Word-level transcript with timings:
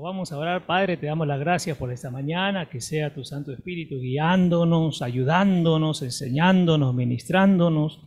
Vamos 0.00 0.32
a 0.32 0.38
orar, 0.38 0.64
Padre, 0.64 0.96
te 0.96 1.04
damos 1.04 1.26
las 1.26 1.38
gracias 1.38 1.76
por 1.76 1.92
esta 1.92 2.10
mañana, 2.10 2.70
que 2.70 2.80
sea 2.80 3.12
tu 3.12 3.24
Santo 3.24 3.52
Espíritu 3.52 4.00
guiándonos, 4.00 5.02
ayudándonos, 5.02 6.00
enseñándonos, 6.00 6.94
ministrándonos, 6.94 8.00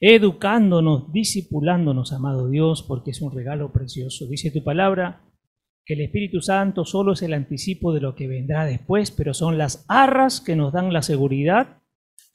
educándonos, 0.00 1.10
discipulándonos, 1.14 2.12
amado 2.12 2.50
Dios, 2.50 2.82
porque 2.82 3.12
es 3.12 3.22
un 3.22 3.32
regalo 3.32 3.72
precioso. 3.72 4.26
Dice 4.28 4.50
tu 4.50 4.62
palabra 4.62 5.24
que 5.86 5.94
el 5.94 6.02
Espíritu 6.02 6.42
Santo 6.42 6.84
solo 6.84 7.14
es 7.14 7.22
el 7.22 7.32
anticipo 7.32 7.94
de 7.94 8.02
lo 8.02 8.14
que 8.14 8.28
vendrá 8.28 8.66
después, 8.66 9.10
pero 9.10 9.32
son 9.32 9.56
las 9.56 9.86
arras 9.88 10.42
que 10.42 10.56
nos 10.56 10.74
dan 10.74 10.92
la 10.92 11.00
seguridad 11.00 11.78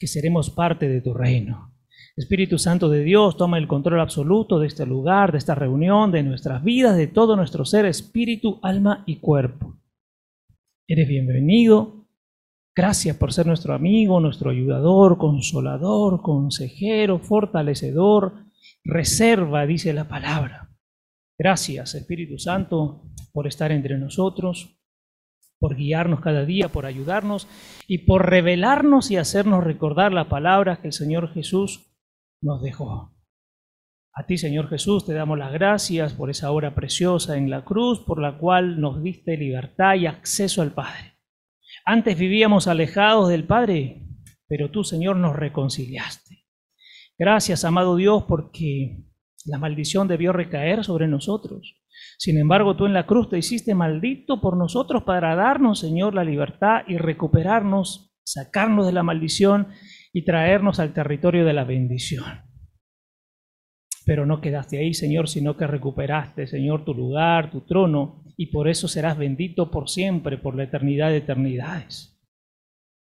que 0.00 0.08
seremos 0.08 0.50
parte 0.50 0.88
de 0.88 1.00
tu 1.00 1.14
reino. 1.14 1.75
Espíritu 2.16 2.56
Santo 2.58 2.88
de 2.88 3.04
Dios, 3.04 3.36
toma 3.36 3.58
el 3.58 3.68
control 3.68 4.00
absoluto 4.00 4.58
de 4.58 4.68
este 4.68 4.86
lugar, 4.86 5.32
de 5.32 5.38
esta 5.38 5.54
reunión, 5.54 6.10
de 6.10 6.22
nuestras 6.22 6.64
vidas, 6.64 6.96
de 6.96 7.08
todo 7.08 7.36
nuestro 7.36 7.66
ser, 7.66 7.84
espíritu, 7.84 8.58
alma 8.62 9.04
y 9.06 9.16
cuerpo. 9.16 9.76
Eres 10.88 11.08
bienvenido. 11.08 12.06
Gracias 12.74 13.18
por 13.18 13.34
ser 13.34 13.46
nuestro 13.46 13.74
amigo, 13.74 14.18
nuestro 14.18 14.50
ayudador, 14.50 15.18
consolador, 15.18 16.22
consejero, 16.22 17.18
fortalecedor, 17.18 18.46
reserva, 18.82 19.66
dice 19.66 19.92
la 19.92 20.08
palabra. 20.08 20.70
Gracias, 21.38 21.94
Espíritu 21.94 22.38
Santo, 22.38 23.02
por 23.34 23.46
estar 23.46 23.72
entre 23.72 23.98
nosotros, 23.98 24.78
por 25.58 25.76
guiarnos 25.76 26.20
cada 26.20 26.46
día, 26.46 26.68
por 26.68 26.86
ayudarnos 26.86 27.46
y 27.86 28.06
por 28.06 28.30
revelarnos 28.30 29.10
y 29.10 29.18
hacernos 29.18 29.64
recordar 29.64 30.14
las 30.14 30.28
palabras 30.28 30.78
que 30.78 30.86
el 30.86 30.92
Señor 30.94 31.30
Jesús 31.34 31.92
nos 32.40 32.62
dejó. 32.62 33.16
A 34.18 34.26
ti, 34.26 34.38
Señor 34.38 34.68
Jesús, 34.70 35.04
te 35.04 35.12
damos 35.12 35.38
las 35.38 35.52
gracias 35.52 36.14
por 36.14 36.30
esa 36.30 36.50
obra 36.50 36.74
preciosa 36.74 37.36
en 37.36 37.50
la 37.50 37.64
cruz, 37.64 38.00
por 38.00 38.20
la 38.20 38.38
cual 38.38 38.80
nos 38.80 39.02
diste 39.02 39.36
libertad 39.36 39.94
y 39.96 40.06
acceso 40.06 40.62
al 40.62 40.72
Padre. 40.72 41.18
Antes 41.84 42.18
vivíamos 42.18 42.66
alejados 42.66 43.28
del 43.28 43.46
Padre, 43.46 44.06
pero 44.48 44.70
tú, 44.70 44.84
Señor, 44.84 45.16
nos 45.16 45.36
reconciliaste. 45.36 46.46
Gracias, 47.18 47.64
amado 47.64 47.96
Dios, 47.96 48.24
porque 48.26 49.04
la 49.44 49.58
maldición 49.58 50.08
debió 50.08 50.32
recaer 50.32 50.84
sobre 50.84 51.08
nosotros. 51.08 51.76
Sin 52.18 52.38
embargo, 52.38 52.76
tú 52.76 52.86
en 52.86 52.94
la 52.94 53.06
cruz 53.06 53.28
te 53.28 53.38
hiciste 53.38 53.74
maldito 53.74 54.40
por 54.40 54.56
nosotros 54.56 55.02
para 55.02 55.34
darnos, 55.34 55.78
Señor, 55.78 56.14
la 56.14 56.24
libertad 56.24 56.82
y 56.86 56.96
recuperarnos, 56.96 58.14
sacarnos 58.24 58.86
de 58.86 58.92
la 58.92 59.02
maldición 59.02 59.68
y 60.16 60.24
traernos 60.24 60.80
al 60.80 60.94
territorio 60.94 61.44
de 61.44 61.52
la 61.52 61.64
bendición. 61.64 62.24
Pero 64.06 64.24
no 64.24 64.40
quedaste 64.40 64.78
ahí, 64.78 64.94
Señor, 64.94 65.28
sino 65.28 65.58
que 65.58 65.66
recuperaste, 65.66 66.46
Señor, 66.46 66.86
tu 66.86 66.94
lugar, 66.94 67.50
tu 67.50 67.66
trono, 67.66 68.24
y 68.34 68.46
por 68.46 68.66
eso 68.66 68.88
serás 68.88 69.18
bendito 69.18 69.70
por 69.70 69.90
siempre, 69.90 70.38
por 70.38 70.56
la 70.56 70.62
eternidad 70.62 71.10
de 71.10 71.18
eternidades. 71.18 72.18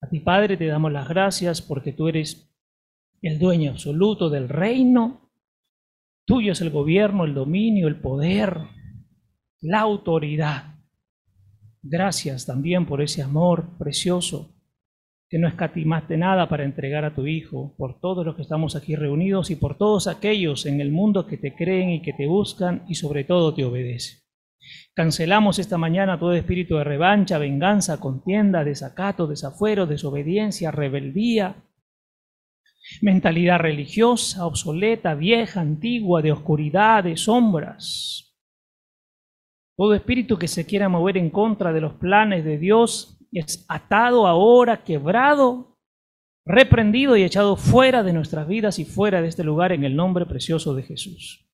A 0.01 0.09
ti, 0.09 0.19
Padre, 0.19 0.57
te 0.57 0.65
damos 0.65 0.91
las 0.91 1.07
gracias 1.07 1.61
porque 1.61 1.93
tú 1.93 2.09
eres 2.09 2.53
el 3.21 3.39
dueño 3.39 3.71
absoluto 3.71 4.29
del 4.29 4.49
reino. 4.49 5.31
Tuyo 6.25 6.51
es 6.51 6.59
el 6.59 6.71
gobierno, 6.71 7.23
el 7.23 7.33
dominio, 7.33 7.87
el 7.87 8.01
poder, 8.01 8.63
la 9.61 9.79
autoridad. 9.79 10.75
Gracias 11.81 12.45
también 12.45 12.85
por 12.85 13.01
ese 13.01 13.21
amor 13.21 13.77
precioso 13.77 14.56
que 15.29 15.39
no 15.39 15.47
escatimaste 15.47 16.17
nada 16.17 16.47
para 16.47 16.63
entregar 16.63 17.03
a 17.03 17.13
tu 17.13 17.27
Hijo, 17.27 17.75
por 17.77 17.99
todos 17.99 18.25
los 18.25 18.35
que 18.35 18.43
estamos 18.43 18.75
aquí 18.75 18.95
reunidos 18.95 19.51
y 19.51 19.55
por 19.55 19.77
todos 19.77 20.07
aquellos 20.07 20.65
en 20.65 20.79
el 20.79 20.91
mundo 20.91 21.27
que 21.27 21.37
te 21.37 21.53
creen 21.53 21.89
y 21.89 22.01
que 22.01 22.13
te 22.13 22.27
buscan 22.27 22.83
y 22.87 22.95
sobre 22.95 23.25
todo 23.25 23.53
te 23.53 23.65
obedecen. 23.65 24.19
Cancelamos 24.93 25.59
esta 25.59 25.77
mañana 25.77 26.19
todo 26.19 26.33
espíritu 26.33 26.77
de 26.77 26.83
revancha, 26.83 27.37
venganza, 27.37 27.99
contienda, 27.99 28.63
desacato, 28.63 29.27
desafuero, 29.27 29.85
desobediencia, 29.85 30.71
rebeldía, 30.71 31.63
mentalidad 33.01 33.59
religiosa, 33.59 34.45
obsoleta, 34.45 35.13
vieja, 35.13 35.61
antigua, 35.61 36.21
de 36.21 36.31
oscuridad, 36.31 37.03
de 37.03 37.17
sombras. 37.17 38.35
Todo 39.75 39.93
espíritu 39.93 40.37
que 40.39 40.47
se 40.47 40.65
quiera 40.65 40.89
mover 40.89 41.17
en 41.17 41.29
contra 41.29 41.71
de 41.71 41.81
los 41.81 41.93
planes 41.93 42.43
de 42.43 42.57
Dios 42.57 43.16
es 43.31 43.65
atado 43.69 44.27
ahora, 44.27 44.83
quebrado, 44.83 45.77
reprendido 46.45 47.17
y 47.17 47.23
echado 47.23 47.57
fuera 47.57 48.03
de 48.03 48.13
nuestras 48.13 48.47
vidas 48.47 48.79
y 48.79 48.85
fuera 48.85 49.21
de 49.21 49.27
este 49.27 49.43
lugar 49.43 49.71
en 49.71 49.83
el 49.83 49.95
nombre 49.95 50.25
precioso 50.25 50.73
de 50.73 50.83
Jesús. 50.83 51.47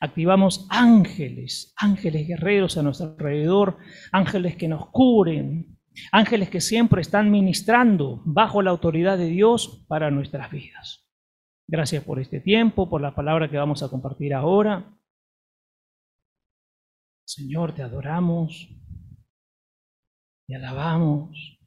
Activamos 0.00 0.66
ángeles, 0.68 1.72
ángeles 1.76 2.26
guerreros 2.26 2.76
a 2.76 2.82
nuestro 2.82 3.08
alrededor, 3.08 3.78
ángeles 4.12 4.56
que 4.56 4.68
nos 4.68 4.90
curen, 4.90 5.78
ángeles 6.12 6.50
que 6.50 6.60
siempre 6.60 7.00
están 7.00 7.30
ministrando 7.30 8.22
bajo 8.24 8.62
la 8.62 8.70
autoridad 8.70 9.16
de 9.16 9.28
Dios 9.28 9.84
para 9.88 10.10
nuestras 10.10 10.50
vidas. 10.50 11.08
Gracias 11.68 12.04
por 12.04 12.20
este 12.20 12.40
tiempo, 12.40 12.88
por 12.88 13.00
la 13.00 13.14
palabra 13.14 13.50
que 13.50 13.56
vamos 13.56 13.82
a 13.82 13.88
compartir 13.88 14.34
ahora. 14.34 14.92
Señor, 17.24 17.74
te 17.74 17.82
adoramos, 17.82 18.68
te 20.46 20.54
alabamos, 20.54 21.58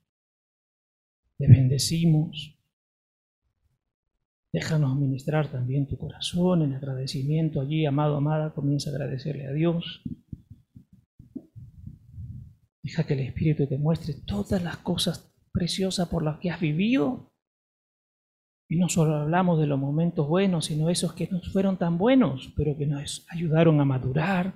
te 1.38 1.48
bendecimos. 1.48 2.56
Déjanos 4.52 4.98
ministrar 4.98 5.52
también 5.52 5.88
tu 5.88 5.98
corazón 5.98 6.64
en 6.64 6.74
agradecimiento 6.74 7.62
allí, 7.62 7.86
amado, 7.86 8.18
amada, 8.18 8.54
comienza 8.54 8.90
a 8.90 8.94
agradecerle 8.94 9.48
a 9.48 9.54
Dios. 9.54 10.02
Deja 12.82 13.06
que 13.06 13.14
el 13.14 13.20
Espíritu 13.20 13.68
te 13.68 13.78
muestre 13.78 14.16
todas 14.26 14.64
las 14.64 14.78
cosas 14.78 15.32
preciosas 15.52 16.08
por 16.08 16.24
las 16.24 16.40
que 16.40 16.50
has 16.50 16.60
vivido. 16.60 17.32
Y 18.68 18.78
no 18.78 18.90
solo 18.90 19.16
hablamos 19.16 19.60
de 19.60 19.68
los 19.68 19.80
momentos 19.80 20.28
buenos, 20.28 20.66
sino 20.66 20.90
esos 20.90 21.14
que 21.14 21.28
no 21.28 21.42
fueron 21.42 21.78
tan 21.78 21.98
buenos, 21.98 22.52
pero 22.56 22.78
que 22.78 22.86
nos 22.86 23.26
ayudaron 23.30 23.80
a 23.82 23.86
madurar, 23.86 24.54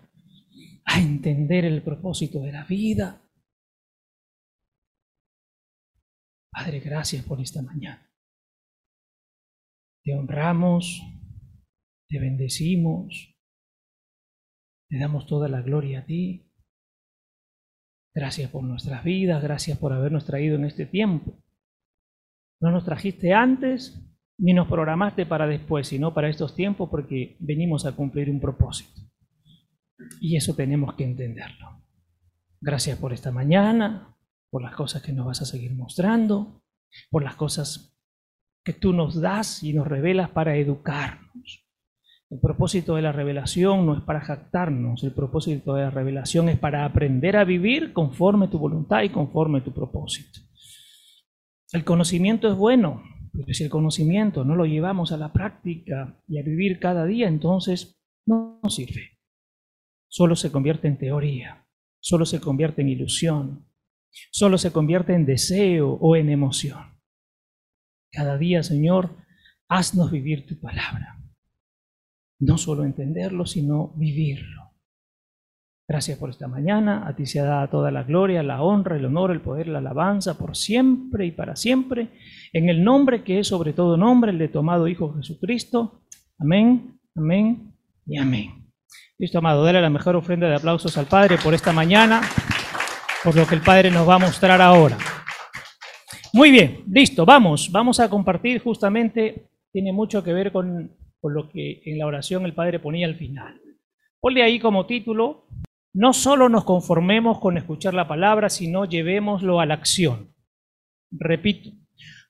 a 0.86 1.00
entender 1.00 1.66
el 1.66 1.82
propósito 1.84 2.40
de 2.42 2.52
la 2.52 2.64
vida, 2.66 3.23
Padre, 6.54 6.80
gracias 6.82 7.26
por 7.26 7.42
esta 7.42 7.64
mañana. 7.64 8.08
Te 10.04 10.14
honramos, 10.14 11.02
te 12.08 12.20
bendecimos, 12.20 13.36
te 14.90 15.00
damos 15.00 15.26
toda 15.26 15.48
la 15.48 15.62
gloria 15.62 16.00
a 16.00 16.06
ti. 16.06 16.52
Gracias 18.14 18.52
por 18.52 18.64
nuestras 18.64 19.04
vidas, 19.04 19.42
gracias 19.42 19.80
por 19.80 19.94
habernos 19.94 20.26
traído 20.26 20.56
en 20.56 20.66
este 20.66 20.86
tiempo. 20.86 21.44
No 22.62 22.70
nos 22.70 22.86
trajiste 22.86 23.34
antes 23.34 24.00
ni 24.38 24.54
nos 24.54 24.68
programaste 24.68 25.26
para 25.26 25.48
después, 25.48 25.88
sino 25.88 26.14
para 26.14 26.30
estos 26.30 26.56
tiempos 26.56 26.90
porque 26.90 27.36
venimos 27.40 27.88
a 27.88 27.96
cumplir 27.96 28.30
un 28.30 28.40
propósito. 28.40 29.02
Y 30.22 30.38
eso 30.38 30.56
tenemos 30.56 30.94
que 30.94 31.06
entenderlo. 31.06 31.82
Gracias 32.62 33.00
por 33.00 33.12
esta 33.12 33.32
mañana, 33.32 34.16
por 34.54 34.62
las 34.62 34.76
cosas 34.76 35.02
que 35.02 35.12
nos 35.12 35.26
vas 35.26 35.42
a 35.42 35.46
seguir 35.46 35.74
mostrando, 35.74 36.62
por 37.10 37.24
las 37.24 37.36
cosas 37.36 37.98
que 38.64 38.72
tú 38.72 38.94
nos 38.94 39.20
das 39.20 39.64
y 39.64 39.74
nos 39.74 39.88
revelas 39.88 40.30
para 40.30 40.56
educarnos. 40.58 41.66
El 42.30 42.40
propósito 42.40 42.96
de 42.96 43.02
la 43.02 43.12
revelación 43.12 43.84
no 43.84 43.98
es 43.98 44.04
para 44.04 44.22
jactarnos, 44.22 45.04
el 45.04 45.12
propósito 45.12 45.74
de 45.74 45.82
la 45.82 45.90
revelación 45.90 46.50
es 46.50 46.60
para 46.60 46.86
aprender 46.86 47.36
a 47.36 47.46
vivir 47.46 47.94
conforme 47.94 48.48
tu 48.48 48.60
voluntad 48.60 49.02
y 49.02 49.10
conforme 49.10 49.62
tu 49.62 49.74
propósito. 49.74 50.42
El 51.72 51.84
conocimiento 51.84 52.48
es 52.48 52.56
bueno, 52.56 53.02
pero 53.32 53.52
si 53.56 53.64
el 53.64 53.72
conocimiento 53.72 54.46
no 54.46 54.56
lo 54.56 54.68
llevamos 54.68 55.12
a 55.12 55.18
la 55.18 55.34
práctica 55.34 56.22
y 56.28 56.38
a 56.38 56.44
vivir 56.44 56.80
cada 56.80 57.06
día, 57.06 57.28
entonces 57.28 58.00
no 58.28 58.62
sirve. 58.70 59.18
Solo 60.10 60.36
se 60.36 60.52
convierte 60.52 60.88
en 60.88 61.00
teoría, 61.00 61.66
solo 62.00 62.28
se 62.28 62.40
convierte 62.40 62.84
en 62.84 62.90
ilusión, 62.90 63.73
solo 64.32 64.58
se 64.58 64.72
convierte 64.72 65.14
en 65.14 65.26
deseo 65.26 65.94
o 65.94 66.16
en 66.16 66.30
emoción. 66.30 67.00
Cada 68.12 68.38
día, 68.38 68.62
Señor, 68.64 69.16
haznos 69.68 70.12
vivir 70.12 70.46
tu 70.46 70.60
palabra. 70.60 71.18
No 72.40 72.58
solo 72.58 72.84
entenderlo, 72.84 73.46
sino 73.46 73.94
vivirlo. 73.96 74.64
Gracias 75.88 76.18
por 76.18 76.30
esta 76.30 76.48
mañana. 76.48 77.08
A 77.08 77.16
ti 77.16 77.26
se 77.26 77.40
ha 77.40 77.44
dado 77.44 77.68
toda 77.70 77.92
la 77.92 78.04
gloria, 78.04 78.42
la 78.42 78.62
honra, 78.62 78.96
el 78.96 79.06
honor, 79.06 79.32
el 79.32 79.42
poder, 79.42 79.68
la 79.68 79.80
alabanza 79.80 80.38
por 80.38 80.56
siempre 80.56 81.26
y 81.26 81.32
para 81.32 81.56
siempre. 81.56 82.10
En 82.54 82.70
el 82.70 82.84
nombre 82.84 83.24
que 83.24 83.40
es 83.40 83.48
sobre 83.48 83.74
todo 83.74 83.98
nombre, 83.98 84.32
el 84.32 84.38
de 84.38 84.48
tu 84.48 84.60
amado 84.60 84.88
Hijo 84.88 85.14
Jesucristo. 85.16 86.04
Amén, 86.40 87.00
amén 87.16 87.74
y 88.06 88.18
amén. 88.18 88.72
Listo, 89.18 89.40
amado, 89.40 89.64
dale 89.64 89.82
la 89.82 89.90
mejor 89.90 90.16
ofrenda 90.16 90.48
de 90.48 90.56
aplausos 90.56 90.98
al 90.98 91.06
Padre 91.06 91.38
por 91.38 91.54
esta 91.54 91.72
mañana 91.72 92.22
por 93.24 93.36
lo 93.36 93.48
que 93.48 93.56
el 93.56 93.62
Padre 93.62 93.90
nos 93.90 94.08
va 94.08 94.16
a 94.16 94.20
mostrar 94.20 94.62
ahora. 94.62 94.98
Muy 96.34 96.52
bien, 96.52 96.84
listo, 96.92 97.26
vamos, 97.26 97.72
vamos 97.72 98.00
a 98.00 98.10
compartir 98.10 98.62
justamente, 98.62 99.50
tiene 99.72 99.94
mucho 99.94 100.24
que 100.24 100.34
ver 100.34 100.52
con, 100.52 100.98
lo 101.22 101.50
que 101.50 101.82
en 101.86 102.00
la 102.00 102.06
oración 102.06 102.44
el 102.44 102.54
Padre 102.54 102.80
ponía 102.80 103.06
al 103.06 103.16
final. 103.16 103.62
Ponle 104.20 104.44
ahí 104.44 104.60
como 104.60 104.86
título, 104.86 105.48
no 105.94 106.12
solo 106.12 106.50
nos 106.50 106.66
conformemos 106.66 107.40
con 107.40 107.58
escuchar 107.58 107.94
la 107.94 108.08
palabra, 108.08 108.50
sino 108.50 108.86
llevémoslo 108.86 109.60
a 109.60 109.66
la 109.66 109.76
acción. 109.76 110.34
Repito, 111.12 111.70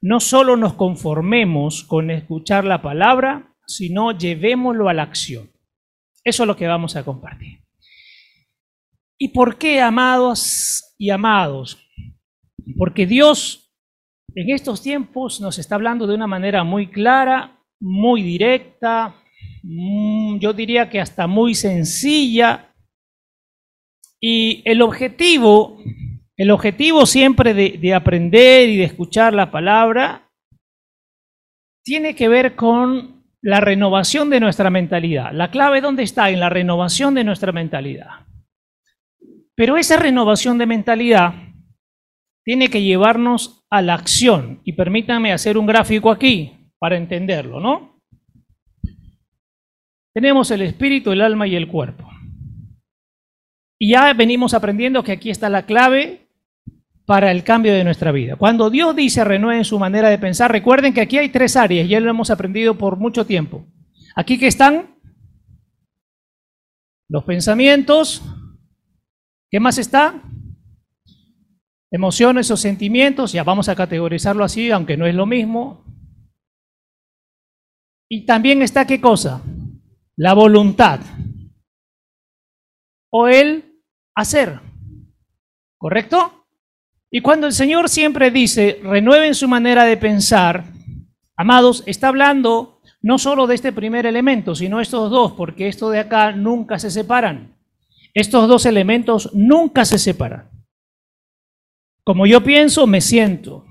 no 0.02 0.20
solo 0.20 0.58
nos 0.58 0.74
conformemos 0.74 1.84
con 1.84 2.12
escuchar 2.12 2.66
la 2.66 2.82
palabra, 2.82 3.56
sino 3.66 4.12
llevémoslo 4.12 4.90
a 4.90 4.94
la 4.94 5.04
acción. 5.04 5.50
Eso 6.24 6.44
es 6.44 6.48
lo 6.48 6.56
que 6.58 6.68
vamos 6.68 6.96
a 6.98 7.06
compartir. 7.06 7.63
¿Y 9.24 9.30
por 9.30 9.58
qué, 9.58 9.80
amados 9.80 10.96
y 10.98 11.10
amados? 11.10 11.78
Porque 12.78 13.06
Dios 13.06 13.74
en 14.36 14.50
estos 14.50 14.82
tiempos 14.82 15.40
nos 15.40 15.60
está 15.60 15.76
hablando 15.76 16.08
de 16.08 16.14
una 16.14 16.28
manera 16.28 16.66
muy 16.66 16.88
clara, 16.88 17.58
muy 17.80 18.22
directa, 18.22 19.16
mm, 19.64 20.40
yo 20.40 20.52
diría 20.52 20.90
que 20.90 21.00
hasta 21.00 21.26
muy 21.26 21.56
sencilla. 21.56 22.76
Y 24.20 24.62
el 24.66 24.82
objetivo, 24.82 25.82
el 26.36 26.52
objetivo 26.52 27.06
siempre 27.06 27.54
de, 27.54 27.78
de 27.82 27.94
aprender 27.94 28.68
y 28.68 28.76
de 28.76 28.84
escuchar 28.84 29.34
la 29.34 29.52
palabra 29.52 30.34
tiene 31.82 32.14
que 32.14 32.28
ver 32.28 32.58
con 32.58 33.24
la 33.42 33.62
renovación 33.62 34.30
de 34.30 34.42
nuestra 34.42 34.70
mentalidad. 34.70 35.32
La 35.32 35.50
clave 35.50 35.80
dónde 35.80 36.04
está? 36.04 36.30
En 36.30 36.42
la 36.42 36.50
renovación 36.50 37.14
de 37.14 37.24
nuestra 37.24 37.54
mentalidad. 37.54 38.33
Pero 39.56 39.78
esa 39.78 39.98
renovación 39.98 40.58
de 40.58 40.66
mentalidad 40.66 41.34
tiene 42.44 42.70
que 42.70 42.82
llevarnos 42.82 43.66
a 43.70 43.82
la 43.82 43.94
acción. 43.94 44.62
Y 44.64 44.74
permítanme 44.74 45.32
hacer 45.32 45.58
un 45.58 45.66
gráfico 45.66 46.12
aquí 46.12 46.72
para 46.80 46.98
entenderlo, 46.98 47.60
¿no? 47.60 48.02
Tenemos 50.14 50.52
el 50.52 50.62
espíritu, 50.62 51.12
el 51.12 51.22
alma 51.22 51.48
y 51.48 51.56
el 51.56 51.68
cuerpo. 51.68 52.10
Y 53.80 53.92
ya 53.92 54.14
venimos 54.14 54.54
aprendiendo 54.54 55.04
que 55.04 55.12
aquí 55.12 55.30
está 55.30 55.50
la 55.50 55.66
clave 55.66 56.28
para 57.06 57.32
el 57.32 57.44
cambio 57.44 57.74
de 57.74 57.84
nuestra 57.84 58.12
vida. 58.12 58.36
Cuando 58.36 58.70
Dios 58.70 58.96
dice 58.96 59.24
renueven 59.24 59.66
su 59.66 59.80
manera 59.80 60.10
de 60.10 60.20
pensar, 60.20 60.52
recuerden 60.52 60.94
que 60.94 61.02
aquí 61.02 61.18
hay 61.18 61.30
tres 61.30 61.56
áreas, 61.56 61.90
ya 61.90 62.00
lo 62.00 62.10
hemos 62.10 62.30
aprendido 62.30 62.78
por 62.78 62.98
mucho 62.98 63.26
tiempo. 63.26 63.66
Aquí 64.16 64.38
que 64.38 64.48
están 64.48 64.96
los 67.10 67.24
pensamientos, 67.26 68.24
¿Qué 69.54 69.60
más 69.60 69.78
está? 69.78 70.20
Emociones 71.92 72.50
o 72.50 72.58
sentimientos, 72.58 73.34
ya 73.34 73.44
vamos 73.44 73.70
a 73.70 73.76
categorizarlo 73.76 74.44
así, 74.44 74.72
aunque 74.72 74.98
no 74.98 75.06
es 75.06 75.14
lo 75.14 75.28
mismo. 75.28 75.86
Y 78.10 78.26
también 78.26 78.64
está 78.64 78.88
qué 78.88 79.00
cosa? 79.00 79.44
La 80.16 80.34
voluntad. 80.34 81.02
O 83.12 83.28
el 83.28 83.80
hacer. 84.16 84.60
¿Correcto? 85.78 86.48
Y 87.12 87.22
cuando 87.22 87.46
el 87.46 87.54
Señor 87.54 87.90
siempre 87.90 88.32
dice, 88.32 88.80
renueven 88.82 89.36
su 89.36 89.48
manera 89.48 89.84
de 89.84 89.98
pensar, 89.98 90.64
amados, 91.38 91.84
está 91.86 92.08
hablando 92.08 92.82
no 93.04 93.20
solo 93.20 93.46
de 93.46 93.54
este 93.54 93.72
primer 93.72 94.08
elemento, 94.08 94.56
sino 94.56 94.82
estos 94.82 95.12
dos, 95.12 95.34
porque 95.34 95.68
estos 95.68 95.92
de 95.92 96.00
acá 96.00 96.32
nunca 96.32 96.80
se 96.80 96.90
separan. 96.90 97.53
Estos 98.14 98.48
dos 98.48 98.66
elementos 98.66 99.32
nunca 99.34 99.86
se 99.86 99.98
separan. 99.98 100.52
Como 102.04 102.26
yo 102.26 102.44
pienso, 102.44 102.86
me 102.86 103.02
siento. 103.02 103.66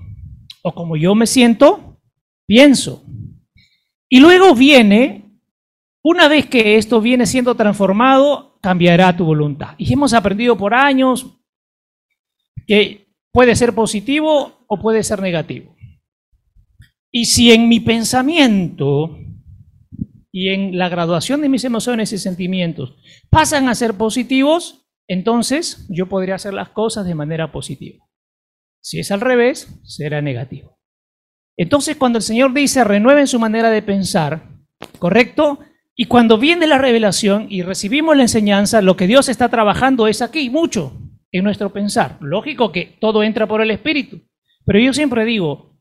O 0.63 0.73
como 0.73 0.95
yo 0.97 1.15
me 1.15 1.27
siento, 1.27 2.01
pienso. 2.45 3.05
Y 4.09 4.19
luego 4.19 4.55
viene, 4.55 5.39
una 6.03 6.27
vez 6.27 6.47
que 6.47 6.77
esto 6.77 7.01
viene 7.01 7.25
siendo 7.25 7.55
transformado, 7.55 8.59
cambiará 8.61 9.15
tu 9.15 9.25
voluntad. 9.25 9.75
Y 9.77 9.91
hemos 9.91 10.13
aprendido 10.13 10.57
por 10.57 10.73
años 10.73 11.39
que 12.67 13.07
puede 13.31 13.55
ser 13.55 13.73
positivo 13.73 14.65
o 14.67 14.79
puede 14.79 15.03
ser 15.03 15.21
negativo. 15.21 15.75
Y 17.11 17.25
si 17.25 17.51
en 17.51 17.67
mi 17.69 17.79
pensamiento 17.79 19.17
y 20.35 20.49
en 20.49 20.77
la 20.79 20.89
graduación 20.89 21.41
de 21.41 21.47
mis 21.47 21.63
emociones 21.63 22.11
y 22.11 22.17
sentimientos 22.17 22.95
pasan 23.29 23.69
a 23.69 23.75
ser 23.75 23.93
positivos, 23.93 24.89
entonces 25.07 25.85
yo 25.89 26.09
podría 26.09 26.35
hacer 26.35 26.55
las 26.55 26.69
cosas 26.69 27.05
de 27.05 27.13
manera 27.13 27.51
positiva. 27.51 28.03
Si 28.81 28.99
es 28.99 29.11
al 29.11 29.21
revés, 29.21 29.79
será 29.83 30.21
negativo. 30.21 30.79
Entonces 31.55 31.95
cuando 31.95 32.17
el 32.17 32.23
Señor 32.23 32.51
dice 32.51 32.83
renueven 32.83 33.27
su 33.27 33.39
manera 33.39 33.69
de 33.69 33.83
pensar, 33.83 34.49
¿correcto? 34.97 35.59
Y 35.95 36.05
cuando 36.05 36.39
viene 36.39 36.65
la 36.65 36.79
revelación 36.79 37.45
y 37.51 37.61
recibimos 37.61 38.17
la 38.17 38.23
enseñanza, 38.23 38.81
lo 38.81 38.97
que 38.97 39.05
Dios 39.05 39.29
está 39.29 39.49
trabajando 39.49 40.07
es 40.07 40.23
aquí 40.23 40.49
mucho 40.49 40.99
en 41.31 41.43
nuestro 41.43 41.71
pensar. 41.71 42.17
Lógico 42.21 42.71
que 42.71 42.97
todo 42.99 43.21
entra 43.21 43.47
por 43.47 43.61
el 43.61 43.69
Espíritu. 43.69 44.23
Pero 44.65 44.79
yo 44.79 44.93
siempre 44.93 45.25
digo, 45.25 45.72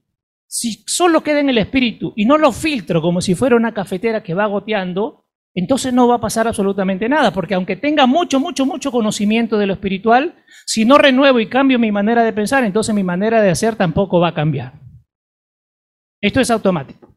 si 0.52 0.84
solo 0.86 1.22
queda 1.22 1.40
en 1.40 1.48
el 1.48 1.56
espíritu 1.56 2.12
y 2.14 2.26
no 2.26 2.36
lo 2.36 2.52
filtro 2.52 3.00
como 3.00 3.22
si 3.22 3.34
fuera 3.34 3.56
una 3.56 3.72
cafetera 3.72 4.22
que 4.22 4.34
va 4.34 4.44
goteando, 4.44 5.24
entonces 5.54 5.94
no 5.94 6.06
va 6.06 6.16
a 6.16 6.20
pasar 6.20 6.46
absolutamente 6.46 7.08
nada, 7.08 7.32
porque 7.32 7.54
aunque 7.54 7.76
tenga 7.76 8.04
mucho, 8.04 8.38
mucho, 8.38 8.66
mucho 8.66 8.92
conocimiento 8.92 9.56
de 9.56 9.66
lo 9.66 9.72
espiritual, 9.72 10.44
si 10.66 10.84
no 10.84 10.98
renuevo 10.98 11.40
y 11.40 11.48
cambio 11.48 11.78
mi 11.78 11.90
manera 11.90 12.22
de 12.22 12.34
pensar, 12.34 12.64
entonces 12.64 12.94
mi 12.94 13.02
manera 13.02 13.40
de 13.40 13.48
hacer 13.48 13.76
tampoco 13.76 14.20
va 14.20 14.28
a 14.28 14.34
cambiar. 14.34 14.74
Esto 16.20 16.38
es 16.38 16.50
automático. 16.50 17.16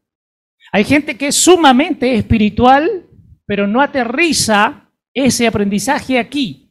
Hay 0.72 0.84
gente 0.84 1.18
que 1.18 1.26
es 1.26 1.34
sumamente 1.34 2.14
espiritual, 2.14 3.06
pero 3.44 3.66
no 3.66 3.82
aterriza 3.82 4.90
ese 5.12 5.46
aprendizaje 5.46 6.18
aquí. 6.18 6.65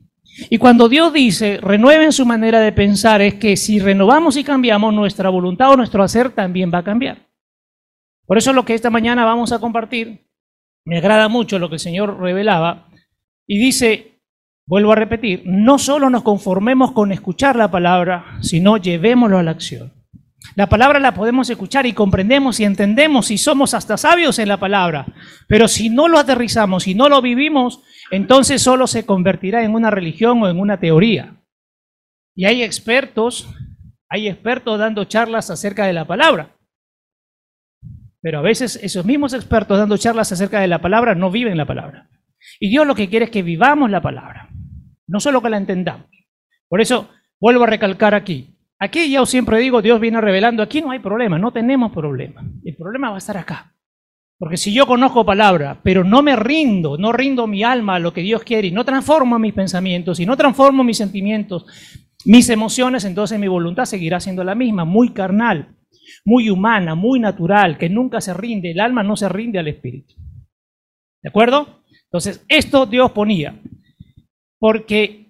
Y 0.50 0.58
cuando 0.58 0.90
Dios 0.90 1.14
dice, 1.14 1.60
renueven 1.62 2.12
su 2.12 2.26
manera 2.26 2.60
de 2.60 2.72
pensar, 2.72 3.22
es 3.22 3.36
que 3.36 3.56
si 3.56 3.80
renovamos 3.80 4.36
y 4.38 4.44
cambiamos, 4.44 4.94
nuestra 4.94 5.30
voluntad 5.30 5.72
o 5.72 5.78
nuestro 5.78 6.04
hacer 6.04 6.32
también 6.32 6.72
va 6.74 6.80
a 6.80 6.84
cambiar. 6.84 7.30
Por 8.26 8.38
eso 8.38 8.54
lo 8.54 8.66
que 8.66 8.74
esta 8.74 8.90
mañana 8.90 9.24
vamos 9.24 9.52
a 9.52 9.60
compartir, 9.60 10.28
me 10.86 10.98
agrada 10.98 11.30
mucho 11.30 11.60
lo 11.60 11.70
que 11.70 11.76
el 11.76 11.80
Señor 11.80 12.20
revelaba, 12.20 12.90
y 13.48 13.60
dice, 13.60 14.20
vuelvo 14.68 14.92
a 14.92 14.96
repetir, 14.96 15.44
no 15.46 15.78
solo 15.78 16.10
nos 16.10 16.24
conformemos 16.24 16.92
con 16.92 17.12
escuchar 17.12 17.56
la 17.56 17.72
palabra, 17.72 18.38
sino 18.42 18.78
llevémoslo 18.78 19.38
a 19.38 19.44
la 19.44 19.52
acción. 19.52 19.95
La 20.54 20.70
palabra 20.70 21.00
la 21.00 21.14
podemos 21.14 21.50
escuchar 21.50 21.86
y 21.86 21.94
comprendemos 21.94 22.60
y 22.60 22.66
entendemos 22.66 23.32
y 23.32 23.38
somos 23.38 23.74
hasta 23.74 23.98
sabios 23.98 24.38
en 24.40 24.48
la 24.48 24.60
palabra, 24.60 25.06
pero 25.48 25.68
si 25.68 25.90
no 25.90 26.08
lo 26.08 26.20
aterrizamos, 26.20 26.84
si 26.84 26.94
no 26.94 27.10
lo 27.10 27.22
vivimos, 27.22 27.82
entonces 28.12 28.62
solo 28.62 28.88
se 28.88 29.06
convertirá 29.06 29.64
en 29.64 29.74
una 29.74 29.90
religión 29.90 30.44
o 30.44 30.50
en 30.50 30.60
una 30.60 30.80
teoría. 30.80 31.42
Y 32.36 32.46
hay 32.46 32.64
expertos, 32.64 33.50
hay 34.10 34.28
expertos 34.28 34.78
dando 34.80 35.06
charlas 35.06 35.50
acerca 35.50 35.86
de 35.86 35.94
la 35.94 36.06
palabra. 36.06 36.56
Pero 38.22 38.40
a 38.40 38.42
veces 38.42 38.80
esos 38.82 39.06
mismos 39.06 39.34
expertos 39.34 39.78
dando 39.78 39.98
charlas 39.98 40.32
acerca 40.32 40.60
de 40.60 40.68
la 40.68 40.82
palabra 40.82 41.16
no 41.16 41.32
viven 41.32 41.58
la 41.58 41.66
palabra. 41.66 42.10
Y 42.60 42.70
Dios 42.70 42.86
lo 42.86 42.96
que 42.96 43.10
quiere 43.10 43.26
es 43.26 43.32
que 43.32 43.44
vivamos 43.44 43.90
la 43.90 44.02
palabra, 44.02 44.50
no 45.08 45.20
solo 45.20 45.42
que 45.42 45.50
la 45.50 45.58
entendamos. 45.58 46.08
Por 46.68 46.82
eso 46.82 47.10
vuelvo 47.40 47.64
a 47.64 47.68
recalcar 47.68 48.16
aquí. 48.16 48.55
Aquí 48.80 49.12
yo 49.12 49.26
siempre 49.26 49.60
digo, 49.60 49.82
Dios 49.82 50.00
viene 50.00 50.20
revelando, 50.20 50.62
aquí 50.62 50.82
no 50.82 50.92
hay 50.92 51.00
problema, 51.00 51.40
no 51.40 51.52
tenemos 51.52 51.92
problema. 51.92 52.44
El 52.64 52.76
problema 52.76 53.10
va 53.10 53.16
a 53.16 53.20
estar 53.20 53.38
acá. 53.38 53.74
Porque 54.38 54.58
si 54.58 54.74
yo 54.74 54.86
conozco 54.86 55.26
palabra, 55.26 55.80
pero 55.82 56.04
no 56.04 56.22
me 56.22 56.36
rindo, 56.36 56.98
no 56.98 57.14
rindo 57.14 57.48
mi 57.48 57.64
alma 57.64 57.96
a 57.96 58.00
lo 58.00 58.12
que 58.12 58.22
Dios 58.22 58.44
quiere 58.44 58.68
y 58.68 58.72
no 58.72 58.84
transformo 58.84 59.40
mis 59.40 59.54
pensamientos 59.54 60.20
y 60.20 60.26
no 60.26 60.36
transformo 60.36 60.84
mis 60.84 60.98
sentimientos, 60.98 61.66
mis 62.26 62.50
emociones, 62.50 63.06
entonces 63.06 63.40
mi 63.40 63.48
voluntad 63.48 63.86
seguirá 63.86 64.20
siendo 64.20 64.44
la 64.44 64.56
misma, 64.56 64.84
muy 64.84 65.14
carnal, 65.14 65.78
muy 66.26 66.50
humana, 66.50 66.96
muy 66.96 67.20
natural, 67.20 67.78
que 67.78 67.88
nunca 67.88 68.20
se 68.20 68.34
rinde, 68.34 68.72
el 68.72 68.82
alma 68.82 69.04
no 69.04 69.16
se 69.16 69.30
rinde 69.30 69.60
al 69.60 69.70
espíritu. 69.70 70.16
¿De 71.24 71.30
acuerdo? 71.30 71.84
Entonces, 72.04 72.46
esto 72.50 72.86
Dios 72.86 73.12
ponía, 73.12 73.62
porque 74.60 75.25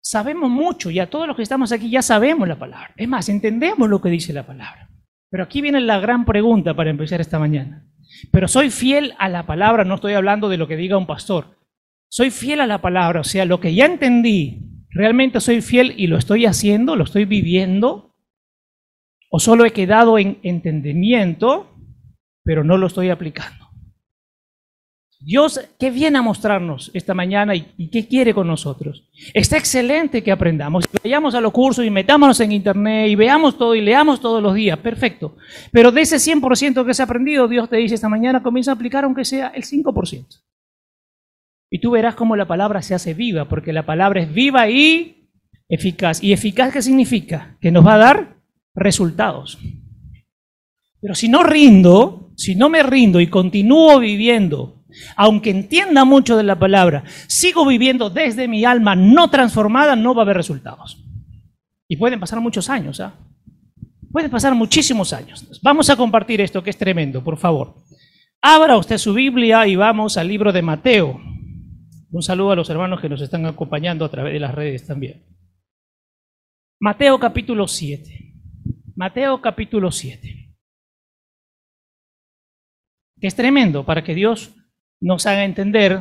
sabemos 0.00 0.50
mucho, 0.50 0.90
y 0.90 0.98
a 0.98 1.10
todos 1.10 1.26
los 1.26 1.36
que 1.36 1.42
estamos 1.42 1.72
aquí 1.72 1.90
ya 1.90 2.02
sabemos 2.02 2.48
la 2.48 2.58
palabra. 2.58 2.92
Es 2.96 3.08
más, 3.08 3.28
entendemos 3.28 3.88
lo 3.88 4.00
que 4.00 4.08
dice 4.08 4.32
la 4.32 4.46
palabra. 4.46 4.90
Pero 5.30 5.44
aquí 5.44 5.60
viene 5.60 5.80
la 5.80 6.00
gran 6.00 6.24
pregunta 6.24 6.74
para 6.74 6.90
empezar 6.90 7.20
esta 7.20 7.38
mañana. 7.38 7.86
Pero 8.32 8.48
soy 8.48 8.70
fiel 8.70 9.14
a 9.18 9.28
la 9.28 9.46
palabra, 9.46 9.84
no 9.84 9.96
estoy 9.96 10.14
hablando 10.14 10.48
de 10.48 10.56
lo 10.56 10.66
que 10.66 10.76
diga 10.76 10.96
un 10.96 11.06
pastor. 11.06 11.58
Soy 12.10 12.30
fiel 12.30 12.60
a 12.60 12.66
la 12.66 12.80
palabra, 12.80 13.20
o 13.20 13.24
sea, 13.24 13.44
lo 13.44 13.60
que 13.60 13.74
ya 13.74 13.84
entendí, 13.84 14.86
realmente 14.90 15.40
soy 15.40 15.60
fiel 15.60 15.94
y 15.96 16.06
lo 16.06 16.16
estoy 16.16 16.46
haciendo, 16.46 16.96
lo 16.96 17.04
estoy 17.04 17.26
viviendo, 17.26 18.16
o 19.30 19.38
solo 19.38 19.66
he 19.66 19.72
quedado 19.72 20.18
en 20.18 20.38
entendimiento, 20.42 21.74
pero 22.44 22.64
no 22.64 22.78
lo 22.78 22.86
estoy 22.86 23.10
aplicando. 23.10 23.67
Dios, 25.20 25.60
¿qué 25.80 25.90
viene 25.90 26.18
a 26.18 26.22
mostrarnos 26.22 26.92
esta 26.94 27.12
mañana 27.12 27.54
y, 27.56 27.88
qué 27.90 28.06
quiere 28.06 28.32
con 28.32 28.46
nosotros? 28.46 29.02
Está 29.34 29.56
excelente 29.58 30.22
que 30.22 30.30
aprendamos. 30.30 30.84
Vayamos 31.02 31.34
a 31.34 31.40
los 31.40 31.52
cursos 31.52 31.84
y 31.84 31.90
metámonos 31.90 32.38
en 32.38 32.52
internet 32.52 33.08
y 33.08 33.16
veamos 33.16 33.58
todo 33.58 33.74
y 33.74 33.80
leamos 33.80 34.20
todos 34.20 34.40
los 34.40 34.54
días. 34.54 34.78
Perfecto. 34.78 35.36
Pero 35.72 35.90
de 35.90 36.02
ese 36.02 36.16
100% 36.16 36.86
que 36.86 36.94
se 36.94 37.02
ha 37.02 37.06
aprendido, 37.06 37.48
Dios 37.48 37.68
te 37.68 37.78
dice 37.78 37.96
esta 37.96 38.08
mañana, 38.08 38.44
comienza 38.44 38.70
a 38.70 38.74
aplicar 38.74 39.04
aunque 39.04 39.24
sea 39.24 39.48
el 39.48 39.64
5%. 39.64 40.40
Y 41.70 41.80
tú 41.80 41.90
verás 41.90 42.14
cómo 42.14 42.36
la 42.36 42.46
palabra 42.46 42.80
se 42.80 42.94
hace 42.94 43.12
viva, 43.12 43.48
porque 43.48 43.72
la 43.72 43.84
palabra 43.84 44.22
es 44.22 44.32
viva 44.32 44.70
y 44.70 45.28
eficaz. 45.68 46.22
¿Y 46.22 46.32
eficaz 46.32 46.72
qué 46.72 46.80
significa? 46.80 47.58
Que 47.60 47.72
nos 47.72 47.84
va 47.84 47.94
a 47.94 47.98
dar 47.98 48.36
resultados. 48.74 49.58
Pero 51.00 51.14
si 51.14 51.28
no 51.28 51.42
rindo, 51.42 52.32
si 52.36 52.54
no 52.54 52.68
me 52.68 52.84
rindo 52.84 53.20
y 53.20 53.26
continúo 53.26 53.98
viviendo, 53.98 54.77
aunque 55.16 55.50
entienda 55.50 56.04
mucho 56.04 56.36
de 56.36 56.42
la 56.42 56.58
palabra, 56.58 57.04
sigo 57.26 57.66
viviendo 57.66 58.10
desde 58.10 58.48
mi 58.48 58.64
alma 58.64 58.96
no 58.96 59.30
transformada, 59.30 59.96
no 59.96 60.14
va 60.14 60.22
a 60.22 60.24
haber 60.24 60.36
resultados. 60.36 61.04
Y 61.88 61.96
pueden 61.96 62.20
pasar 62.20 62.40
muchos 62.40 62.68
años, 62.68 63.00
¿ah? 63.00 63.14
Pueden 64.10 64.30
pasar 64.30 64.54
muchísimos 64.54 65.12
años. 65.12 65.60
Vamos 65.62 65.90
a 65.90 65.96
compartir 65.96 66.40
esto 66.40 66.62
que 66.62 66.70
es 66.70 66.78
tremendo, 66.78 67.22
por 67.22 67.36
favor. 67.36 67.74
Abra 68.40 68.76
usted 68.76 68.98
su 68.98 69.12
Biblia 69.12 69.66
y 69.66 69.76
vamos 69.76 70.16
al 70.16 70.28
libro 70.28 70.52
de 70.52 70.62
Mateo. 70.62 71.20
Un 72.10 72.22
saludo 72.22 72.52
a 72.52 72.56
los 72.56 72.70
hermanos 72.70 73.00
que 73.00 73.08
nos 73.08 73.20
están 73.20 73.44
acompañando 73.44 74.04
a 74.04 74.10
través 74.10 74.32
de 74.32 74.40
las 74.40 74.54
redes 74.54 74.86
también. 74.86 75.24
Mateo 76.80 77.18
capítulo 77.18 77.66
7. 77.66 78.34
Mateo 78.94 79.42
capítulo 79.42 79.90
7. 79.90 80.54
Que 83.20 83.26
es 83.26 83.34
tremendo 83.34 83.84
para 83.84 84.04
que 84.04 84.14
Dios 84.14 84.54
nos 85.00 85.26
haga 85.26 85.44
entender. 85.44 86.00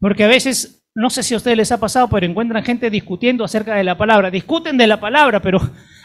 Porque 0.00 0.24
a 0.24 0.28
veces, 0.28 0.86
no 0.94 1.10
sé 1.10 1.22
si 1.22 1.34
a 1.34 1.38
ustedes 1.38 1.56
les 1.56 1.72
ha 1.72 1.80
pasado, 1.80 2.08
pero 2.08 2.26
encuentran 2.26 2.64
gente 2.64 2.90
discutiendo 2.90 3.44
acerca 3.44 3.74
de 3.74 3.84
la 3.84 3.96
palabra. 3.96 4.30
Discuten 4.30 4.76
de 4.76 4.86
la 4.86 5.00
palabra, 5.00 5.40
pero 5.40 5.60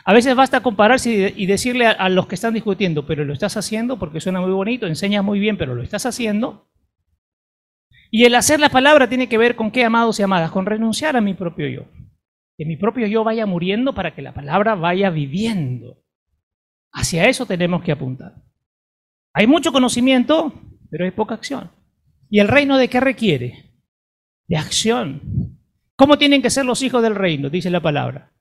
a 0.06 0.14
veces 0.14 0.36
basta 0.36 0.62
compararse 0.62 1.34
y 1.36 1.46
decirle 1.46 1.86
a, 1.86 2.10
los 2.10 2.28
que 2.28 2.36
están 2.36 2.54
discutiendo, 2.54 3.06
pero 3.06 3.26
lo 3.26 3.34
estás 3.34 3.58
haciendo 3.58 4.00
porque 4.00 4.22
suena 4.22 4.42
muy 4.42 4.52
bonito, 4.52 4.88
enseñas 4.88 5.24
muy 5.24 5.40
bien, 5.40 5.58
pero 5.58 5.76
lo 5.76 5.84
estás 5.84 6.06
haciendo. 6.06 6.68
Y 8.12 8.24
el 8.24 8.34
hacer 8.36 8.60
la 8.60 8.70
palabra 8.70 9.08
tiene 9.08 9.30
que 9.30 9.38
ver 9.38 9.56
con 9.56 9.70
qué, 9.70 9.86
amados 9.86 10.20
y 10.20 10.24
amadas, 10.24 10.52
con 10.52 10.66
renunciar 10.66 11.16
a 11.16 11.22
mi 11.22 11.34
propio 11.36 11.68
yo. 11.68 11.86
Que 12.58 12.66
mi 12.66 12.76
propio 12.76 13.06
yo 13.08 13.24
vaya 13.24 13.46
muriendo 13.46 13.94
para 13.94 14.16
que 14.16 14.22
la 14.22 14.34
palabra 14.34 14.76
vaya 14.76 15.10
viviendo. 15.10 16.02
Hacia 16.92 17.28
eso 17.28 17.46
tenemos 17.46 17.84
que 17.84 17.92
apuntar. 17.92 18.34
Hay 19.34 19.46
mucho 19.46 19.72
conocimiento, 19.72 20.54
pero 20.90 21.06
hay 21.06 21.12
poca 21.12 21.36
acción. 21.36 21.72
¿Y 22.30 22.40
el 22.40 22.48
reino 22.48 22.78
de 22.78 22.88
qué 22.88 23.00
requiere? 23.00 23.74
De 24.48 24.58
acción. 24.58 25.58
¿Cómo 25.96 26.18
tienen 26.18 26.42
que 26.42 26.50
ser 26.50 26.66
los 26.66 26.82
hijos 26.82 27.02
del 27.04 27.16
reino? 27.16 27.50
Dice 27.50 27.70
la 27.70 27.82
palabra. 27.82 28.32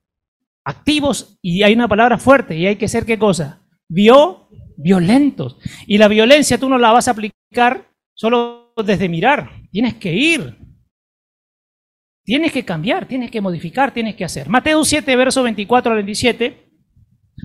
Activos, 0.64 1.38
y 1.42 1.62
hay 1.62 1.72
una 1.72 1.88
palabra 1.88 2.18
fuerte, 2.18 2.56
y 2.56 2.66
hay 2.66 2.76
que 2.76 2.88
ser 2.88 3.04
qué 3.04 3.18
cosa? 3.18 3.62
Vio, 3.88 4.48
violentos. 4.76 5.58
Y 5.86 5.98
la 5.98 6.08
violencia 6.08 6.58
tú 6.58 6.68
no 6.68 6.78
la 6.78 6.92
vas 6.92 7.08
a 7.08 7.12
aplicar 7.12 7.88
solo 8.14 8.72
desde 8.84 9.08
mirar, 9.08 9.50
tienes 9.70 9.94
que 9.94 10.12
ir. 10.12 10.56
Tienes 12.24 12.52
que 12.52 12.64
cambiar, 12.64 13.08
tienes 13.08 13.30
que 13.30 13.40
modificar, 13.40 13.92
tienes 13.94 14.14
que 14.14 14.24
hacer. 14.24 14.48
Mateo 14.48 14.84
7, 14.84 15.16
verso 15.16 15.42
24 15.42 15.92
al 15.92 15.96
27, 16.04 16.68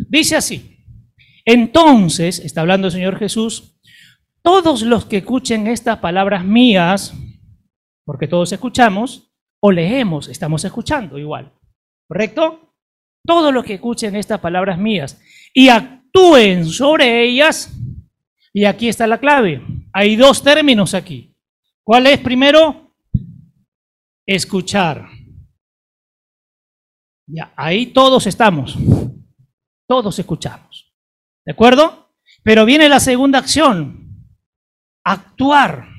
dice 0.09 0.35
así. 0.35 0.85
Entonces, 1.45 2.39
está 2.39 2.61
hablando 2.61 2.87
el 2.87 2.93
Señor 2.93 3.17
Jesús, 3.17 3.72
todos 4.43 4.81
los 4.83 5.05
que 5.05 5.17
escuchen 5.17 5.67
estas 5.67 5.99
palabras 5.99 6.43
mías, 6.43 7.13
porque 8.05 8.27
todos 8.27 8.51
escuchamos, 8.51 9.31
o 9.61 9.71
leemos, 9.71 10.27
estamos 10.27 10.65
escuchando 10.65 11.17
igual, 11.17 11.53
¿correcto? 12.07 12.75
Todos 13.25 13.53
los 13.53 13.63
que 13.63 13.75
escuchen 13.75 14.15
estas 14.15 14.41
palabras 14.41 14.77
mías 14.77 15.21
y 15.53 15.69
actúen 15.69 16.65
sobre 16.65 17.23
ellas, 17.23 17.73
y 18.51 18.65
aquí 18.65 18.89
está 18.89 19.07
la 19.07 19.19
clave, 19.19 19.65
hay 19.93 20.15
dos 20.15 20.43
términos 20.43 20.93
aquí. 20.93 21.33
¿Cuál 21.85 22.07
es 22.07 22.19
primero? 22.19 22.93
Escuchar. 24.25 25.07
Ya, 27.27 27.53
ahí 27.55 27.87
todos 27.87 28.27
estamos, 28.27 28.77
todos 29.87 30.19
escuchamos, 30.19 30.93
¿de 31.45 31.53
acuerdo? 31.53 32.13
Pero 32.43 32.65
viene 32.65 32.89
la 32.89 32.99
segunda 32.99 33.39
acción, 33.39 34.02
actuar. 35.03 35.89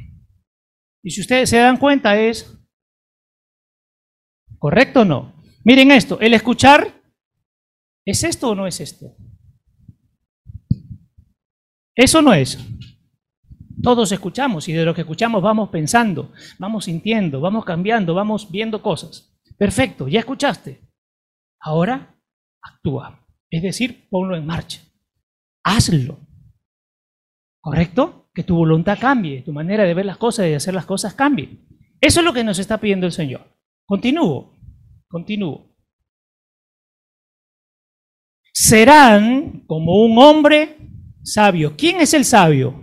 Y 1.03 1.11
si 1.11 1.21
ustedes 1.21 1.51
se 1.51 1.59
dan 1.59 1.77
cuenta 1.77 2.19
es, 2.19 2.59
¿correcto 4.59 5.03
o 5.03 5.05
no? 5.05 5.35
Miren 5.65 5.91
esto, 5.91 6.21
el 6.21 6.35
escuchar, 6.35 7.03
¿es 8.05 8.25
esto 8.25 8.51
o 8.51 8.55
no 8.55 8.67
es 8.67 8.81
esto? 8.81 9.17
Eso 11.95 12.23
no 12.23 12.33
es. 12.33 12.59
Todos 13.83 14.13
escuchamos 14.13 14.69
y 14.69 14.73
de 14.73 14.85
lo 14.85 14.95
que 14.95 15.03
escuchamos 15.03 15.43
vamos 15.43 15.69
pensando, 15.69 16.33
vamos 16.59 16.87
sintiendo, 16.87 17.41
vamos 17.41 17.65
cambiando, 17.65 18.15
vamos 18.15 18.51
viendo 18.51 18.83
cosas. 18.83 19.39
Perfecto, 19.59 20.09
ya 20.09 20.21
escuchaste. 20.21 20.91
Ahora 21.61 22.19
actúa. 22.63 23.27
Es 23.51 23.63
decir, 23.63 24.09
ponlo 24.09 24.37
en 24.37 24.47
marcha. 24.47 24.83
Hazlo. 25.63 26.19
¿Correcto? 27.61 28.24
Que 28.35 28.43
tu 28.43 28.57
voluntad 28.57 28.99
cambie, 29.01 29.43
tu 29.43 29.53
manera 29.53 29.85
de 29.85 29.95
ver 29.95 30.05
las 30.05 30.19
cosas 30.19 30.47
y 30.47 30.51
de 30.51 30.57
hacer 30.57 30.75
las 30.75 30.87
cosas 30.87 31.15
cambie. 31.15 31.61
Eso 32.01 32.21
es 32.21 32.27
lo 32.27 32.33
que 32.33 32.45
nos 32.45 32.59
está 32.59 32.79
pidiendo 32.79 33.07
el 33.07 33.13
Señor. 33.13 33.47
Continúo, 33.87 34.59
continúo. 35.09 35.75
Serán 38.53 39.65
como 39.67 40.05
un 40.05 40.19
hombre 40.19 40.77
sabio. 41.23 41.77
¿Quién 41.77 42.01
es 42.01 42.13
el 42.13 42.25
sabio? 42.25 42.83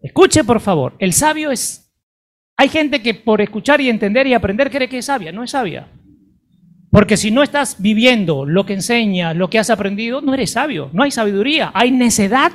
Escuche, 0.00 0.44
por 0.44 0.60
favor. 0.60 0.94
El 0.98 1.12
sabio 1.12 1.50
es... 1.50 1.80
Hay 2.56 2.68
gente 2.68 3.02
que 3.02 3.14
por 3.14 3.40
escuchar 3.40 3.80
y 3.80 3.88
entender 3.88 4.26
y 4.26 4.34
aprender 4.34 4.70
cree 4.70 4.88
que 4.88 4.98
es 4.98 5.06
sabia. 5.06 5.32
No 5.32 5.42
es 5.42 5.50
sabia. 5.50 5.90
Porque 6.94 7.16
si 7.16 7.32
no 7.32 7.42
estás 7.42 7.82
viviendo 7.82 8.46
lo 8.46 8.64
que 8.64 8.74
enseñas, 8.74 9.34
lo 9.34 9.50
que 9.50 9.58
has 9.58 9.68
aprendido, 9.68 10.20
no 10.20 10.32
eres 10.32 10.52
sabio, 10.52 10.90
no 10.92 11.02
hay 11.02 11.10
sabiduría, 11.10 11.72
hay 11.74 11.90
necedad. 11.90 12.52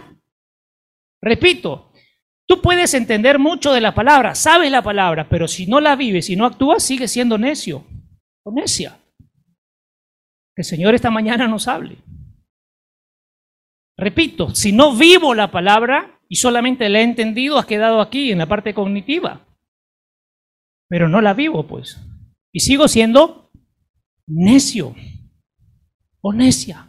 Repito, 1.21 1.91
tú 2.47 2.61
puedes 2.61 2.93
entender 2.93 3.37
mucho 3.37 3.73
de 3.73 3.81
la 3.81 3.93
palabra, 3.93 4.35
sabes 4.35 4.71
la 4.71 4.81
palabra, 4.81 5.27
pero 5.27 5.45
si 5.49 5.67
no 5.67 5.81
la 5.81 5.97
vives 5.97 6.29
y 6.29 6.37
no 6.37 6.45
actúas, 6.45 6.83
sigues 6.83 7.11
siendo 7.11 7.37
necio 7.37 7.83
o 8.45 8.53
necia. 8.53 8.97
Que 10.55 10.61
el 10.61 10.63
Señor 10.63 10.95
esta 10.95 11.11
mañana 11.11 11.45
nos 11.45 11.67
hable. 11.67 11.97
Repito, 13.97 14.55
si 14.55 14.71
no 14.71 14.95
vivo 14.95 15.35
la 15.35 15.51
palabra 15.51 16.17
y 16.29 16.37
solamente 16.37 16.87
la 16.87 17.01
he 17.01 17.03
entendido, 17.03 17.59
has 17.59 17.65
quedado 17.65 17.99
aquí 17.99 18.31
en 18.31 18.37
la 18.37 18.47
parte 18.47 18.73
cognitiva. 18.73 19.45
Pero 20.87 21.09
no 21.09 21.19
la 21.19 21.33
vivo, 21.33 21.67
pues. 21.67 21.99
Y 22.53 22.61
sigo 22.61 22.87
siendo 22.87 23.48
necio 24.29 24.95
o 26.21 26.33
necia. 26.33 26.87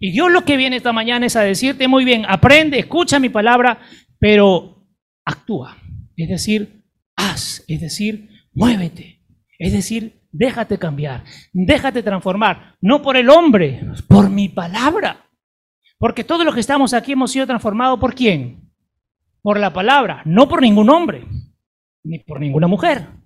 Y 0.00 0.12
Dios 0.12 0.30
lo 0.30 0.44
que 0.44 0.56
viene 0.56 0.76
esta 0.76 0.92
mañana 0.92 1.26
es 1.26 1.36
a 1.36 1.42
decirte 1.42 1.88
muy 1.88 2.04
bien, 2.04 2.24
aprende, 2.28 2.78
escucha 2.78 3.18
mi 3.18 3.28
palabra, 3.28 3.80
pero 4.18 4.86
actúa. 5.24 5.76
Es 6.16 6.28
decir, 6.28 6.84
haz, 7.16 7.64
es 7.66 7.80
decir, 7.80 8.28
muévete. 8.52 9.24
Es 9.58 9.72
decir, 9.72 10.22
déjate 10.30 10.78
cambiar, 10.78 11.24
déjate 11.52 12.02
transformar, 12.02 12.76
no 12.80 13.02
por 13.02 13.16
el 13.16 13.28
hombre, 13.28 13.82
por 14.06 14.30
mi 14.30 14.48
palabra. 14.48 15.26
Porque 15.98 16.22
todos 16.22 16.44
los 16.44 16.54
que 16.54 16.60
estamos 16.60 16.94
aquí 16.94 17.12
hemos 17.12 17.32
sido 17.32 17.46
transformados 17.46 17.98
por 17.98 18.14
quién? 18.14 18.70
Por 19.42 19.58
la 19.58 19.72
palabra, 19.72 20.22
no 20.24 20.48
por 20.48 20.62
ningún 20.62 20.90
hombre, 20.90 21.26
ni 22.04 22.20
por 22.20 22.38
ninguna 22.38 22.68
mujer. 22.68 23.17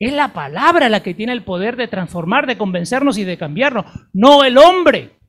Es 0.00 0.14
la 0.14 0.32
palabra 0.32 0.88
la 0.88 1.02
que 1.02 1.12
tiene 1.12 1.32
el 1.32 1.44
poder 1.44 1.76
de 1.76 1.86
transformar, 1.86 2.46
de 2.46 2.56
convencernos 2.56 3.18
y 3.18 3.24
de 3.24 3.36
cambiarnos, 3.36 3.84
no 4.14 4.44
el 4.44 4.56
hombre. 4.56 5.20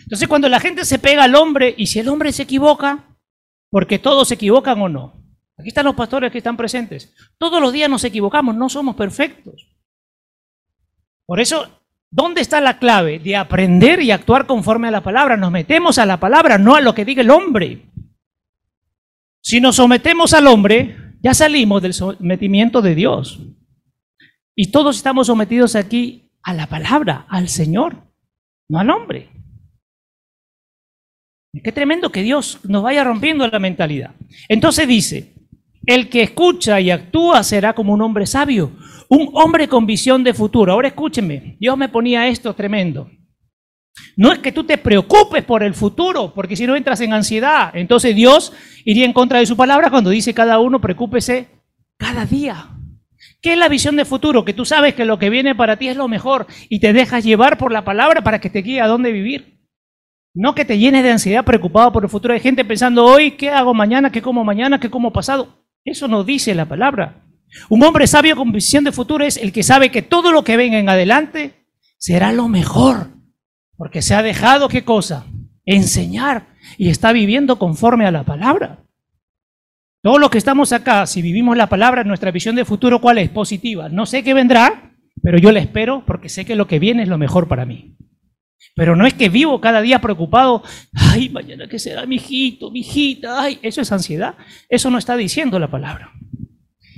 Entonces 0.00 0.26
cuando 0.26 0.48
la 0.48 0.58
gente 0.58 0.84
se 0.84 0.98
pega 0.98 1.22
al 1.22 1.36
hombre 1.36 1.72
y 1.78 1.86
si 1.86 2.00
el 2.00 2.08
hombre 2.08 2.32
se 2.32 2.42
equivoca, 2.42 3.04
porque 3.70 4.00
todos 4.00 4.28
se 4.28 4.34
equivocan 4.34 4.80
o 4.82 4.88
no. 4.88 5.24
Aquí 5.56 5.68
están 5.68 5.84
los 5.84 5.94
pastores 5.94 6.32
que 6.32 6.38
están 6.38 6.56
presentes. 6.56 7.14
Todos 7.38 7.62
los 7.62 7.72
días 7.72 7.88
nos 7.88 8.02
equivocamos, 8.02 8.56
no 8.56 8.68
somos 8.68 8.96
perfectos. 8.96 9.68
Por 11.26 11.38
eso, 11.38 11.68
¿dónde 12.10 12.40
está 12.40 12.60
la 12.60 12.80
clave 12.80 13.20
de 13.20 13.36
aprender 13.36 14.02
y 14.02 14.10
actuar 14.10 14.46
conforme 14.46 14.88
a 14.88 14.90
la 14.90 15.04
palabra? 15.04 15.36
Nos 15.36 15.52
metemos 15.52 15.98
a 15.98 16.06
la 16.06 16.18
palabra, 16.18 16.58
no 16.58 16.74
a 16.74 16.80
lo 16.80 16.96
que 16.96 17.04
diga 17.04 17.22
el 17.22 17.30
hombre. 17.30 17.86
Si 19.40 19.60
nos 19.60 19.76
sometemos 19.76 20.34
al 20.34 20.48
hombre, 20.48 21.03
ya 21.24 21.32
salimos 21.32 21.80
del 21.80 21.94
sometimiento 21.94 22.82
de 22.82 22.94
Dios. 22.94 23.40
Y 24.54 24.70
todos 24.70 24.96
estamos 24.96 25.26
sometidos 25.26 25.74
aquí 25.74 26.30
a 26.42 26.52
la 26.52 26.66
palabra, 26.66 27.24
al 27.30 27.48
Señor, 27.48 27.96
no 28.68 28.78
al 28.78 28.90
hombre. 28.90 29.30
Qué 31.62 31.72
tremendo 31.72 32.10
que 32.12 32.22
Dios 32.22 32.60
nos 32.64 32.82
vaya 32.82 33.04
rompiendo 33.04 33.48
la 33.48 33.58
mentalidad. 33.58 34.14
Entonces 34.48 34.86
dice, 34.86 35.32
el 35.86 36.10
que 36.10 36.22
escucha 36.22 36.78
y 36.80 36.90
actúa 36.90 37.42
será 37.42 37.74
como 37.74 37.94
un 37.94 38.02
hombre 38.02 38.26
sabio, 38.26 38.72
un 39.08 39.30
hombre 39.32 39.66
con 39.66 39.86
visión 39.86 40.22
de 40.24 40.34
futuro. 40.34 40.72
Ahora 40.72 40.88
escúchenme, 40.88 41.56
Dios 41.58 41.78
me 41.78 41.88
ponía 41.88 42.28
esto 42.28 42.54
tremendo. 42.54 43.10
No 44.16 44.32
es 44.32 44.38
que 44.40 44.52
tú 44.52 44.64
te 44.64 44.78
preocupes 44.78 45.44
por 45.44 45.62
el 45.62 45.74
futuro, 45.74 46.32
porque 46.34 46.56
si 46.56 46.66
no 46.66 46.76
entras 46.76 47.00
en 47.00 47.12
ansiedad, 47.12 47.70
entonces 47.74 48.14
Dios 48.14 48.52
iría 48.84 49.04
en 49.04 49.12
contra 49.12 49.38
de 49.38 49.46
su 49.46 49.56
palabra 49.56 49.90
cuando 49.90 50.10
dice 50.10 50.34
cada 50.34 50.58
uno 50.58 50.80
preocúpese 50.80 51.48
cada 51.96 52.26
día. 52.26 52.70
¿Qué 53.40 53.52
es 53.52 53.58
la 53.58 53.68
visión 53.68 53.96
de 53.96 54.04
futuro? 54.04 54.44
Que 54.44 54.52
tú 54.52 54.64
sabes 54.64 54.94
que 54.94 55.04
lo 55.04 55.18
que 55.18 55.30
viene 55.30 55.54
para 55.54 55.76
ti 55.76 55.88
es 55.88 55.96
lo 55.96 56.08
mejor 56.08 56.46
y 56.68 56.80
te 56.80 56.92
dejas 56.92 57.24
llevar 57.24 57.58
por 57.58 57.72
la 57.72 57.84
palabra 57.84 58.22
para 58.22 58.40
que 58.40 58.50
te 58.50 58.62
guíe 58.62 58.80
a 58.80 58.86
dónde 58.86 59.12
vivir. 59.12 59.60
No 60.34 60.54
que 60.54 60.64
te 60.64 60.78
llenes 60.78 61.04
de 61.04 61.12
ansiedad 61.12 61.44
preocupado 61.44 61.92
por 61.92 62.02
el 62.02 62.10
futuro. 62.10 62.34
Hay 62.34 62.40
gente 62.40 62.64
pensando 62.64 63.04
hoy, 63.04 63.32
¿qué 63.32 63.50
hago 63.50 63.72
mañana? 63.72 64.10
¿Qué 64.10 64.20
como 64.20 64.44
mañana? 64.44 64.80
¿Qué 64.80 64.90
como 64.90 65.12
pasado? 65.12 65.64
Eso 65.84 66.08
no 66.08 66.24
dice 66.24 66.54
la 66.54 66.66
palabra. 66.66 67.22
Un 67.68 67.82
hombre 67.84 68.06
sabio 68.06 68.34
con 68.34 68.50
visión 68.50 68.82
de 68.82 68.92
futuro 68.92 69.24
es 69.24 69.36
el 69.36 69.52
que 69.52 69.62
sabe 69.62 69.90
que 69.90 70.02
todo 70.02 70.32
lo 70.32 70.42
que 70.42 70.56
venga 70.56 70.78
en 70.78 70.88
adelante 70.88 71.66
será 71.98 72.32
lo 72.32 72.48
mejor. 72.48 73.13
Porque 73.76 74.02
se 74.02 74.14
ha 74.14 74.22
dejado, 74.22 74.68
¿qué 74.68 74.84
cosa? 74.84 75.26
Enseñar 75.64 76.48
y 76.78 76.90
está 76.90 77.12
viviendo 77.12 77.58
conforme 77.58 78.06
a 78.06 78.10
la 78.10 78.24
palabra. 78.24 78.84
Todos 80.02 80.20
los 80.20 80.30
que 80.30 80.38
estamos 80.38 80.72
acá, 80.72 81.06
si 81.06 81.22
vivimos 81.22 81.56
la 81.56 81.68
palabra, 81.68 82.04
nuestra 82.04 82.30
visión 82.30 82.56
de 82.56 82.66
futuro, 82.66 83.00
¿cuál 83.00 83.18
es? 83.18 83.30
Positiva. 83.30 83.88
No 83.88 84.04
sé 84.04 84.22
qué 84.22 84.34
vendrá, 84.34 84.94
pero 85.22 85.38
yo 85.38 85.50
la 85.50 85.60
espero 85.60 86.04
porque 86.06 86.28
sé 86.28 86.44
que 86.44 86.56
lo 86.56 86.66
que 86.66 86.78
viene 86.78 87.02
es 87.02 87.08
lo 87.08 87.16
mejor 87.16 87.48
para 87.48 87.64
mí. 87.64 87.96
Pero 88.74 88.96
no 88.96 89.06
es 89.06 89.14
que 89.14 89.28
vivo 89.28 89.60
cada 89.60 89.80
día 89.80 90.00
preocupado, 90.00 90.62
ay, 90.92 91.28
mañana 91.30 91.68
qué 91.68 91.78
será 91.78 92.06
mi 92.06 92.16
hijito, 92.16 92.70
mi 92.70 92.80
hijita, 92.80 93.40
ay, 93.40 93.58
eso 93.62 93.80
es 93.80 93.92
ansiedad. 93.92 94.34
Eso 94.68 94.90
no 94.90 94.98
está 94.98 95.16
diciendo 95.16 95.58
la 95.58 95.70
palabra. 95.70 96.12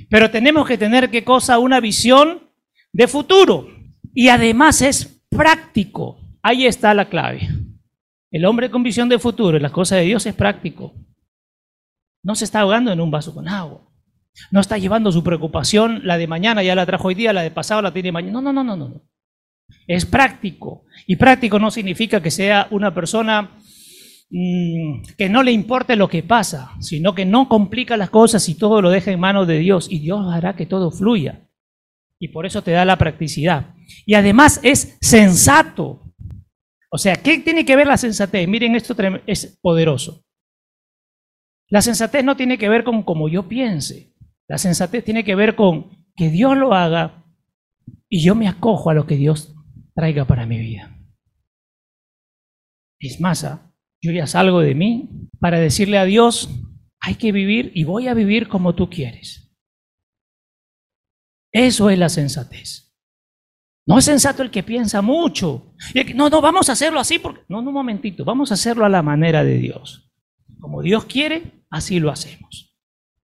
Pero 0.09 0.31
tenemos 0.31 0.67
que 0.67 0.79
tener, 0.79 1.11
¿qué 1.11 1.23
cosa? 1.23 1.59
Una 1.59 1.81
visión 1.81 2.51
de 2.93 3.09
futuro. 3.09 3.69
Y 4.15 4.29
además 4.29 4.83
es 4.83 5.23
práctico. 5.31 6.26
Ahí 6.47 6.65
está 6.65 6.95
la 6.95 7.09
clave. 7.09 7.49
El 8.31 8.45
hombre 8.45 8.71
con 8.71 8.85
visión 8.85 9.09
de 9.09 9.19
futuro 9.19 9.57
en 9.57 9.65
las 9.65 9.73
cosas 9.73 9.99
de 9.99 10.05
Dios 10.05 10.27
es 10.27 10.35
práctico. 10.37 10.95
No 12.23 12.37
se 12.37 12.45
está 12.45 12.61
ahogando 12.61 12.93
en 12.93 13.01
un 13.01 13.11
vaso 13.11 13.35
con 13.35 13.49
agua. 13.49 13.81
No 14.53 14.61
está 14.61 14.79
llevando 14.79 15.11
su 15.11 15.25
preocupación, 15.25 16.03
la 16.05 16.17
de 16.17 16.29
mañana 16.29 16.63
ya 16.63 16.77
la 16.77 16.87
trajo 16.87 17.09
hoy 17.09 17.17
día, 17.17 17.33
la 17.33 17.43
de 17.43 17.51
pasado 17.51 17.83
la 17.83 17.93
tiene 17.93 18.13
mañana. 18.13 18.41
No, 18.41 18.53
no, 18.53 18.63
no, 18.63 18.63
no, 18.63 18.77
no. 18.77 19.03
Es 19.89 20.07
práctico. 20.07 20.85
Y 21.09 21.17
práctico 21.17 21.59
no 21.59 21.73
significa 21.73 22.23
que 22.23 22.31
sea 22.31 22.69
una 22.71 22.95
persona 22.95 23.59
mm, 24.31 25.03
que 25.19 25.29
no 25.29 25.43
le 25.43 25.51
importe 25.51 25.97
lo 25.97 26.07
que 26.07 26.23
pasa, 26.23 26.71
sino 26.79 27.13
que 27.13 27.25
no 27.25 27.49
complica 27.49 27.97
las 27.97 28.11
cosas 28.11 28.49
y 28.49 28.55
todo 28.55 28.81
lo 28.81 28.91
deja 28.91 29.11
en 29.11 29.19
manos 29.19 29.49
de 29.49 29.59
Dios. 29.59 29.89
Y 29.91 29.99
Dios 29.99 30.33
hará 30.33 30.55
que 30.55 30.67
todo 30.67 30.93
fluya. 30.93 31.49
Y 32.21 32.29
por 32.29 32.47
eso 32.47 32.63
te 32.63 32.71
da 32.71 32.85
la 32.85 32.99
practicidad. 32.99 33.75
Y 34.05 34.15
además 34.15 34.61
es 34.63 34.97
sensato. 35.01 36.06
O 36.97 36.99
sea, 36.99 37.17
¿qué 37.17 37.41
tiene 37.41 37.67
que 37.67 37.77
ver 37.77 37.87
la 37.87 37.99
sensatez? 37.99 38.49
Miren, 38.49 38.75
esto 38.75 38.97
es 39.27 39.59
poderoso. 39.61 40.25
La 41.69 41.83
sensatez 41.83 42.25
no 42.25 42.39
tiene 42.39 42.57
que 42.57 42.71
ver 42.71 42.85
con 42.85 43.03
como 43.03 43.29
yo 43.29 43.47
piense. 43.47 44.15
La 44.49 44.57
sensatez 44.57 45.05
tiene 45.05 45.23
que 45.23 45.35
ver 45.35 45.57
con 45.57 45.91
que 46.17 46.31
Dios 46.31 46.57
lo 46.57 46.73
haga 46.73 47.23
y 48.09 48.25
yo 48.25 48.35
me 48.35 48.49
acojo 48.49 48.89
a 48.89 48.95
lo 48.95 49.07
que 49.07 49.17
Dios 49.17 49.55
traiga 49.95 50.25
para 50.25 50.47
mi 50.47 50.59
vida. 50.59 50.99
Es 52.99 53.21
más, 53.21 53.45
¿ah? 53.45 53.75
yo 54.01 54.11
ya 54.11 54.27
salgo 54.27 54.61
de 54.61 54.75
mí 54.75 55.29
para 55.39 55.61
decirle 55.61 55.99
a 55.99 56.07
Dios, 56.07 56.49
hay 56.99 57.17
que 57.17 57.31
vivir 57.31 57.73
y 57.75 57.85
voy 57.85 58.09
a 58.09 58.15
vivir 58.15 58.49
como 58.49 58.75
tú 58.75 58.89
quieres. 58.89 59.55
Eso 61.53 61.91
es 61.91 61.99
la 61.99 62.09
sensatez. 62.09 62.86
No 63.87 63.99
es 63.99 64.05
sensato 64.05 64.43
el 64.43 64.51
que 64.51 64.65
piensa 64.65 65.01
mucho. 65.01 65.75
No, 66.15 66.29
no, 66.29 66.41
vamos 66.41 66.69
a 66.69 66.73
hacerlo 66.73 66.99
así 66.99 67.21
porque... 67.21 67.43
No, 67.49 67.63
no, 67.63 67.69
un 67.69 67.75
momentito, 67.75 68.25
vamos 68.25 68.51
a 68.51 68.55
hacerlo 68.55 68.85
a 68.85 68.89
la 68.89 69.03
manera 69.03 69.45
de 69.45 69.59
Dios. 69.59 70.11
Como 70.59 70.83
Dios 70.83 71.05
quiere, 71.05 71.63
así 71.71 72.01
lo 72.01 72.11
hacemos. 72.11 72.77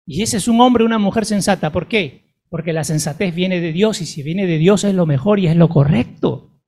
Y 0.06 0.24
ese 0.24 0.38
es 0.38 0.50
un 0.50 0.60
hombre, 0.60 0.84
una 0.84 1.00
mujer 1.00 1.26
sensata. 1.26 1.72
¿Por 1.72 1.88
qué? 1.88 2.36
Porque 2.50 2.74
la 2.74 2.84
sensatez 2.84 3.34
viene 3.34 3.62
de 3.62 3.72
Dios 3.72 4.02
y 4.02 4.06
si 4.06 4.24
viene 4.24 4.46
de 4.46 4.58
Dios 4.58 4.84
es 4.84 4.94
lo 4.94 5.06
mejor 5.06 5.40
y 5.40 5.48
es 5.48 5.56
lo 5.56 5.70
correcto. 5.70 6.60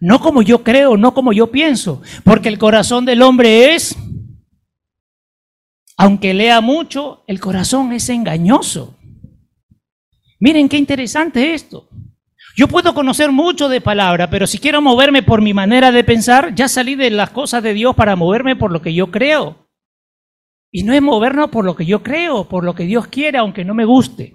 No 0.00 0.20
como 0.20 0.42
yo 0.42 0.64
creo, 0.64 0.96
no 0.96 1.14
como 1.14 1.32
yo 1.32 1.52
pienso. 1.52 2.02
Porque 2.24 2.48
el 2.48 2.58
corazón 2.58 3.04
del 3.04 3.22
hombre 3.22 3.74
es, 3.76 3.96
aunque 5.96 6.34
lea 6.34 6.60
mucho, 6.60 7.22
el 7.28 7.38
corazón 7.38 7.92
es 7.92 8.08
engañoso. 8.08 8.98
Miren 10.40 10.68
qué 10.68 10.76
interesante 10.76 11.54
esto. 11.54 11.88
Yo 12.54 12.68
puedo 12.68 12.92
conocer 12.94 13.32
mucho 13.32 13.68
de 13.68 13.80
palabra, 13.80 14.28
pero 14.28 14.46
si 14.46 14.58
quiero 14.58 14.82
moverme 14.82 15.22
por 15.22 15.40
mi 15.40 15.54
manera 15.54 15.90
de 15.90 16.04
pensar, 16.04 16.54
ya 16.54 16.68
salí 16.68 16.94
de 16.94 17.10
las 17.10 17.30
cosas 17.30 17.62
de 17.62 17.72
Dios 17.72 17.94
para 17.94 18.16
moverme 18.16 18.56
por 18.56 18.70
lo 18.70 18.82
que 18.82 18.92
yo 18.92 19.10
creo. 19.10 19.68
Y 20.70 20.84
no 20.84 20.92
es 20.92 21.02
movernos 21.02 21.50
por 21.50 21.64
lo 21.64 21.76
que 21.76 21.86
yo 21.86 22.02
creo, 22.02 22.48
por 22.48 22.64
lo 22.64 22.74
que 22.74 22.84
Dios 22.84 23.06
quiere, 23.06 23.38
aunque 23.38 23.64
no 23.64 23.74
me 23.74 23.84
guste. 23.84 24.34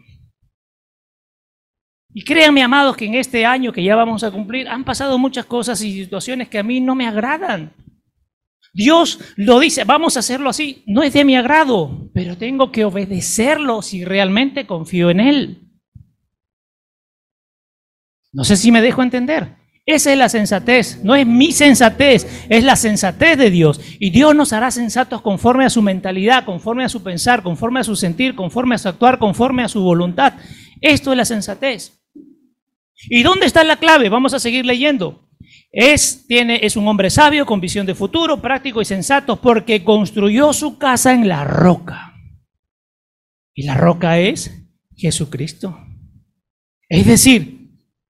Y 2.14 2.24
créanme, 2.24 2.64
amados, 2.64 2.98
que 2.98 3.06
en 3.06 3.14
este 3.14 3.46
año 3.46 3.72
que 3.72 3.84
ya 3.84 3.96
vamos 3.96 4.24
a 4.24 4.32
cumplir 4.32 4.68
han 4.68 4.84
pasado 4.84 5.20
muchas 5.20 5.46
cosas 5.46 5.80
y 5.82 5.94
situaciones 5.94 6.50
que 6.50 6.58
a 6.58 6.64
mí 6.64 6.80
no 6.80 6.96
me 6.96 7.08
agradan. 7.08 7.74
Dios 8.74 9.20
lo 9.36 9.60
dice, 9.60 9.84
vamos 9.84 10.16
a 10.16 10.22
hacerlo 10.22 10.50
así. 10.50 10.84
No 10.88 11.04
es 11.04 11.14
de 11.14 11.26
mi 11.26 11.36
agrado, 11.36 12.10
pero 12.14 12.38
tengo 12.38 12.72
que 12.72 12.86
obedecerlo 12.86 13.84
si 13.84 14.04
realmente 14.04 14.66
confío 14.66 15.12
en 15.12 15.20
Él. 15.20 15.67
No 18.38 18.44
sé 18.44 18.56
si 18.56 18.72
me 18.72 18.84
dejo 18.84 19.02
entender. 19.02 19.56
Esa 19.84 20.12
es 20.12 20.18
la 20.18 20.30
sensatez, 20.30 21.04
no 21.04 21.16
es 21.16 21.26
mi 21.26 21.52
sensatez, 21.52 22.46
es 22.50 22.64
la 22.64 22.76
sensatez 22.76 23.36
de 23.36 23.50
Dios. 23.50 23.82
Y 24.00 24.12
Dios 24.12 24.36
nos 24.36 24.54
hará 24.54 24.70
sensatos 24.70 25.24
conforme 25.24 25.66
a 25.66 25.72
su 25.72 25.82
mentalidad, 25.82 26.46
conforme 26.46 26.84
a 26.84 26.90
su 26.90 27.02
pensar, 27.02 27.42
conforme 27.42 27.80
a 27.80 27.84
su 27.84 27.96
sentir, 27.96 28.36
conforme 28.36 28.76
a 28.76 28.78
su 28.78 28.90
actuar, 28.90 29.18
conforme 29.18 29.64
a 29.64 29.68
su 29.68 29.82
voluntad. 29.82 30.34
Esto 30.82 31.12
es 31.12 31.18
la 31.18 31.26
sensatez. 31.26 32.00
¿Y 33.10 33.24
dónde 33.24 33.48
está 33.48 33.64
la 33.64 33.78
clave? 33.78 34.08
Vamos 34.08 34.36
a 34.36 34.40
seguir 34.40 34.68
leyendo. 34.68 35.28
Es, 35.72 36.28
tiene, 36.28 36.60
es 36.62 36.78
un 36.78 36.88
hombre 36.88 37.10
sabio, 37.10 37.48
con 37.48 37.60
visión 37.60 37.88
de 37.88 37.96
futuro, 37.96 38.40
práctico 38.40 38.84
y 38.84 38.86
sensato, 38.86 39.42
porque 39.42 39.84
construyó 39.84 40.54
su 40.54 40.78
casa 40.78 41.12
en 41.12 41.28
la 41.28 41.44
roca. 41.44 42.14
Y 43.56 43.64
la 43.64 43.74
roca 43.74 44.20
es 44.20 44.70
Jesucristo. 44.96 45.76
Es 46.88 47.08
decir, 47.08 47.57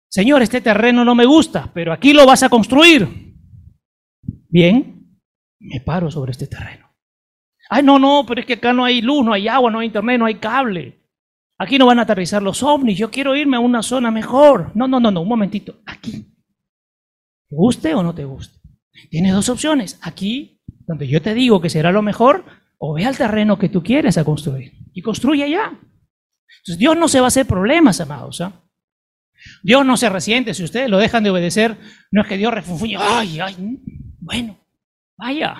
Señor, 0.10 0.42
este 0.42 0.62
terreno 0.62 1.04
no 1.04 1.16
me 1.16 1.26
gusta, 1.26 1.70
pero 1.74 1.92
aquí 1.92 2.14
lo 2.14 2.26
vas 2.26 2.44
a 2.44 2.50
construir. 2.50 3.36
Bien, 4.50 5.20
me 5.60 5.82
paro 5.82 6.10
sobre 6.10 6.32
este 6.32 6.48
terreno. 6.48 6.88
Ay, 7.70 7.84
no, 7.84 8.00
no, 8.00 8.26
pero 8.26 8.40
es 8.40 8.48
que 8.48 8.54
acá 8.54 8.72
no 8.72 8.86
hay 8.86 9.02
luz, 9.02 9.26
no 9.26 9.34
hay 9.34 9.48
agua, 9.48 9.70
no 9.70 9.80
hay 9.80 9.88
internet, 9.88 10.20
no 10.20 10.26
hay 10.26 10.36
cable. 10.36 10.98
Aquí 11.60 11.78
no 11.78 11.88
van 11.88 12.00
a 12.00 12.04
aterrizar 12.04 12.42
los 12.42 12.64
ovnis, 12.64 12.98
yo 12.98 13.12
quiero 13.12 13.36
irme 13.36 13.58
a 13.58 13.60
una 13.60 13.84
zona 13.84 14.12
mejor. 14.12 14.72
No, 14.76 14.88
no, 14.88 15.00
no, 15.00 15.12
no, 15.12 15.22
un 15.22 15.28
momentito, 15.28 15.82
aquí. 15.86 16.26
¿Te 17.50 17.56
guste 17.56 17.94
o 17.94 18.04
no 18.04 18.14
te 18.14 18.26
guste? 18.26 18.60
Tienes 19.10 19.34
dos 19.34 19.50
opciones. 19.50 20.00
Aquí, 20.02 20.62
donde 20.86 21.08
yo 21.08 21.22
te 21.22 21.34
digo 21.34 21.62
que 21.62 21.70
será 21.70 21.92
lo 21.92 22.02
mejor, 22.02 22.46
o 22.78 22.94
ve 22.94 23.06
al 23.06 23.18
terreno 23.18 23.58
que 23.58 23.70
tú 23.70 23.84
quieres 23.84 24.18
a 24.18 24.24
construir 24.24 24.74
y 24.94 25.02
construye 25.02 25.44
allá. 25.44 25.80
Entonces 26.60 26.78
Dios 26.78 26.96
no 26.96 27.08
se 27.08 27.20
va 27.20 27.26
a 27.26 27.30
hacer 27.30 27.46
problemas, 27.46 28.00
amados. 28.02 28.42
¿ah? 28.42 28.67
Dios 29.64 29.86
no 29.86 29.98
se 29.98 30.10
resiente, 30.10 30.54
si 30.54 30.64
ustedes 30.64 30.90
lo 30.90 30.98
dejan 30.98 31.24
de 31.24 31.30
obedecer, 31.30 31.78
no 32.12 32.22
es 32.22 32.28
que 32.28 32.38
Dios 32.38 32.54
refunfuñe, 32.54 32.98
ay, 32.98 33.40
ay, 33.40 33.56
bueno, 34.20 34.58
vaya. 35.18 35.56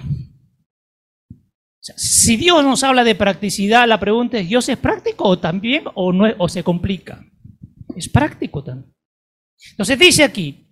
si 1.80 2.38
Dios 2.38 2.64
nos 2.64 2.84
habla 2.84 3.04
de 3.04 3.16
practicidad, 3.16 3.88
la 3.88 4.00
pregunta 4.00 4.38
es, 4.38 4.48
¿Dios 4.48 4.68
es 4.70 4.78
práctico 4.78 5.26
o 5.26 5.40
también 5.40 5.84
o, 5.94 6.12
no, 6.12 6.26
o 6.38 6.50
se 6.50 6.64
complica? 6.64 7.26
Es 7.96 8.10
práctico 8.10 8.64
también. 8.64 8.94
Entonces 9.72 9.98
dice 9.98 10.24
aquí, 10.24 10.68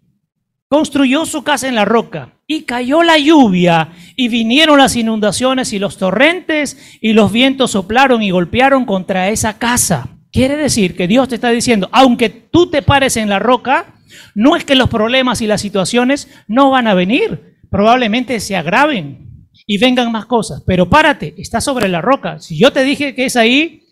construyó 0.67 1.25
su 1.25 1.43
casa 1.43 1.67
en 1.67 1.75
la 1.75 1.85
roca 1.85 2.39
y 2.47 2.63
cayó 2.63 3.03
la 3.03 3.17
lluvia 3.17 3.93
y 4.15 4.27
vinieron 4.27 4.77
las 4.77 4.95
inundaciones 4.95 5.73
y 5.73 5.79
los 5.79 5.97
torrentes 5.97 6.97
y 7.01 7.13
los 7.13 7.31
vientos 7.31 7.71
soplaron 7.71 8.21
y 8.21 8.31
golpearon 8.31 8.85
contra 8.85 9.29
esa 9.29 9.57
casa 9.57 10.14
Quiere 10.35 10.57
decir 10.57 10.97
que 10.97 11.07
Dios 11.07 11.29
te 11.29 11.35
está 11.35 11.49
diciendo, 11.49 11.87
aunque 11.93 12.27
tú 12.29 12.69
te 12.69 12.81
pares 12.81 13.15
en 13.15 13.29
la 13.29 13.39
roca, 13.39 13.95
no 14.33 14.57
es 14.57 14.65
que 14.65 14.75
los 14.75 14.89
problemas 14.89 15.41
y 15.41 15.47
las 15.47 15.61
situaciones 15.61 16.27
no 16.49 16.71
van 16.71 16.87
a 16.87 16.93
venir, 16.93 17.55
probablemente 17.71 18.41
se 18.41 18.57
agraven 18.57 19.47
y 19.65 19.77
vengan 19.77 20.11
más 20.11 20.25
cosas, 20.25 20.61
pero 20.67 20.89
párate, 20.89 21.35
está 21.37 21.61
sobre 21.61 21.87
la 21.87 22.01
roca. 22.01 22.41
Si 22.41 22.59
yo 22.59 22.73
te 22.73 22.83
dije 22.83 23.15
que 23.15 23.23
es 23.23 23.37
ahí, 23.37 23.83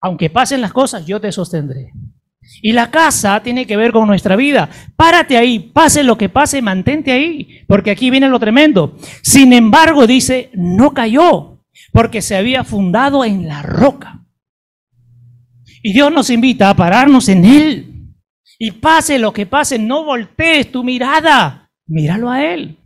aunque 0.00 0.30
pasen 0.30 0.62
las 0.62 0.72
cosas, 0.72 1.06
yo 1.06 1.20
te 1.20 1.30
sostendré. 1.30 1.92
Y 2.60 2.72
la 2.72 2.90
casa 2.90 3.40
tiene 3.44 3.64
que 3.64 3.76
ver 3.76 3.92
con 3.92 4.08
nuestra 4.08 4.34
vida. 4.34 4.68
Párate 4.96 5.36
ahí, 5.36 5.60
pase 5.60 6.02
lo 6.02 6.18
que 6.18 6.28
pase, 6.28 6.60
mantente 6.60 7.12
ahí, 7.12 7.64
porque 7.68 7.92
aquí 7.92 8.10
viene 8.10 8.28
lo 8.28 8.40
tremendo. 8.40 8.96
Sin 9.22 9.52
embargo, 9.52 10.08
dice, 10.08 10.50
no 10.54 10.92
cayó, 10.92 11.60
porque 11.92 12.20
se 12.20 12.34
había 12.34 12.64
fundado 12.64 13.24
en 13.24 13.46
la 13.46 13.62
roca. 13.62 14.23
Y 15.86 15.92
Dios 15.92 16.10
nos 16.10 16.30
invita 16.30 16.70
a 16.70 16.74
pararnos 16.74 17.28
en 17.28 17.44
Él. 17.44 18.14
Y 18.58 18.70
pase 18.70 19.18
lo 19.18 19.34
que 19.34 19.44
pase, 19.44 19.78
no 19.78 20.02
voltees 20.02 20.72
tu 20.72 20.82
mirada, 20.82 21.70
míralo 21.86 22.30
a 22.30 22.42
Él. 22.42 22.78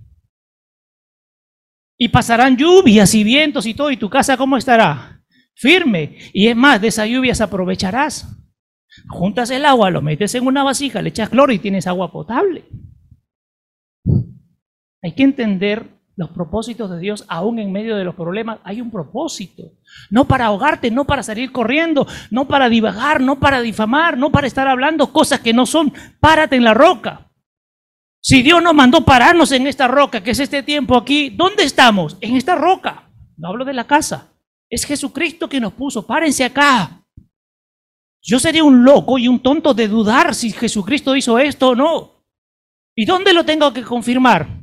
Y 1.97 2.09
pasarán 2.09 2.57
lluvias 2.57 3.15
y 3.15 3.23
vientos 3.23 3.67
y 3.67 3.75
todo, 3.75 3.93
y 3.93 3.97
tu 3.97 4.11
casa 4.11 4.37
cómo 4.37 4.57
estará? 4.57 5.23
Firme. 5.55 6.19
Y 6.33 6.49
es 6.49 6.57
más, 6.57 6.81
de 6.81 6.89
esas 6.89 7.09
lluvias 7.09 7.41
aprovecharás. 7.41 8.37
Juntas 9.09 9.51
el 9.51 9.65
agua, 9.65 9.91
lo 9.91 10.03
metes 10.03 10.35
en 10.35 10.45
una 10.45 10.65
vasija, 10.65 11.01
le 11.01 11.11
echas 11.11 11.29
cloro 11.29 11.53
y 11.53 11.61
tienes 11.61 11.87
agua 11.87 12.11
potable. 12.11 12.65
Hay 15.03 15.15
que 15.15 15.23
entender 15.23 15.98
los 16.19 16.31
propósitos 16.31 16.91
de 16.91 16.99
Dios, 16.99 17.25
aún 17.29 17.61
en 17.61 17.71
medio 17.71 17.97
de 17.97 18.03
los 18.03 18.17
problemas, 18.17 18.59
hay 18.65 18.81
un 18.81 18.91
propósito. 18.91 19.63
No 20.11 20.25
para 20.25 20.47
ahogarte, 20.47 20.91
no 20.91 21.05
para 21.05 21.23
salir 21.23 21.53
corriendo, 21.53 22.09
no 22.33 22.49
para 22.49 22.69
divagar, 22.69 23.21
no 23.21 23.39
para 23.39 23.61
difamar, 23.61 24.19
no 24.19 24.33
para 24.33 24.49
estar 24.49 24.67
hablando 24.67 25.13
cosas 25.13 25.39
que 25.39 25.53
no 25.53 25.65
son. 25.65 25.93
Párate 26.19 26.57
en 26.57 26.65
la 26.65 26.75
roca. 26.75 27.31
Si 28.21 28.43
Dios 28.43 28.61
nos 28.61 28.75
mandó 28.75 29.05
pararnos 29.05 29.53
en 29.53 29.69
esta 29.69 29.87
roca, 29.87 30.21
que 30.21 30.33
es 30.33 30.41
este 30.41 30.65
tiempo 30.65 30.97
aquí, 30.97 31.31
¿dónde 31.31 31.63
estamos? 31.63 32.17
En 32.21 32.35
esta 32.35 32.57
roca. 32.57 33.09
No 33.37 33.51
hablo 33.51 33.65
de 33.65 33.75
la 33.75 33.87
casa. 33.87 34.33
Es 34.69 34.85
Jesucristo 34.85 35.49
que 35.49 35.61
nos 35.61 35.73
puso. 35.73 36.05
Párense 36.05 36.45
acá. 36.45 37.01
Yo 38.21 38.41
sería 38.41 38.65
un 38.65 38.83
loco 38.83 39.19
y 39.19 39.29
un 39.29 39.39
tonto 39.39 39.73
de 39.73 39.87
dudar 39.87 40.35
si 40.35 40.51
Jesucristo 40.51 41.15
hizo 41.15 41.39
esto 41.39 41.69
o 41.69 41.75
no. 41.77 42.25
¿Y 42.97 43.05
dónde 43.05 43.33
lo 43.33 43.45
tengo 43.45 43.73
que 43.73 43.85
confirmar? 43.85 44.58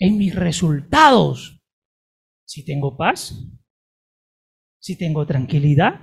En 0.00 0.18
mis 0.18 0.34
resultados. 0.34 1.60
Si 2.44 2.64
tengo 2.64 2.96
paz, 2.96 3.34
si 4.80 4.96
tengo 4.96 5.24
tranquilidad, 5.24 6.00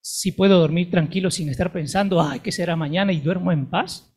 si 0.00 0.32
puedo 0.32 0.58
dormir 0.58 0.90
tranquilo 0.90 1.30
sin 1.30 1.48
estar 1.48 1.72
pensando, 1.72 2.20
ay, 2.20 2.40
¿qué 2.40 2.50
será 2.50 2.74
mañana? 2.74 3.12
y 3.12 3.20
duermo 3.20 3.52
en 3.52 3.70
paz. 3.70 4.12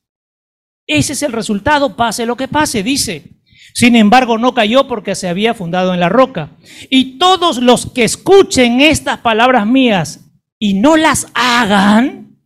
Ese 0.88 1.14
es 1.14 1.22
el 1.22 1.32
resultado, 1.32 1.96
pase 1.96 2.26
lo 2.26 2.36
que 2.36 2.48
pase, 2.48 2.82
dice. 2.82 3.42
Sin 3.74 3.96
embargo, 3.96 4.38
no 4.38 4.54
cayó 4.54 4.88
porque 4.88 5.16
se 5.16 5.28
había 5.28 5.54
fundado 5.54 5.94
en 5.94 6.00
la 6.00 6.10
roca. 6.10 6.52
Y 6.90 7.18
todos 7.18 7.58
los 7.58 7.92
que 7.92 8.04
escuchen 8.04 8.82
estas 8.82 9.20
palabras 9.20 9.68
mías 9.68 10.32
y 10.58 10.76
no 10.76 10.96
las 10.96 11.28
hagan, 11.34 12.40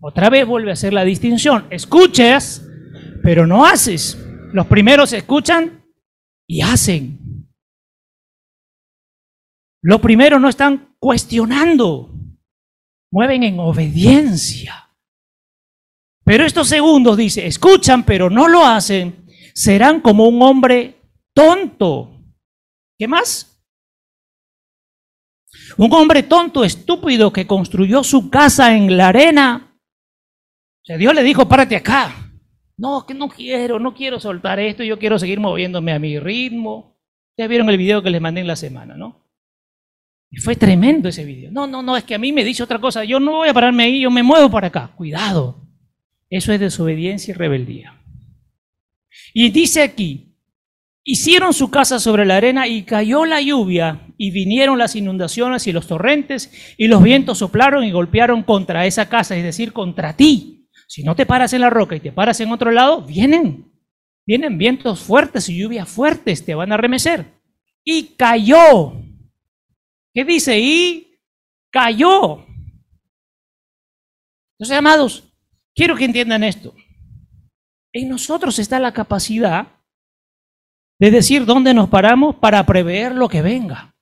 otra 0.00 0.30
vez 0.30 0.46
vuelve 0.46 0.70
a 0.70 0.74
hacer 0.74 0.92
la 0.92 1.04
distinción. 1.04 1.66
Escuchas, 1.70 2.62
pero 3.22 3.46
no 3.46 3.64
haces. 3.64 4.18
Los 4.52 4.66
primeros 4.66 5.12
escuchan 5.12 5.84
y 6.48 6.60
hacen. 6.62 7.48
Los 9.82 10.00
primeros 10.00 10.40
no 10.40 10.48
están 10.48 10.96
cuestionando, 10.98 12.10
mueven 13.12 13.42
en 13.44 13.60
obediencia. 13.60 14.90
Pero 16.24 16.44
estos 16.44 16.68
segundos, 16.68 17.16
dice, 17.16 17.46
escuchan 17.46 18.04
pero 18.04 18.28
no 18.28 18.48
lo 18.48 18.66
hacen, 18.66 19.26
serán 19.54 20.00
como 20.00 20.26
un 20.26 20.42
hombre 20.42 21.00
tonto. 21.32 22.20
¿Qué 22.98 23.06
más? 23.06 23.62
Un 25.76 25.92
hombre 25.92 26.22
tonto, 26.24 26.64
estúpido, 26.64 27.32
que 27.32 27.46
construyó 27.46 28.02
su 28.02 28.30
casa 28.30 28.74
en 28.74 28.96
la 28.96 29.08
arena. 29.08 29.78
O 30.82 30.84
sea, 30.84 30.96
Dios 30.96 31.14
le 31.14 31.22
dijo, 31.22 31.48
párate 31.48 31.76
acá. 31.76 32.25
No, 32.78 33.06
que 33.06 33.14
no 33.14 33.28
quiero, 33.28 33.78
no 33.78 33.94
quiero 33.94 34.20
soltar 34.20 34.60
esto, 34.60 34.84
yo 34.84 34.98
quiero 34.98 35.18
seguir 35.18 35.40
moviéndome 35.40 35.92
a 35.92 35.98
mi 35.98 36.18
ritmo. 36.18 36.96
Ya 37.38 37.46
vieron 37.46 37.68
el 37.70 37.78
video 37.78 38.02
que 38.02 38.10
les 38.10 38.20
mandé 38.20 38.40
en 38.40 38.46
la 38.46 38.56
semana, 38.56 38.96
¿no? 38.96 39.26
Y 40.30 40.38
fue 40.38 40.56
tremendo 40.56 41.08
ese 41.08 41.24
video. 41.24 41.50
No, 41.50 41.66
no, 41.66 41.82
no, 41.82 41.96
es 41.96 42.04
que 42.04 42.14
a 42.14 42.18
mí 42.18 42.32
me 42.32 42.44
dice 42.44 42.62
otra 42.62 42.78
cosa. 42.78 43.04
Yo 43.04 43.20
no 43.20 43.32
voy 43.32 43.48
a 43.48 43.54
pararme 43.54 43.84
ahí, 43.84 44.00
yo 44.00 44.10
me 44.10 44.22
muevo 44.22 44.50
para 44.50 44.68
acá. 44.68 44.92
Cuidado. 44.96 45.66
Eso 46.28 46.52
es 46.52 46.60
desobediencia 46.60 47.32
y 47.32 47.34
rebeldía. 47.34 48.02
Y 49.32 49.50
dice 49.50 49.82
aquí, 49.82 50.34
hicieron 51.04 51.52
su 51.54 51.70
casa 51.70 52.00
sobre 52.00 52.26
la 52.26 52.36
arena 52.36 52.66
y 52.66 52.82
cayó 52.82 53.24
la 53.24 53.40
lluvia 53.40 54.08
y 54.18 54.30
vinieron 54.30 54.78
las 54.78 54.96
inundaciones 54.96 55.66
y 55.66 55.72
los 55.72 55.86
torrentes 55.86 56.50
y 56.76 56.88
los 56.88 57.02
vientos 57.02 57.38
soplaron 57.38 57.84
y 57.84 57.92
golpearon 57.92 58.42
contra 58.42 58.86
esa 58.86 59.08
casa, 59.08 59.36
es 59.36 59.44
decir, 59.44 59.72
contra 59.72 60.16
ti. 60.16 60.55
Si 60.86 61.02
no 61.02 61.14
te 61.14 61.26
paras 61.26 61.52
en 61.52 61.60
la 61.60 61.70
roca 61.70 61.96
y 61.96 62.00
te 62.00 62.12
paras 62.12 62.40
en 62.40 62.52
otro 62.52 62.70
lado, 62.70 63.02
vienen, 63.02 63.72
vienen 64.26 64.58
vientos 64.58 65.00
fuertes 65.00 65.48
y 65.48 65.58
lluvias 65.58 65.88
fuertes, 65.88 66.44
te 66.44 66.54
van 66.54 66.72
a 66.72 66.76
remecer. 66.76 67.26
Y 67.84 68.14
cayó. 68.16 68.92
¿Qué 70.12 70.24
dice? 70.24 70.58
Y 70.58 71.18
cayó. 71.70 72.46
Entonces, 74.58 74.78
amados, 74.78 75.26
Quiero 75.76 75.94
que 75.94 76.06
entiendan 76.06 76.42
esto. 76.42 76.74
En 77.92 78.08
nosotros 78.08 78.58
está 78.58 78.80
la 78.80 78.92
capacidad 78.92 79.68
de 80.98 81.10
decir 81.10 81.44
dónde 81.44 81.74
nos 81.74 81.90
paramos 81.90 82.36
para 82.36 82.64
prever 82.64 83.14
lo 83.14 83.28
que 83.28 83.42
venga. 83.42 83.94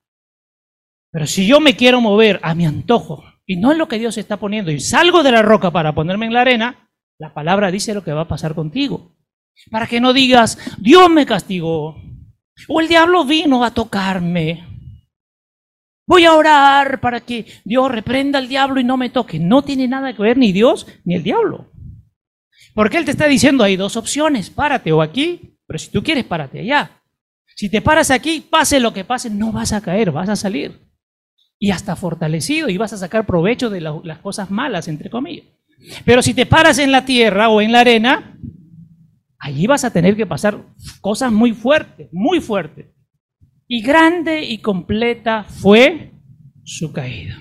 Pero 1.10 1.26
si 1.26 1.46
yo 1.48 1.58
me 1.58 1.74
quiero 1.74 2.00
mover 2.00 2.38
a 2.44 2.54
mi 2.54 2.64
antojo 2.64 3.24
y 3.46 3.56
no 3.56 3.72
es 3.72 3.78
lo 3.78 3.88
que 3.88 3.98
Dios 3.98 4.16
está 4.18 4.38
poniendo 4.38 4.70
y 4.70 4.80
salgo 4.80 5.22
de 5.22 5.32
la 5.32 5.42
roca 5.42 5.70
para 5.70 5.94
ponerme 5.94 6.26
en 6.26 6.32
la 6.32 6.40
arena, 6.40 6.90
la 7.18 7.32
palabra 7.34 7.70
dice 7.70 7.94
lo 7.94 8.02
que 8.02 8.12
va 8.12 8.22
a 8.22 8.28
pasar 8.28 8.54
contigo. 8.54 9.16
Para 9.70 9.86
que 9.86 10.00
no 10.00 10.12
digas, 10.12 10.58
Dios 10.78 11.08
me 11.10 11.26
castigó 11.26 11.96
o 12.68 12.80
el 12.80 12.88
diablo 12.88 13.24
vino 13.24 13.64
a 13.64 13.72
tocarme. 13.72 14.64
Voy 16.06 16.24
a 16.24 16.34
orar 16.34 17.00
para 17.00 17.20
que 17.20 17.46
Dios 17.64 17.90
reprenda 17.90 18.38
al 18.38 18.48
diablo 18.48 18.80
y 18.80 18.84
no 18.84 18.96
me 18.96 19.10
toque. 19.10 19.38
No 19.38 19.62
tiene 19.62 19.88
nada 19.88 20.14
que 20.14 20.22
ver 20.22 20.36
ni 20.36 20.52
Dios 20.52 20.86
ni 21.04 21.14
el 21.14 21.22
diablo. 21.22 21.70
Porque 22.74 22.98
Él 22.98 23.04
te 23.04 23.12
está 23.12 23.26
diciendo, 23.26 23.64
hay 23.64 23.76
dos 23.76 23.96
opciones, 23.96 24.50
párate 24.50 24.92
o 24.92 25.00
aquí, 25.00 25.58
pero 25.66 25.78
si 25.78 25.90
tú 25.90 26.02
quieres, 26.02 26.24
párate 26.24 26.60
allá. 26.60 27.02
Si 27.56 27.70
te 27.70 27.80
paras 27.80 28.10
aquí, 28.10 28.40
pase 28.40 28.80
lo 28.80 28.92
que 28.92 29.04
pase, 29.04 29.30
no 29.30 29.52
vas 29.52 29.72
a 29.72 29.80
caer, 29.80 30.10
vas 30.10 30.28
a 30.28 30.36
salir. 30.36 30.83
Y 31.64 31.70
hasta 31.70 31.96
fortalecido 31.96 32.68
y 32.68 32.76
vas 32.76 32.92
a 32.92 32.98
sacar 32.98 33.24
provecho 33.24 33.70
de 33.70 33.80
las 33.80 34.18
cosas 34.18 34.50
malas, 34.50 34.86
entre 34.86 35.08
comillas. 35.08 35.46
Pero 36.04 36.20
si 36.20 36.34
te 36.34 36.44
paras 36.44 36.78
en 36.78 36.92
la 36.92 37.06
tierra 37.06 37.48
o 37.48 37.62
en 37.62 37.72
la 37.72 37.80
arena, 37.80 38.38
allí 39.38 39.66
vas 39.66 39.82
a 39.82 39.90
tener 39.90 40.14
que 40.14 40.26
pasar 40.26 40.62
cosas 41.00 41.32
muy 41.32 41.52
fuertes, 41.52 42.10
muy 42.12 42.42
fuertes. 42.42 42.88
Y 43.66 43.80
grande 43.80 44.44
y 44.44 44.58
completa 44.58 45.44
fue 45.44 46.12
su 46.64 46.92
caída. 46.92 47.38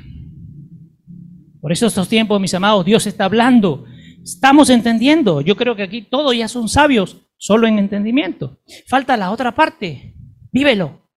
Por 1.59 1.73
eso 1.73 1.87
estos 1.87 2.07
tiempos, 2.07 2.39
mis 2.39 2.53
amados, 2.53 2.85
Dios 2.85 3.05
está 3.05 3.25
hablando. 3.25 3.83
Estamos 4.23 4.69
entendiendo. 4.69 5.41
Yo 5.41 5.57
creo 5.57 5.75
que 5.75 5.83
aquí 5.83 6.01
todos 6.01 6.33
ya 6.33 6.47
son 6.47 6.69
sabios, 6.69 7.17
solo 7.35 7.67
en 7.67 7.77
entendimiento. 7.77 8.61
Falta 8.87 9.17
la 9.17 9.31
otra 9.31 9.53
parte. 9.53 10.15
Vívelo. 10.49 11.09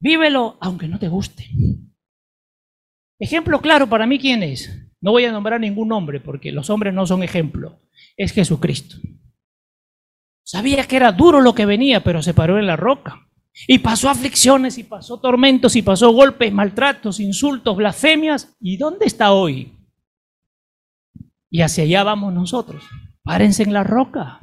Vívelo 0.00 0.56
aunque 0.60 0.88
no 0.88 0.98
te 0.98 1.06
guste. 1.06 1.48
Ejemplo 3.18 3.60
claro 3.60 3.88
para 3.88 4.06
mí, 4.06 4.18
¿quién 4.18 4.42
es? 4.42 4.70
No 5.00 5.12
voy 5.12 5.24
a 5.24 5.32
nombrar 5.32 5.60
ningún 5.60 5.88
nombre 5.88 6.20
porque 6.20 6.52
los 6.52 6.70
hombres 6.70 6.92
no 6.92 7.06
son 7.06 7.22
ejemplo. 7.22 7.80
Es 8.16 8.32
Jesucristo. 8.32 8.96
Sabía 10.42 10.86
que 10.86 10.96
era 10.96 11.12
duro 11.12 11.40
lo 11.40 11.54
que 11.54 11.66
venía, 11.66 12.04
pero 12.04 12.22
se 12.22 12.34
paró 12.34 12.58
en 12.58 12.66
la 12.66 12.76
roca. 12.76 13.28
Y 13.66 13.78
pasó 13.78 14.10
aflicciones, 14.10 14.78
y 14.78 14.84
pasó 14.84 15.18
tormentos, 15.18 15.76
y 15.76 15.82
pasó 15.82 16.12
golpes, 16.12 16.52
maltratos, 16.52 17.20
insultos, 17.20 17.76
blasfemias. 17.76 18.54
¿Y 18.60 18.76
dónde 18.76 19.06
está 19.06 19.32
hoy? 19.32 19.72
Y 21.50 21.62
hacia 21.62 21.84
allá 21.84 22.04
vamos 22.04 22.34
nosotros. 22.34 22.84
Párense 23.22 23.62
en 23.62 23.72
la 23.72 23.82
roca. 23.82 24.38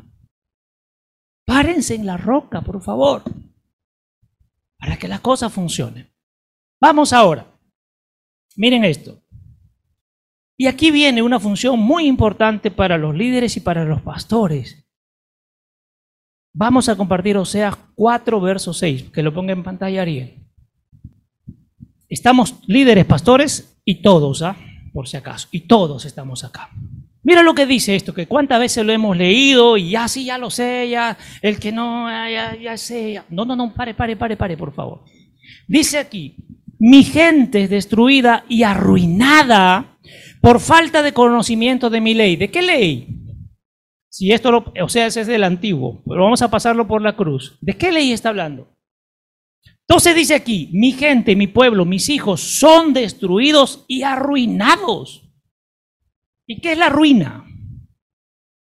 Párense 1.46 1.96
en 1.96 2.06
la 2.06 2.18
roca, 2.18 2.62
por 2.62 2.82
favor. 2.82 3.24
Para 4.78 4.98
que 4.98 5.08
la 5.08 5.20
cosa 5.20 5.50
funcione. 5.50 6.12
Vamos 6.82 7.14
ahora. 7.14 7.53
Miren 8.56 8.84
esto. 8.84 9.22
Y 10.58 10.68
aquí 10.68 10.92
viene 10.92 11.22
una 11.22 11.40
función 11.40 11.80
muy 11.80 12.06
importante 12.06 12.72
para 12.72 12.98
los 12.98 13.16
líderes 13.16 13.58
y 13.58 13.60
para 13.60 13.86
los 13.86 14.02
pastores. 14.02 14.86
Vamos 16.54 16.88
a 16.88 16.96
compartir 16.96 17.36
Oseas 17.38 17.76
4, 17.96 18.40
verso 18.40 18.74
6, 18.74 19.10
que 19.12 19.24
lo 19.24 19.34
ponga 19.34 19.54
en 19.54 19.64
pantalla 19.64 20.04
Ariel. 20.04 20.46
Estamos 22.08 22.60
líderes, 22.68 23.06
pastores 23.06 23.82
y 23.84 24.04
todos, 24.04 24.44
¿ah? 24.44 24.56
por 24.94 25.08
si 25.08 25.18
acaso, 25.18 25.48
y 25.52 25.62
todos 25.62 26.06
estamos 26.06 26.44
acá. 26.44 26.70
Mira 27.24 27.42
lo 27.42 27.56
que 27.56 27.66
dice 27.66 27.96
esto, 27.96 28.14
que 28.14 28.28
cuántas 28.28 28.60
veces 28.60 28.86
lo 28.86 28.92
hemos 28.92 29.18
leído 29.18 29.78
y 29.78 29.92
ya 29.92 30.08
sí, 30.08 30.26
ya 30.26 30.38
lo 30.38 30.52
sé, 30.52 30.90
ya, 30.90 31.18
el 31.42 31.58
que 31.58 31.72
no, 31.72 32.08
ya, 32.10 32.56
ya 32.56 32.78
sé. 32.78 33.24
No, 33.30 33.46
no, 33.46 33.56
no, 33.56 33.74
pare, 33.74 33.96
pare, 33.96 34.16
pare, 34.16 34.38
pare, 34.38 34.56
por 34.56 34.74
favor. 34.74 35.06
Dice 35.68 35.98
aquí, 35.98 36.36
mi 36.86 37.04
gente 37.04 37.64
es 37.64 37.70
destruida 37.70 38.44
y 38.50 38.64
arruinada 38.64 39.98
por 40.42 40.60
falta 40.60 41.02
de 41.02 41.14
conocimiento 41.14 41.90
de 41.90 42.02
mi 42.02 42.14
ley. 42.14 42.36
¿De 42.36 42.52
qué 42.52 42.62
ley? 42.62 43.08
Si 44.10 44.34
esto, 44.34 44.52
lo, 44.52 44.74
o 44.84 44.90
sea, 44.90 45.06
ese 45.06 45.22
es 45.22 45.28
del 45.28 45.46
antiguo, 45.46 46.04
pero 46.06 46.24
vamos 46.24 46.42
a 46.42 46.52
pasarlo 46.52 46.86
por 46.86 47.02
la 47.02 47.16
cruz. 47.16 47.58
¿De 47.62 47.78
qué 47.78 47.90
ley 47.90 48.12
está 48.12 48.28
hablando? 48.28 48.76
Entonces 49.88 50.14
dice 50.14 50.36
aquí, 50.36 50.72
mi 50.74 50.92
gente, 50.92 51.38
mi 51.38 51.48
pueblo, 51.48 51.86
mis 51.86 52.10
hijos 52.10 52.42
son 52.42 52.94
destruidos 52.94 53.86
y 53.88 54.04
arruinados. 54.04 55.34
¿Y 56.46 56.60
qué 56.60 56.74
es 56.74 56.78
la 56.78 56.90
ruina? 56.90 57.46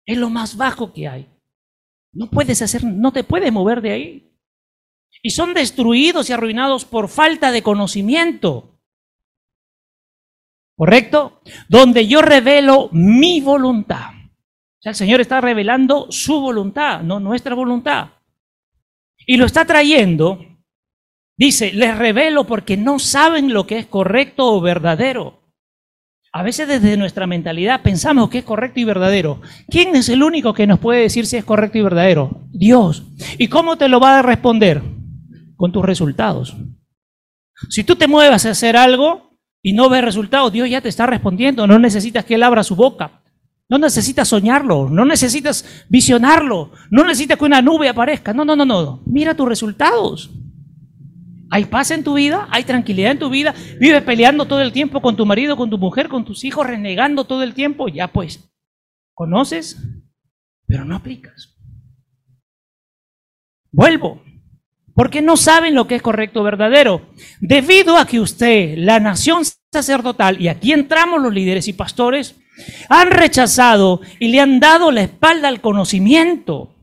Es 0.05 0.17
lo 0.17 0.29
más 0.29 0.57
bajo 0.57 0.91
que 0.91 1.07
hay. 1.07 1.29
No 2.11 2.29
puedes 2.29 2.61
hacer, 2.61 2.83
no 2.83 3.13
te 3.13 3.23
puedes 3.23 3.53
mover 3.53 3.81
de 3.81 3.91
ahí. 3.91 4.28
Y 5.21 5.31
son 5.31 5.53
destruidos 5.53 6.29
y 6.29 6.33
arruinados 6.33 6.85
por 6.85 7.09
falta 7.09 7.51
de 7.51 7.61
conocimiento. 7.61 8.79
¿Correcto? 10.75 11.41
Donde 11.67 12.07
yo 12.07 12.21
revelo 12.21 12.89
mi 12.93 13.41
voluntad. 13.41 14.11
O 14.11 14.81
sea, 14.81 14.91
el 14.91 14.95
Señor 14.95 15.19
está 15.19 15.41
revelando 15.41 16.07
su 16.09 16.39
voluntad, 16.39 17.01
no 17.01 17.19
nuestra 17.19 17.53
voluntad. 17.53 18.11
Y 19.27 19.35
lo 19.35 19.45
está 19.45 19.65
trayendo, 19.65 20.39
dice, 21.35 21.73
les 21.73 21.97
revelo 21.97 22.45
porque 22.45 22.77
no 22.77 22.97
saben 22.97 23.53
lo 23.53 23.67
que 23.67 23.77
es 23.77 23.87
correcto 23.87 24.53
o 24.53 24.61
verdadero. 24.61 25.39
A 26.31 26.43
veces 26.43 26.67
desde 26.67 26.95
nuestra 26.95 27.27
mentalidad 27.27 27.81
pensamos 27.81 28.29
que 28.29 28.37
es 28.37 28.43
correcto 28.45 28.79
y 28.79 28.85
verdadero. 28.85 29.41
¿Quién 29.67 29.95
es 29.95 30.07
el 30.07 30.23
único 30.23 30.53
que 30.53 30.67
nos 30.67 30.79
puede 30.79 31.01
decir 31.01 31.25
si 31.25 31.35
es 31.35 31.43
correcto 31.43 31.77
y 31.77 31.81
verdadero? 31.81 32.43
Dios. 32.51 33.03
¿Y 33.37 33.47
cómo 33.47 33.77
te 33.77 33.89
lo 33.89 33.99
va 33.99 34.19
a 34.19 34.21
responder? 34.21 34.81
Con 35.59 35.73
tus 35.73 35.83
resultados. 35.83 36.55
Si 37.67 37.83
tú 37.83 37.97
te 37.97 38.07
muevas 38.07 38.45
a 38.45 38.51
hacer 38.51 38.77
algo 38.77 39.37
y 39.61 39.73
no 39.73 39.89
ves 39.89 40.05
resultados, 40.05 40.53
Dios 40.53 40.69
ya 40.69 40.79
te 40.79 40.87
está 40.87 41.05
respondiendo. 41.05 41.67
No 41.67 41.77
necesitas 41.77 42.23
que 42.23 42.35
Él 42.35 42.43
abra 42.43 42.63
su 42.63 42.77
boca. 42.77 43.21
No 43.67 43.77
necesitas 43.77 44.29
soñarlo, 44.29 44.89
no 44.89 45.03
necesitas 45.03 45.85
visionarlo, 45.89 46.71
no 46.89 47.03
necesitas 47.03 47.37
que 47.37 47.43
una 47.43 47.61
nube 47.61 47.89
aparezca. 47.89 48.33
No, 48.33 48.45
no, 48.45 48.55
no, 48.55 48.65
no. 48.65 49.03
Mira 49.05 49.35
tus 49.35 49.49
resultados. 49.49 50.31
Hay 51.51 51.65
paz 51.65 51.91
en 51.91 52.05
tu 52.05 52.13
vida, 52.13 52.47
hay 52.51 52.63
tranquilidad 52.63 53.11
en 53.11 53.19
tu 53.19 53.29
vida, 53.29 53.53
vives 53.79 54.03
peleando 54.03 54.45
todo 54.45 54.61
el 54.61 54.71
tiempo 54.71 55.01
con 55.01 55.17
tu 55.17 55.25
marido, 55.25 55.57
con 55.57 55.69
tu 55.69 55.77
mujer, 55.77 56.07
con 56.07 56.23
tus 56.23 56.45
hijos, 56.45 56.65
renegando 56.65 57.25
todo 57.25 57.43
el 57.43 57.53
tiempo. 57.53 57.89
Ya 57.89 58.07
pues, 58.07 58.49
conoces, 59.13 59.77
pero 60.65 60.85
no 60.85 60.95
aplicas. 60.95 61.55
Vuelvo, 63.71 64.23
porque 64.99 65.21
no 65.21 65.37
saben 65.37 65.75
lo 65.75 65.87
que 65.87 65.95
es 65.95 66.01
correcto 66.01 66.41
o 66.41 66.43
verdadero. 66.43 67.07
Debido 67.39 67.97
a 67.97 68.05
que 68.05 68.19
usted, 68.19 68.77
la 68.77 68.99
nación 68.99 69.43
sacerdotal, 69.71 70.41
y 70.41 70.49
aquí 70.49 70.73
entramos 70.73 71.21
los 71.21 71.33
líderes 71.33 71.69
y 71.69 71.73
pastores, 71.73 72.35
han 72.89 73.09
rechazado 73.09 74.01
y 74.19 74.27
le 74.27 74.41
han 74.41 74.59
dado 74.59 74.91
la 74.91 75.03
espalda 75.03 75.47
al 75.47 75.61
conocimiento. 75.61 76.75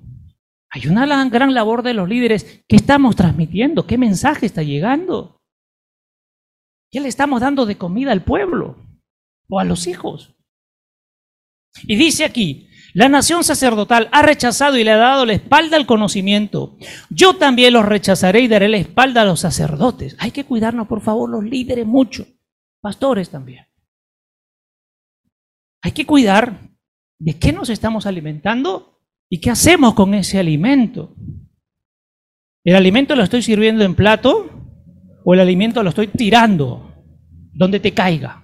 Hay 0.70 0.86
una 0.86 1.28
gran 1.28 1.52
labor 1.52 1.82
de 1.82 1.92
los 1.92 2.08
líderes. 2.08 2.64
¿Qué 2.66 2.76
estamos 2.76 3.16
transmitiendo? 3.16 3.86
¿Qué 3.86 3.98
mensaje 3.98 4.46
está 4.46 4.62
llegando? 4.62 5.42
¿Qué 6.90 7.00
le 7.00 7.08
estamos 7.08 7.42
dando 7.42 7.66
de 7.66 7.76
comida 7.76 8.12
al 8.12 8.24
pueblo 8.24 8.78
o 9.50 9.60
a 9.60 9.64
los 9.64 9.86
hijos? 9.86 10.34
Y 11.82 11.96
dice 11.96 12.24
aquí, 12.24 12.70
la 12.96 13.10
nación 13.10 13.44
sacerdotal 13.44 14.08
ha 14.10 14.22
rechazado 14.22 14.78
y 14.78 14.82
le 14.82 14.90
ha 14.90 14.96
dado 14.96 15.26
la 15.26 15.34
espalda 15.34 15.76
al 15.76 15.84
conocimiento. 15.84 16.78
Yo 17.10 17.36
también 17.36 17.74
los 17.74 17.84
rechazaré 17.84 18.40
y 18.40 18.48
daré 18.48 18.70
la 18.70 18.78
espalda 18.78 19.20
a 19.20 19.26
los 19.26 19.40
sacerdotes. 19.40 20.16
Hay 20.18 20.30
que 20.30 20.46
cuidarnos, 20.46 20.88
por 20.88 21.02
favor, 21.02 21.28
los 21.28 21.44
líderes 21.44 21.84
mucho, 21.84 22.26
pastores 22.80 23.28
también. 23.28 23.66
Hay 25.82 25.92
que 25.92 26.06
cuidar 26.06 26.70
de 27.18 27.38
qué 27.38 27.52
nos 27.52 27.68
estamos 27.68 28.06
alimentando 28.06 28.98
y 29.28 29.40
qué 29.40 29.50
hacemos 29.50 29.92
con 29.92 30.14
ese 30.14 30.38
alimento. 30.38 31.14
¿El 32.64 32.76
alimento 32.76 33.14
lo 33.14 33.24
estoy 33.24 33.42
sirviendo 33.42 33.84
en 33.84 33.94
plato 33.94 34.48
o 35.22 35.34
el 35.34 35.40
alimento 35.40 35.82
lo 35.82 35.90
estoy 35.90 36.06
tirando 36.06 36.94
donde 37.52 37.78
te 37.78 37.92
caiga? 37.92 38.42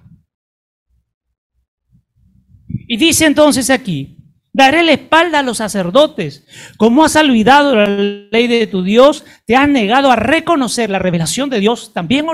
Y 2.86 2.98
dice 2.98 3.24
entonces 3.24 3.70
aquí, 3.70 4.18
daré 4.52 4.82
la 4.82 4.92
espalda 4.92 5.40
a 5.40 5.42
los 5.42 5.58
sacerdotes. 5.58 6.46
Como 6.76 7.04
has 7.04 7.16
olvidado 7.16 7.74
la 7.74 7.86
ley 7.86 8.46
de 8.46 8.66
tu 8.66 8.82
Dios, 8.82 9.24
te 9.46 9.56
has 9.56 9.68
negado 9.68 10.10
a 10.10 10.16
reconocer 10.16 10.90
la 10.90 10.98
revelación 10.98 11.50
de 11.50 11.60
Dios, 11.60 11.92
también 11.92 12.26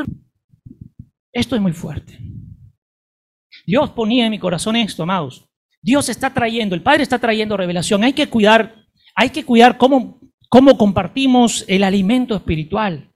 esto 1.33 1.55
es 1.55 1.63
muy 1.63 1.73
fuerte. 1.73 2.19
Dios 3.67 3.91
ponía 3.91 4.25
en 4.25 4.31
mi 4.31 4.39
corazón 4.39 4.77
esto, 4.77 5.03
amados. 5.03 5.49
Dios 5.83 6.09
está 6.09 6.33
trayendo, 6.33 6.75
el 6.75 6.83
Padre 6.83 7.03
está 7.03 7.19
trayendo 7.19 7.57
revelación. 7.57 8.03
Hay 8.03 8.13
que 8.13 8.29
cuidar, 8.29 8.87
hay 9.15 9.31
que 9.31 9.45
cuidar 9.45 9.79
cómo, 9.79 10.21
cómo 10.49 10.77
compartimos 10.77 11.65
el 11.69 11.85
alimento 11.85 12.35
espiritual. 12.35 13.13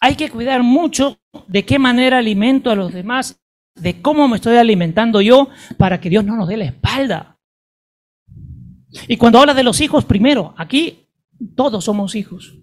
Hay 0.00 0.14
que 0.14 0.30
cuidar 0.30 0.62
mucho 0.62 1.18
de 1.48 1.64
qué 1.64 1.78
manera 1.78 2.18
alimento 2.18 2.70
a 2.70 2.76
los 2.76 2.92
demás, 2.92 3.42
de 3.74 4.00
cómo 4.00 4.28
me 4.28 4.36
estoy 4.36 4.56
alimentando 4.56 5.20
yo 5.20 5.48
para 5.76 6.00
que 6.00 6.08
Dios 6.08 6.24
no 6.24 6.36
nos 6.36 6.48
dé 6.48 6.56
la 6.56 6.66
espalda. 6.66 7.35
Y 9.08 9.16
cuando 9.16 9.38
habla 9.38 9.54
de 9.54 9.62
los 9.62 9.80
hijos, 9.80 10.04
primero, 10.04 10.54
aquí 10.56 11.08
todos 11.54 11.84
somos 11.84 12.14
hijos. 12.14 12.58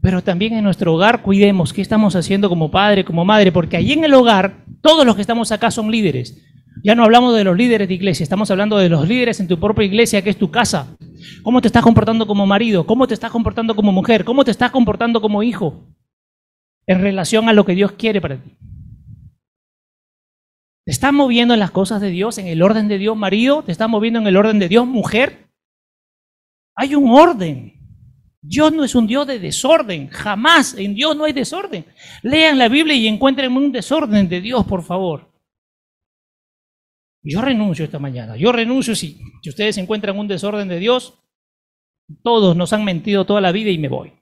Pero 0.00 0.22
también 0.22 0.54
en 0.54 0.64
nuestro 0.64 0.94
hogar 0.94 1.22
cuidemos 1.22 1.72
qué 1.72 1.82
estamos 1.82 2.14
haciendo 2.14 2.48
como 2.48 2.70
padre, 2.70 3.04
como 3.04 3.24
madre, 3.24 3.50
porque 3.50 3.76
allí 3.76 3.92
en 3.92 4.04
el 4.04 4.14
hogar 4.14 4.64
todos 4.80 5.04
los 5.04 5.16
que 5.16 5.20
estamos 5.20 5.50
acá 5.50 5.70
son 5.70 5.90
líderes. 5.90 6.42
Ya 6.84 6.94
no 6.94 7.04
hablamos 7.04 7.34
de 7.34 7.42
los 7.42 7.56
líderes 7.56 7.88
de 7.88 7.94
iglesia, 7.94 8.22
estamos 8.22 8.50
hablando 8.50 8.76
de 8.76 8.88
los 8.88 9.08
líderes 9.08 9.40
en 9.40 9.48
tu 9.48 9.58
propia 9.58 9.84
iglesia, 9.84 10.22
que 10.22 10.30
es 10.30 10.36
tu 10.36 10.50
casa. 10.50 10.96
¿Cómo 11.42 11.60
te 11.60 11.68
estás 11.68 11.82
comportando 11.82 12.26
como 12.26 12.46
marido? 12.46 12.86
¿Cómo 12.86 13.06
te 13.08 13.14
estás 13.14 13.30
comportando 13.30 13.74
como 13.74 13.92
mujer? 13.92 14.24
¿Cómo 14.24 14.44
te 14.44 14.50
estás 14.50 14.70
comportando 14.70 15.20
como 15.20 15.42
hijo? 15.42 15.88
En 16.86 17.00
relación 17.00 17.48
a 17.48 17.52
lo 17.52 17.64
que 17.64 17.74
Dios 17.74 17.92
quiere 17.92 18.20
para 18.20 18.36
ti. 18.36 18.52
¿Te 20.86 20.92
estás 20.92 21.12
moviendo 21.12 21.52
en 21.52 21.58
las 21.58 21.72
cosas 21.72 22.00
de 22.00 22.10
Dios, 22.10 22.38
en 22.38 22.46
el 22.46 22.62
orden 22.62 22.86
de 22.86 22.96
Dios, 22.96 23.16
marido? 23.16 23.64
¿Te 23.64 23.72
estás 23.72 23.88
moviendo 23.88 24.20
en 24.20 24.26
el 24.28 24.36
orden 24.36 24.60
de 24.60 24.68
Dios, 24.68 24.86
mujer? 24.86 25.50
Hay 26.76 26.94
un 26.94 27.10
orden. 27.10 27.72
Dios 28.40 28.72
no 28.72 28.84
es 28.84 28.94
un 28.94 29.08
Dios 29.08 29.26
de 29.26 29.40
desorden, 29.40 30.06
jamás 30.06 30.74
en 30.74 30.94
Dios 30.94 31.16
no 31.16 31.24
hay 31.24 31.32
desorden. 31.32 31.84
Lean 32.22 32.56
la 32.56 32.68
Biblia 32.68 32.94
y 32.94 33.08
encuentren 33.08 33.56
un 33.56 33.72
desorden 33.72 34.28
de 34.28 34.40
Dios, 34.40 34.64
por 34.64 34.84
favor. 34.84 35.32
Yo 37.20 37.42
renuncio 37.42 37.84
esta 37.84 37.98
mañana, 37.98 38.36
yo 38.36 38.52
renuncio 38.52 38.94
si, 38.94 39.18
si 39.42 39.48
ustedes 39.48 39.78
encuentran 39.78 40.16
un 40.16 40.28
desorden 40.28 40.68
de 40.68 40.78
Dios, 40.78 41.18
todos 42.22 42.56
nos 42.56 42.72
han 42.72 42.84
mentido 42.84 43.26
toda 43.26 43.40
la 43.40 43.50
vida 43.50 43.72
y 43.72 43.78
me 43.78 43.88
voy. 43.88 44.12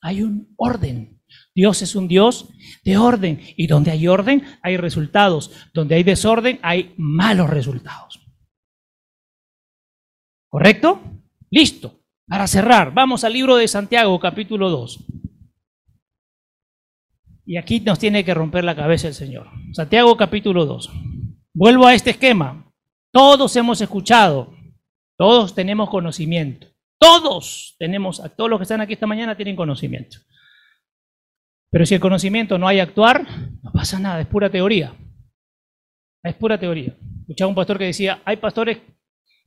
Hay 0.00 0.22
un 0.22 0.54
orden. 0.56 1.19
Dios 1.54 1.82
es 1.82 1.94
un 1.94 2.08
Dios 2.08 2.48
de 2.84 2.96
orden 2.96 3.40
y 3.56 3.66
donde 3.66 3.90
hay 3.90 4.06
orden 4.06 4.44
hay 4.62 4.76
resultados, 4.76 5.50
donde 5.74 5.96
hay 5.96 6.02
desorden 6.02 6.58
hay 6.62 6.94
malos 6.96 7.50
resultados. 7.50 8.20
¿Correcto? 10.48 11.00
Listo. 11.50 12.00
Para 12.26 12.46
cerrar, 12.46 12.94
vamos 12.94 13.24
al 13.24 13.32
libro 13.32 13.56
de 13.56 13.66
Santiago, 13.66 14.18
capítulo 14.20 14.70
2. 14.70 15.04
Y 17.46 17.56
aquí 17.56 17.80
nos 17.80 17.98
tiene 17.98 18.24
que 18.24 18.34
romper 18.34 18.62
la 18.62 18.76
cabeza 18.76 19.08
el 19.08 19.14
Señor. 19.14 19.48
Santiago, 19.72 20.16
capítulo 20.16 20.64
2. 20.66 20.90
Vuelvo 21.52 21.86
a 21.86 21.94
este 21.94 22.10
esquema. 22.10 22.72
Todos 23.12 23.56
hemos 23.56 23.80
escuchado, 23.80 24.54
todos 25.18 25.54
tenemos 25.54 25.90
conocimiento. 25.90 26.68
Todos 27.00 27.74
tenemos, 27.78 28.22
todos 28.36 28.50
los 28.50 28.58
que 28.58 28.64
están 28.64 28.80
aquí 28.80 28.92
esta 28.92 29.06
mañana 29.06 29.36
tienen 29.36 29.56
conocimiento. 29.56 30.18
Pero 31.70 31.86
si 31.86 31.94
el 31.94 32.00
conocimiento 32.00 32.58
no 32.58 32.66
hay 32.66 32.80
actuar, 32.80 33.26
no 33.62 33.72
pasa 33.72 33.98
nada, 33.98 34.20
es 34.20 34.26
pura 34.26 34.50
teoría. 34.50 34.92
Es 36.22 36.34
pura 36.34 36.58
teoría. 36.58 36.96
Escuchaba 37.20 37.48
un 37.48 37.54
pastor 37.54 37.78
que 37.78 37.84
decía, 37.84 38.20
hay 38.24 38.36
pastores 38.36 38.78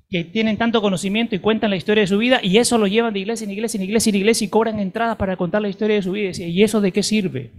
que 0.09 0.23
tienen 0.23 0.57
tanto 0.57 0.81
conocimiento 0.81 1.35
y 1.35 1.39
cuentan 1.39 1.69
la 1.69 1.75
historia 1.75 2.01
de 2.01 2.07
su 2.07 2.17
vida 2.17 2.39
y 2.41 2.57
eso 2.57 2.77
lo 2.77 2.87
llevan 2.87 3.13
de 3.13 3.19
iglesia 3.19 3.45
en 3.45 3.51
iglesia 3.51 3.77
en 3.77 3.83
iglesia 3.83 4.09
en 4.11 4.15
iglesia 4.15 4.45
y 4.45 4.49
cobran 4.49 4.79
entradas 4.79 5.17
para 5.17 5.35
contar 5.35 5.61
la 5.61 5.69
historia 5.69 5.97
de 5.97 6.01
su 6.01 6.11
vida. 6.13 6.31
¿Y 6.37 6.63
eso 6.63 6.79
de 6.79 6.91
qué 6.91 7.03
sirve? 7.03 7.51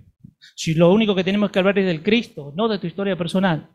Si 0.55 0.75
lo 0.75 0.93
único 0.93 1.15
que 1.15 1.25
tenemos 1.25 1.51
que 1.51 1.59
hablar 1.59 1.79
es 1.79 1.87
del 1.87 2.03
Cristo, 2.03 2.53
no 2.57 2.69
de 2.69 2.79
tu 2.79 2.87
historia 2.87 3.17
personal. 3.17 3.71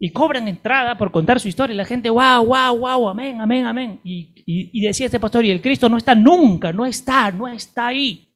Y 0.00 0.10
cobran 0.10 0.48
entrada 0.48 0.96
por 0.96 1.10
contar 1.10 1.40
su 1.40 1.48
historia 1.48 1.74
y 1.74 1.76
la 1.76 1.84
gente, 1.84 2.08
wow, 2.08 2.44
wow, 2.44 2.78
wow, 2.78 3.08
amén, 3.08 3.40
amén, 3.40 3.66
amén. 3.66 4.00
Y, 4.04 4.32
y 4.46 4.80
decía 4.80 5.06
este 5.06 5.18
pastor, 5.18 5.44
y 5.44 5.50
el 5.50 5.60
Cristo 5.60 5.88
no 5.88 5.96
está 5.96 6.14
nunca, 6.14 6.72
no 6.72 6.86
está, 6.86 7.32
no 7.32 7.48
está 7.48 7.88
ahí. 7.88 8.27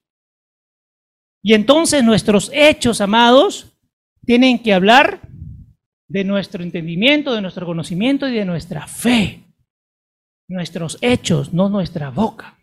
Y 1.42 1.54
entonces 1.54 2.04
nuestros 2.04 2.50
hechos, 2.54 3.00
amados, 3.00 3.76
tienen 4.24 4.62
que 4.62 4.72
hablar 4.72 5.20
de 6.08 6.24
nuestro 6.24 6.62
entendimiento, 6.62 7.34
de 7.34 7.42
nuestro 7.42 7.66
conocimiento 7.66 8.28
y 8.28 8.34
de 8.34 8.44
nuestra 8.44 8.86
fe. 8.86 9.44
Nuestros 10.48 10.98
hechos, 11.00 11.52
no 11.52 11.68
nuestra 11.68 12.10
boca. 12.10 12.58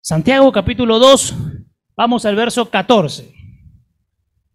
Santiago 0.00 0.50
capítulo 0.50 0.98
2, 0.98 1.34
vamos 1.96 2.24
al 2.24 2.34
verso 2.34 2.68
14. 2.68 3.41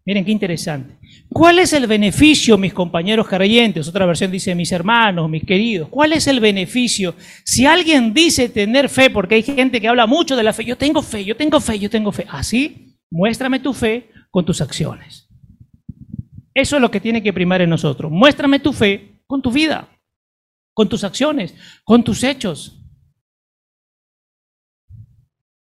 Miren 0.08 0.24
qué 0.24 0.30
interesante. 0.30 0.96
¿Cuál 1.28 1.58
es 1.58 1.74
el 1.74 1.86
beneficio, 1.86 2.56
mis 2.56 2.72
compañeros 2.72 3.28
creyentes? 3.28 3.88
Otra 3.88 4.06
versión 4.06 4.30
dice 4.30 4.54
mis 4.54 4.72
hermanos, 4.72 5.28
mis 5.28 5.44
queridos. 5.44 5.90
¿Cuál 5.90 6.14
es 6.14 6.26
el 6.26 6.40
beneficio? 6.40 7.14
Si 7.44 7.66
alguien 7.66 8.14
dice 8.14 8.48
tener 8.48 8.88
fe, 8.88 9.10
porque 9.10 9.34
hay 9.34 9.42
gente 9.42 9.82
que 9.82 9.86
habla 9.86 10.06
mucho 10.06 10.34
de 10.34 10.42
la 10.42 10.54
fe, 10.54 10.64
yo 10.64 10.78
tengo 10.78 11.02
fe, 11.02 11.26
yo 11.26 11.36
tengo 11.36 11.60
fe, 11.60 11.78
yo 11.78 11.90
tengo 11.90 12.10
fe. 12.10 12.24
Así, 12.30 12.96
muéstrame 13.10 13.60
tu 13.60 13.74
fe 13.74 14.08
con 14.30 14.46
tus 14.46 14.62
acciones. 14.62 15.28
Eso 16.54 16.76
es 16.76 16.80
lo 16.80 16.90
que 16.90 17.00
tiene 17.00 17.22
que 17.22 17.34
primar 17.34 17.60
en 17.60 17.68
nosotros. 17.68 18.10
Muéstrame 18.10 18.60
tu 18.60 18.72
fe 18.72 19.20
con 19.26 19.42
tu 19.42 19.52
vida, 19.52 19.90
con 20.72 20.88
tus 20.88 21.04
acciones, 21.04 21.54
con 21.84 22.02
tus 22.02 22.24
hechos. 22.24 22.82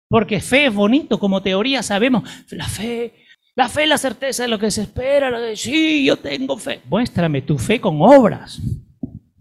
Porque 0.10 0.42
fe 0.42 0.66
es 0.66 0.74
bonito, 0.74 1.20
como 1.20 1.44
teoría 1.44 1.84
sabemos. 1.84 2.28
La 2.50 2.68
fe, 2.68 3.21
la 3.56 3.70
fe 3.70 3.84
es 3.84 3.90
la 3.90 3.98
certeza 3.98 4.44
de 4.44 4.50
lo 4.50 4.60
que 4.60 4.72
se 4.72 4.84
espera. 4.84 5.30
Lo 5.30 5.42
de, 5.42 5.56
sí, 5.56 6.06
yo 6.06 6.18
tengo 6.18 6.58
fe. 6.58 6.82
Muéstrame 6.90 7.42
tu 7.42 7.58
fe 7.58 7.80
con 7.80 8.02
obras. 8.02 8.62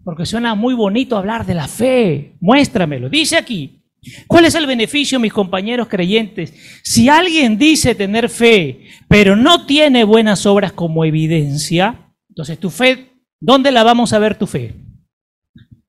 Porque 0.03 0.25
suena 0.25 0.55
muy 0.55 0.73
bonito 0.73 1.17
hablar 1.17 1.45
de 1.45 1.53
la 1.53 1.67
fe. 1.67 2.35
Muéstramelo. 2.39 3.09
Dice 3.09 3.37
aquí, 3.37 3.83
¿cuál 4.27 4.45
es 4.45 4.55
el 4.55 4.65
beneficio, 4.65 5.19
mis 5.19 5.33
compañeros 5.33 5.87
creyentes? 5.87 6.53
Si 6.83 7.07
alguien 7.09 7.57
dice 7.57 7.95
tener 7.95 8.29
fe, 8.29 8.87
pero 9.07 9.35
no 9.35 9.65
tiene 9.65 10.03
buenas 10.03 10.45
obras 10.45 10.71
como 10.73 11.05
evidencia, 11.05 12.13
entonces 12.29 12.59
tu 12.59 12.69
fe, 12.69 13.11
¿dónde 13.39 13.71
la 13.71 13.83
vamos 13.83 14.13
a 14.13 14.19
ver 14.19 14.37
tu 14.37 14.47
fe? 14.47 14.75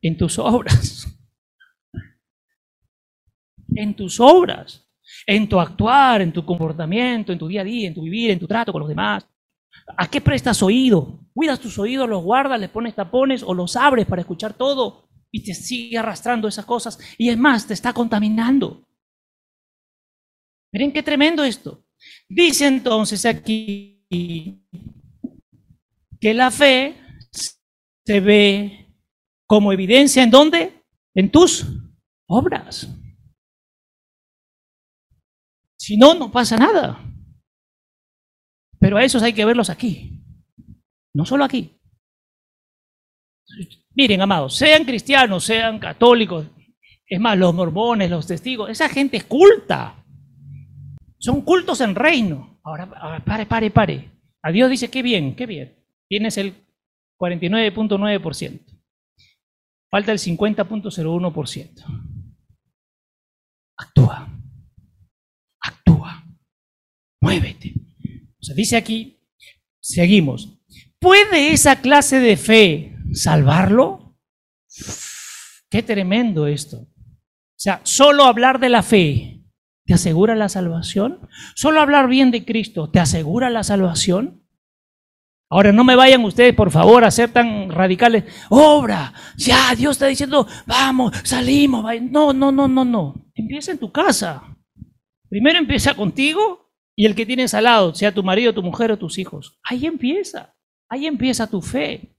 En 0.02 0.16
tus 0.16 0.38
obras 0.38 1.06
en 3.76 3.94
tus 3.94 4.20
obras, 4.20 4.88
en 5.26 5.48
tu 5.48 5.60
actuar, 5.60 6.22
en 6.22 6.32
tu 6.32 6.44
comportamiento, 6.44 7.32
en 7.32 7.38
tu 7.38 7.48
día 7.48 7.60
a 7.60 7.64
día, 7.64 7.88
en 7.88 7.94
tu 7.94 8.02
vivir, 8.02 8.30
en 8.30 8.38
tu 8.38 8.46
trato 8.46 8.72
con 8.72 8.80
los 8.80 8.88
demás. 8.88 9.26
¿A 9.96 10.08
qué 10.08 10.20
prestas 10.20 10.62
oído? 10.62 11.20
¿Cuidas 11.34 11.60
tus 11.60 11.78
oídos, 11.78 12.08
los 12.08 12.22
guardas, 12.22 12.60
les 12.60 12.70
pones 12.70 12.94
tapones 12.94 13.42
o 13.42 13.54
los 13.54 13.76
abres 13.76 14.06
para 14.06 14.22
escuchar 14.22 14.54
todo 14.54 15.08
y 15.30 15.42
te 15.42 15.54
sigue 15.54 15.98
arrastrando 15.98 16.48
esas 16.48 16.64
cosas? 16.64 16.98
Y 17.18 17.28
es 17.28 17.38
más, 17.38 17.66
te 17.66 17.74
está 17.74 17.92
contaminando. 17.92 18.86
Miren 20.72 20.92
qué 20.92 21.02
tremendo 21.02 21.44
esto. 21.44 21.84
Dice 22.28 22.66
entonces 22.66 23.24
aquí 23.26 24.06
que 26.20 26.34
la 26.34 26.50
fe 26.50 26.96
se 28.04 28.20
ve 28.20 28.86
como 29.46 29.72
evidencia 29.72 30.22
en 30.22 30.30
dónde? 30.30 30.82
En 31.14 31.30
tus 31.30 31.66
obras. 32.26 32.88
Si 35.82 35.96
no, 35.96 36.14
no 36.14 36.30
pasa 36.30 36.56
nada. 36.56 36.96
Pero 38.78 38.98
a 38.98 39.02
esos 39.02 39.20
hay 39.20 39.32
que 39.32 39.44
verlos 39.44 39.68
aquí. 39.68 40.22
No 41.12 41.26
solo 41.26 41.42
aquí. 41.42 41.76
Miren, 43.92 44.20
amados, 44.20 44.54
sean 44.54 44.84
cristianos, 44.84 45.42
sean 45.42 45.80
católicos, 45.80 46.46
es 47.04 47.18
más, 47.18 47.36
los 47.36 47.52
mormones, 47.52 48.08
los 48.08 48.28
testigos, 48.28 48.70
esa 48.70 48.88
gente 48.88 49.16
es 49.16 49.24
culta. 49.24 50.04
Son 51.18 51.40
cultos 51.40 51.80
en 51.80 51.96
reino. 51.96 52.60
Ahora, 52.62 53.20
pare, 53.24 53.46
pare, 53.46 53.72
pare. 53.72 54.10
A 54.40 54.52
Dios 54.52 54.70
dice, 54.70 54.88
qué 54.88 55.02
bien, 55.02 55.34
qué 55.34 55.46
bien. 55.46 55.84
Tienes 56.08 56.38
el 56.38 56.54
49.9%. 57.18 58.60
Falta 59.90 60.12
el 60.12 60.18
50.01%. 60.18 61.84
Actúa 63.76 64.16
actúa, 64.16 64.31
muévete. 67.22 67.72
O 68.38 68.44
sea, 68.44 68.54
dice 68.54 68.76
aquí, 68.76 69.20
seguimos. 69.80 70.58
¿Puede 70.98 71.52
esa 71.52 71.80
clase 71.80 72.18
de 72.18 72.36
fe 72.36 72.96
salvarlo? 73.12 74.18
Qué 75.70 75.82
tremendo 75.82 76.46
esto. 76.46 76.78
O 76.78 77.58
sea, 77.62 77.80
solo 77.84 78.24
hablar 78.24 78.58
de 78.58 78.68
la 78.68 78.82
fe 78.82 79.40
te 79.86 79.94
asegura 79.94 80.34
la 80.34 80.48
salvación. 80.48 81.28
Solo 81.54 81.80
hablar 81.80 82.08
bien 82.08 82.30
de 82.30 82.44
Cristo 82.44 82.90
te 82.90 83.00
asegura 83.00 83.50
la 83.50 83.62
salvación. 83.62 84.42
Ahora 85.48 85.70
no 85.70 85.84
me 85.84 85.96
vayan 85.96 86.24
ustedes, 86.24 86.54
por 86.54 86.70
favor, 86.70 87.04
a 87.04 87.10
tan 87.28 87.70
radicales. 87.70 88.24
Obra, 88.48 89.12
ya 89.36 89.74
Dios 89.76 89.92
está 89.92 90.06
diciendo, 90.06 90.46
vamos, 90.66 91.12
salimos. 91.24 91.84
No, 92.00 92.32
no, 92.32 92.50
no, 92.50 92.66
no, 92.66 92.84
no. 92.84 93.30
Empieza 93.34 93.70
en 93.70 93.78
tu 93.78 93.92
casa. 93.92 94.42
Primero 95.28 95.58
empieza 95.58 95.94
contigo 95.94 96.61
y 96.96 97.06
el 97.06 97.14
que 97.14 97.26
tienes 97.26 97.54
al 97.54 97.64
lado, 97.64 97.94
sea 97.94 98.12
tu 98.12 98.22
marido, 98.22 98.52
tu 98.52 98.62
mujer 98.62 98.92
o 98.92 98.98
tus 98.98 99.18
hijos. 99.18 99.58
Ahí 99.62 99.86
empieza, 99.86 100.54
ahí 100.88 101.06
empieza 101.06 101.48
tu 101.48 101.62
fe. 101.62 102.14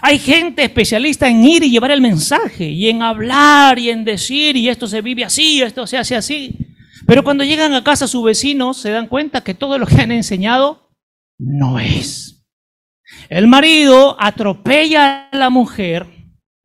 Hay 0.00 0.18
gente 0.18 0.62
especialista 0.62 1.28
en 1.28 1.44
ir 1.44 1.64
y 1.64 1.70
llevar 1.70 1.90
el 1.90 2.00
mensaje 2.00 2.66
y 2.66 2.88
en 2.88 3.02
hablar 3.02 3.78
y 3.78 3.90
en 3.90 4.04
decir 4.04 4.56
y 4.56 4.68
esto 4.68 4.86
se 4.86 5.00
vive 5.00 5.24
así, 5.24 5.60
esto 5.60 5.86
se 5.86 5.98
hace 5.98 6.14
así. 6.14 6.56
Pero 7.06 7.24
cuando 7.24 7.42
llegan 7.42 7.74
a 7.74 7.82
casa 7.82 8.06
sus 8.06 8.22
vecinos 8.22 8.76
se 8.76 8.90
dan 8.90 9.08
cuenta 9.08 9.42
que 9.42 9.54
todo 9.54 9.78
lo 9.78 9.86
que 9.86 10.00
han 10.00 10.12
enseñado 10.12 10.90
no 11.38 11.80
es. 11.80 12.44
El 13.28 13.48
marido 13.48 14.16
atropella 14.20 15.28
a 15.30 15.36
la 15.36 15.50
mujer, 15.50 16.06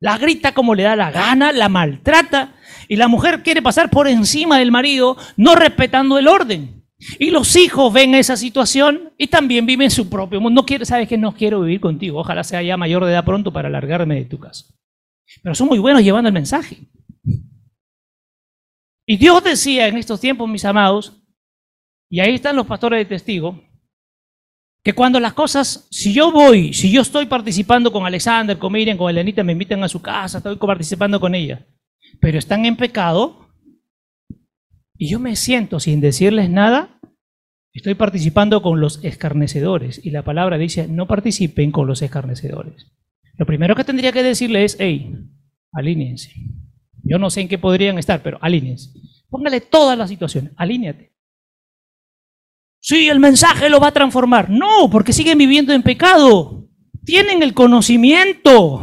la 0.00 0.16
grita 0.16 0.52
como 0.52 0.74
le 0.74 0.84
da 0.84 0.94
la 0.94 1.10
gana, 1.10 1.52
la 1.52 1.68
maltrata 1.68 2.54
y 2.88 2.96
la 2.96 3.06
mujer 3.06 3.42
quiere 3.42 3.60
pasar 3.60 3.90
por 3.90 4.08
encima 4.08 4.58
del 4.58 4.72
marido, 4.72 5.18
no 5.36 5.54
respetando 5.54 6.18
el 6.18 6.26
orden. 6.26 6.82
Y 7.18 7.30
los 7.30 7.54
hijos 7.54 7.92
ven 7.92 8.14
esa 8.14 8.36
situación 8.36 9.12
y 9.18 9.28
también 9.28 9.66
viven 9.66 9.90
su 9.90 10.08
propio 10.08 10.40
mundo. 10.40 10.62
No 10.62 10.66
quiere, 10.66 10.86
sabes 10.86 11.06
que 11.06 11.18
no 11.18 11.34
quiero 11.34 11.60
vivir 11.60 11.80
contigo. 11.80 12.18
Ojalá 12.18 12.42
sea 12.42 12.62
ya 12.62 12.76
mayor 12.76 13.04
de 13.04 13.12
edad 13.12 13.24
pronto 13.24 13.52
para 13.52 13.68
largarme 13.68 14.16
de 14.16 14.24
tu 14.24 14.38
casa. 14.38 14.64
Pero 15.42 15.54
son 15.54 15.68
muy 15.68 15.78
buenos 15.78 16.02
llevando 16.02 16.28
el 16.28 16.34
mensaje. 16.34 16.78
Y 19.06 19.16
Dios 19.18 19.44
decía 19.44 19.86
en 19.86 19.98
estos 19.98 20.18
tiempos, 20.18 20.48
mis 20.48 20.64
amados, 20.64 21.12
y 22.10 22.20
ahí 22.20 22.34
están 22.34 22.56
los 22.56 22.66
pastores 22.66 22.98
de 22.98 23.04
testigo, 23.04 23.62
que 24.82 24.94
cuando 24.94 25.20
las 25.20 25.34
cosas, 25.34 25.86
si 25.90 26.12
yo 26.12 26.32
voy, 26.32 26.72
si 26.72 26.90
yo 26.90 27.02
estoy 27.02 27.26
participando 27.26 27.92
con 27.92 28.06
Alexander, 28.06 28.58
con 28.58 28.72
Miriam, 28.72 28.96
con 28.96 29.10
Elenita, 29.10 29.44
me 29.44 29.52
invitan 29.52 29.84
a 29.84 29.88
su 29.88 30.00
casa, 30.00 30.38
estoy 30.38 30.56
participando 30.56 31.20
con 31.20 31.34
ella 31.34 31.64
pero 32.20 32.38
están 32.38 32.64
en 32.64 32.76
pecado 32.76 33.48
y 34.98 35.08
yo 35.08 35.20
me 35.20 35.36
siento 35.36 35.78
sin 35.78 36.00
decirles 36.00 36.50
nada, 36.50 37.00
estoy 37.72 37.94
participando 37.94 38.60
con 38.62 38.80
los 38.80 39.02
escarnecedores. 39.04 40.04
Y 40.04 40.10
la 40.10 40.24
palabra 40.24 40.58
dice, 40.58 40.88
no 40.88 41.06
participen 41.06 41.70
con 41.70 41.86
los 41.86 42.02
escarnecedores. 42.02 42.92
Lo 43.36 43.46
primero 43.46 43.76
que 43.76 43.84
tendría 43.84 44.10
que 44.10 44.24
decirles 44.24 44.74
es, 44.74 44.76
hey, 44.80 45.14
alíñense. 45.72 46.32
Yo 47.04 47.18
no 47.18 47.30
sé 47.30 47.42
en 47.42 47.48
qué 47.48 47.58
podrían 47.58 47.96
estar, 47.96 48.22
pero 48.22 48.38
alíñense. 48.40 48.90
Póngale 49.30 49.60
toda 49.60 49.94
la 49.94 50.08
situación, 50.08 50.52
alíñate. 50.56 51.14
Sí, 52.80 53.08
el 53.08 53.20
mensaje 53.20 53.68
lo 53.68 53.78
va 53.78 53.88
a 53.88 53.92
transformar. 53.92 54.50
No, 54.50 54.90
porque 54.90 55.12
siguen 55.12 55.38
viviendo 55.38 55.72
en 55.72 55.82
pecado. 55.82 56.68
Tienen 57.04 57.42
el 57.44 57.54
conocimiento, 57.54 58.82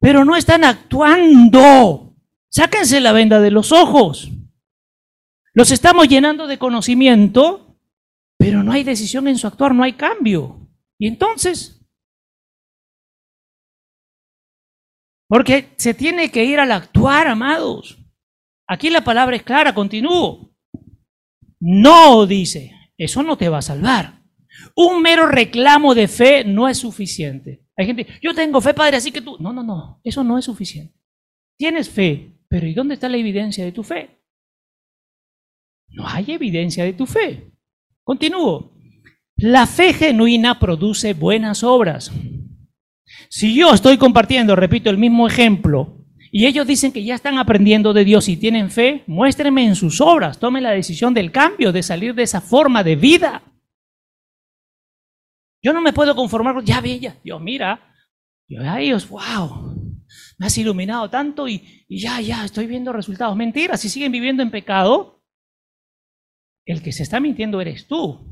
pero 0.00 0.24
no 0.24 0.34
están 0.34 0.64
actuando. 0.64 2.07
Sáquense 2.50 3.00
la 3.00 3.12
venda 3.12 3.40
de 3.40 3.50
los 3.50 3.72
ojos. 3.72 4.30
Los 5.52 5.70
estamos 5.70 6.08
llenando 6.08 6.46
de 6.46 6.58
conocimiento, 6.58 7.78
pero 8.38 8.62
no 8.62 8.72
hay 8.72 8.84
decisión 8.84 9.28
en 9.28 9.38
su 9.38 9.46
actuar, 9.46 9.74
no 9.74 9.82
hay 9.82 9.94
cambio. 9.94 10.68
Y 10.98 11.06
entonces, 11.06 11.84
porque 15.28 15.74
se 15.76 15.94
tiene 15.94 16.30
que 16.30 16.44
ir 16.44 16.58
al 16.58 16.72
actuar, 16.72 17.26
amados. 17.28 17.98
Aquí 18.66 18.88
la 18.90 19.02
palabra 19.02 19.36
es 19.36 19.42
clara, 19.42 19.74
continúo. 19.74 20.54
No, 21.60 22.26
dice, 22.26 22.72
eso 22.96 23.22
no 23.22 23.36
te 23.36 23.48
va 23.48 23.58
a 23.58 23.62
salvar. 23.62 24.22
Un 24.74 25.02
mero 25.02 25.26
reclamo 25.26 25.94
de 25.94 26.08
fe 26.08 26.44
no 26.44 26.68
es 26.68 26.78
suficiente. 26.78 27.66
Hay 27.76 27.86
gente, 27.86 28.06
yo 28.22 28.34
tengo 28.34 28.60
fe, 28.60 28.74
Padre, 28.74 28.96
así 28.96 29.12
que 29.12 29.20
tú... 29.20 29.36
No, 29.38 29.52
no, 29.52 29.62
no, 29.62 30.00
eso 30.02 30.24
no 30.24 30.38
es 30.38 30.44
suficiente. 30.44 30.94
Tienes 31.56 31.88
fe, 31.90 32.37
pero 32.48 32.66
¿y 32.66 32.74
dónde 32.74 32.94
está 32.94 33.08
la 33.08 33.16
evidencia 33.16 33.64
de 33.64 33.72
tu 33.72 33.82
fe? 33.82 34.18
No 35.88 36.06
hay 36.06 36.32
evidencia 36.32 36.84
de 36.84 36.92
tu 36.92 37.06
fe. 37.06 37.52
Continúo. 38.02 38.72
La 39.36 39.66
fe 39.66 39.92
genuina 39.92 40.58
produce 40.58 41.14
buenas 41.14 41.62
obras. 41.62 42.10
Si 43.30 43.54
yo 43.54 43.72
estoy 43.72 43.96
compartiendo, 43.96 44.56
repito, 44.56 44.90
el 44.90 44.98
mismo 44.98 45.26
ejemplo, 45.26 45.98
y 46.30 46.46
ellos 46.46 46.66
dicen 46.66 46.92
que 46.92 47.04
ya 47.04 47.14
están 47.14 47.38
aprendiendo 47.38 47.92
de 47.92 48.04
Dios 48.04 48.28
y 48.28 48.36
tienen 48.36 48.70
fe, 48.70 49.04
muéstrenme 49.06 49.64
en 49.64 49.76
sus 49.76 50.00
obras, 50.00 50.38
tomen 50.38 50.62
la 50.62 50.70
decisión 50.70 51.14
del 51.14 51.32
cambio, 51.32 51.72
de 51.72 51.82
salir 51.82 52.14
de 52.14 52.22
esa 52.22 52.40
forma 52.40 52.82
de 52.84 52.96
vida. 52.96 53.42
Yo 55.62 55.72
no 55.72 55.80
me 55.80 55.92
puedo 55.92 56.14
conformar 56.14 56.54
con, 56.54 56.64
ya 56.64 56.80
ya, 56.80 57.16
Dios 57.22 57.40
mira, 57.40 57.94
yo 58.48 58.60
a 58.62 58.80
ellos, 58.80 59.08
wow, 59.08 59.67
me 60.38 60.46
has 60.46 60.58
iluminado 60.58 61.10
tanto 61.10 61.48
y, 61.48 61.84
ya, 61.88 62.20
ya, 62.20 62.44
estoy 62.44 62.66
viendo 62.66 62.92
resultados. 62.92 63.36
Mentira, 63.36 63.76
si 63.76 63.88
siguen 63.88 64.12
viviendo 64.12 64.42
en 64.42 64.50
pecado, 64.50 65.22
el 66.66 66.82
que 66.82 66.92
se 66.92 67.02
está 67.02 67.20
mintiendo 67.20 67.60
eres 67.60 67.86
tú. 67.86 68.30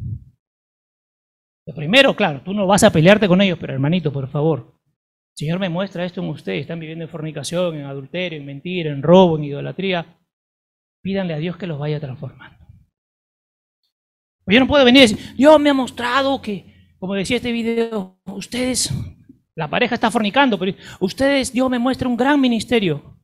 Lo 1.67 1.75
primero, 1.75 2.15
claro, 2.15 2.43
tú 2.45 2.55
no 2.55 2.67
vas 2.67 2.85
a 2.85 2.91
pelearte 2.91 3.27
con 3.27 3.41
ellos, 3.41 3.59
pero 3.61 3.73
hermanito, 3.73 4.13
por 4.13 4.29
favor, 4.31 4.79
Señor 5.35 5.59
me 5.59 5.69
muestra 5.69 6.05
esto 6.05 6.23
en 6.23 6.29
ustedes, 6.29 6.63
están 6.63 6.81
viviendo 6.81 7.05
en 7.05 7.11
fornicación, 7.11 7.77
en 7.77 7.85
adulterio, 7.85 8.39
en 8.39 8.47
mentira, 8.47 8.91
en 8.91 9.03
robo, 9.03 9.37
en 9.37 9.45
idolatría. 9.45 10.19
Pídanle 11.03 11.35
a 11.35 11.39
Dios 11.39 11.57
que 11.57 11.67
los 11.67 11.79
vaya 11.79 12.01
transformando. 12.01 12.57
Yo 14.47 14.61
no 14.61 14.67
puedo 14.67 14.85
venir 14.85 15.03
y 15.03 15.09
decir, 15.09 15.37
Dios 15.37 15.61
me 15.61 15.71
ha 15.71 15.75
mostrado 15.75 16.41
que, 16.41 16.95
como 16.99 17.15
decía 17.15 17.37
este 17.37 17.53
video, 17.53 18.19
ustedes 18.27 18.93
la 19.57 19.69
pareja 19.69 19.95
está 19.95 20.11
fornicando, 20.11 20.59
pero 20.59 20.77
ustedes, 21.01 21.53
Dios 21.53 21.71
me 21.71 21.79
muestra 21.79 22.09
un 22.09 22.17
gran 22.17 22.41
ministerio. 22.41 23.19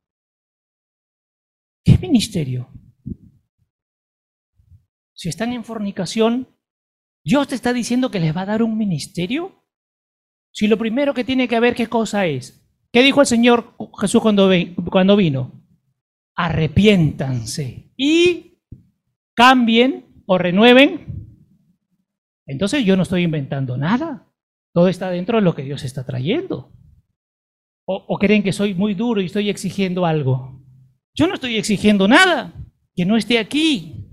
ministerio? 2.00 2.68
Si 5.12 5.28
están 5.28 5.52
en 5.52 5.62
fornicación, 5.62 6.48
¿Dios 7.22 7.48
te 7.48 7.54
está 7.54 7.72
diciendo 7.72 8.10
que 8.10 8.18
les 8.18 8.34
va 8.34 8.40
a 8.40 8.46
dar 8.46 8.62
un 8.62 8.76
ministerio? 8.76 9.62
Si 10.52 10.66
lo 10.66 10.78
primero 10.78 11.14
que 11.14 11.22
tiene 11.22 11.46
que 11.46 11.60
ver, 11.60 11.74
¿qué 11.74 11.86
cosa 11.86 12.26
es? 12.26 12.66
¿Qué 12.92 13.02
dijo 13.02 13.20
el 13.20 13.26
Señor 13.26 13.76
Jesús 14.00 14.20
cuando, 14.20 14.50
cuando 14.90 15.16
vino? 15.16 15.62
Arrepiéntanse 16.34 17.92
y 17.96 18.58
cambien 19.34 20.24
o 20.26 20.38
renueven. 20.38 21.06
Entonces 22.46 22.84
yo 22.84 22.96
no 22.96 23.02
estoy 23.02 23.22
inventando 23.22 23.76
nada. 23.76 24.31
Todo 24.72 24.88
está 24.88 25.10
dentro 25.10 25.38
de 25.38 25.42
lo 25.42 25.54
que 25.54 25.62
Dios 25.62 25.84
está 25.84 26.04
trayendo. 26.04 26.72
O, 27.84 28.18
creen 28.18 28.42
que 28.42 28.52
soy 28.52 28.74
muy 28.74 28.94
duro 28.94 29.20
y 29.20 29.26
estoy 29.26 29.50
exigiendo 29.50 30.06
algo. 30.06 30.60
Yo 31.14 31.26
no 31.26 31.34
estoy 31.34 31.56
exigiendo 31.56 32.08
nada. 32.08 32.54
Que 32.94 33.04
no 33.04 33.16
esté 33.16 33.38
aquí. 33.38 34.06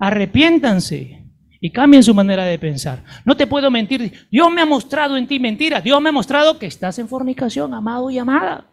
Arrepiéntanse 0.00 1.26
y 1.60 1.70
cambien 1.70 2.02
su 2.02 2.14
manera 2.14 2.44
de 2.44 2.58
pensar. 2.58 3.04
No 3.24 3.36
te 3.36 3.46
puedo 3.46 3.70
mentir. 3.70 4.28
Dios 4.30 4.50
me 4.50 4.60
ha 4.60 4.66
mostrado 4.66 5.16
en 5.16 5.26
ti 5.26 5.38
mentira. 5.38 5.80
Dios 5.80 6.00
me 6.00 6.08
ha 6.08 6.12
mostrado 6.12 6.58
que 6.58 6.66
estás 6.66 6.98
en 6.98 7.08
fornicación, 7.08 7.74
amado 7.74 8.10
y 8.10 8.18
amada. 8.18 8.72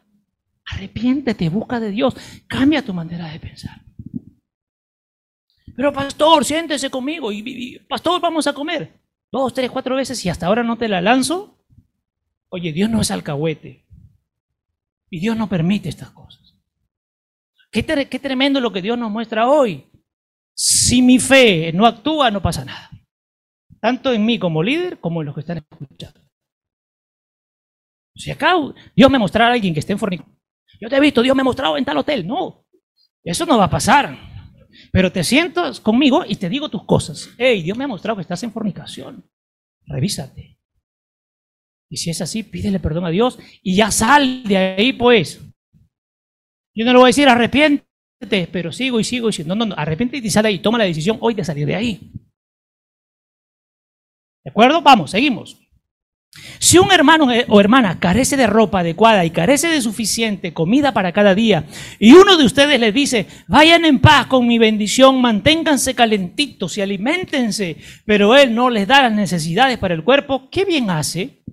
Arrepiéntete, 0.65 1.49
busca 1.49 1.79
de 1.79 1.91
Dios. 1.91 2.15
Cambia 2.47 2.83
tu 2.83 2.93
manera 2.93 3.27
de 3.31 3.39
pensar. 3.39 3.81
Pero 5.75 5.91
pastor, 5.91 6.45
siéntese 6.45 6.89
conmigo. 6.89 7.31
Y, 7.31 7.79
pastor, 7.89 8.21
vamos 8.21 8.47
a 8.47 8.53
comer. 8.53 9.02
Dos, 9.33 9.51
tres, 9.51 9.71
cuatro 9.71 9.95
veces 9.95 10.23
y 10.23 10.29
hasta 10.29 10.45
ahora 10.45 10.61
no 10.61 10.77
te 10.77 10.87
la 10.87 11.01
lanzo. 11.01 11.57
Oye, 12.49 12.71
Dios 12.71 12.87
no 12.87 13.01
es 13.01 13.09
alcahuete. 13.09 13.83
Y 15.09 15.19
Dios 15.19 15.35
no 15.35 15.49
permite 15.49 15.89
estas 15.89 16.11
cosas. 16.11 16.53
Qué, 17.71 17.81
tremendo 17.81 18.59
lo 18.59 18.71
que 18.71 18.83
Dios 18.83 18.95
nos 18.95 19.09
muestra 19.09 19.49
hoy. 19.49 19.89
Si 20.53 21.01
mi 21.01 21.17
fe 21.17 21.73
no 21.73 21.87
actúa, 21.87 22.29
no 22.29 22.43
pasa 22.43 22.63
nada. 22.63 22.91
Tanto 23.79 24.13
en 24.13 24.23
mí 24.23 24.37
como 24.37 24.61
líder, 24.61 24.99
como 24.99 25.23
en 25.23 25.25
los 25.25 25.33
que 25.33 25.41
están 25.41 25.57
escuchando. 25.57 26.21
Si 28.13 28.29
acá 28.29 28.53
Dios 28.95 29.09
me 29.09 29.17
mostrara 29.17 29.49
a 29.49 29.55
alguien 29.55 29.73
que 29.73 29.79
esté 29.79 29.93
en 29.93 29.99
fornicación, 29.99 30.37
yo 30.79 30.89
te 30.89 30.97
he 30.97 30.99
visto, 30.99 31.23
Dios 31.23 31.35
me 31.35 31.41
ha 31.41 31.45
mostrado 31.45 31.75
en 31.75 31.85
tal 31.85 31.97
hotel. 31.97 32.27
No, 32.27 32.67
eso 33.23 33.47
no 33.47 33.57
va 33.57 33.63
a 33.63 33.71
pasar. 33.71 34.32
Pero 34.93 35.11
te 35.11 35.23
sientas 35.23 35.79
conmigo 35.79 36.23
y 36.23 36.35
te 36.35 36.47
digo 36.49 36.69
tus 36.69 36.85
cosas. 36.85 37.31
Hey, 37.39 37.63
Dios 37.63 37.75
me 37.75 37.83
ha 37.83 37.87
mostrado 37.87 38.15
que 38.15 38.21
estás 38.21 38.43
en 38.43 38.51
fornicación. 38.51 39.27
Revísate. 39.87 40.59
Y 41.89 41.97
si 41.97 42.11
es 42.11 42.21
así, 42.21 42.43
pídele 42.43 42.79
perdón 42.79 43.05
a 43.05 43.09
Dios 43.09 43.39
y 43.63 43.75
ya 43.75 43.89
sal 43.89 44.43
de 44.43 44.55
ahí, 44.55 44.93
pues. 44.93 45.41
Yo 46.75 46.85
no 46.85 46.91
le 46.91 46.99
voy 46.99 47.05
a 47.05 47.07
decir 47.07 47.27
arrepiente 47.27 47.87
pero 48.51 48.71
sigo 48.71 48.99
y 48.99 49.03
sigo 49.03 49.29
y 49.29 49.33
sigo. 49.33 49.49
No, 49.49 49.55
no, 49.55 49.65
no, 49.65 49.75
arrepiéntete 49.75 50.27
y 50.27 50.29
sale 50.29 50.49
ahí. 50.49 50.59
Toma 50.59 50.77
la 50.77 50.83
decisión 50.83 51.17
hoy 51.21 51.33
de 51.33 51.43
salir 51.43 51.65
de 51.65 51.75
ahí. 51.75 52.11
¿De 54.43 54.51
acuerdo? 54.51 54.79
Vamos, 54.79 55.09
seguimos. 55.09 55.59
Si 56.59 56.79
un 56.79 56.91
hermano 56.91 57.27
o 57.47 57.59
hermana 57.59 57.99
carece 57.99 58.37
de 58.37 58.47
ropa 58.47 58.79
adecuada 58.79 59.23
y 59.23 59.29
carece 59.29 59.67
de 59.67 59.81
suficiente 59.81 60.53
comida 60.53 60.91
para 60.91 61.11
cada 61.11 61.35
día, 61.35 61.65
y 61.99 62.13
uno 62.13 62.37
de 62.37 62.45
ustedes 62.45 62.79
les 62.79 62.93
dice, 62.93 63.27
vayan 63.47 63.85
en 63.85 63.99
paz 63.99 64.25
con 64.27 64.47
mi 64.47 64.57
bendición, 64.57 65.21
manténganse 65.21 65.93
calentitos 65.93 66.77
y 66.77 66.81
alimentense, 66.81 67.77
pero 68.05 68.35
él 68.35 68.55
no 68.55 68.69
les 68.69 68.87
da 68.87 69.03
las 69.03 69.13
necesidades 69.13 69.77
para 69.77 69.93
el 69.93 70.03
cuerpo, 70.03 70.49
¿qué 70.49 70.65
bien 70.65 70.89
hace? 70.89 71.43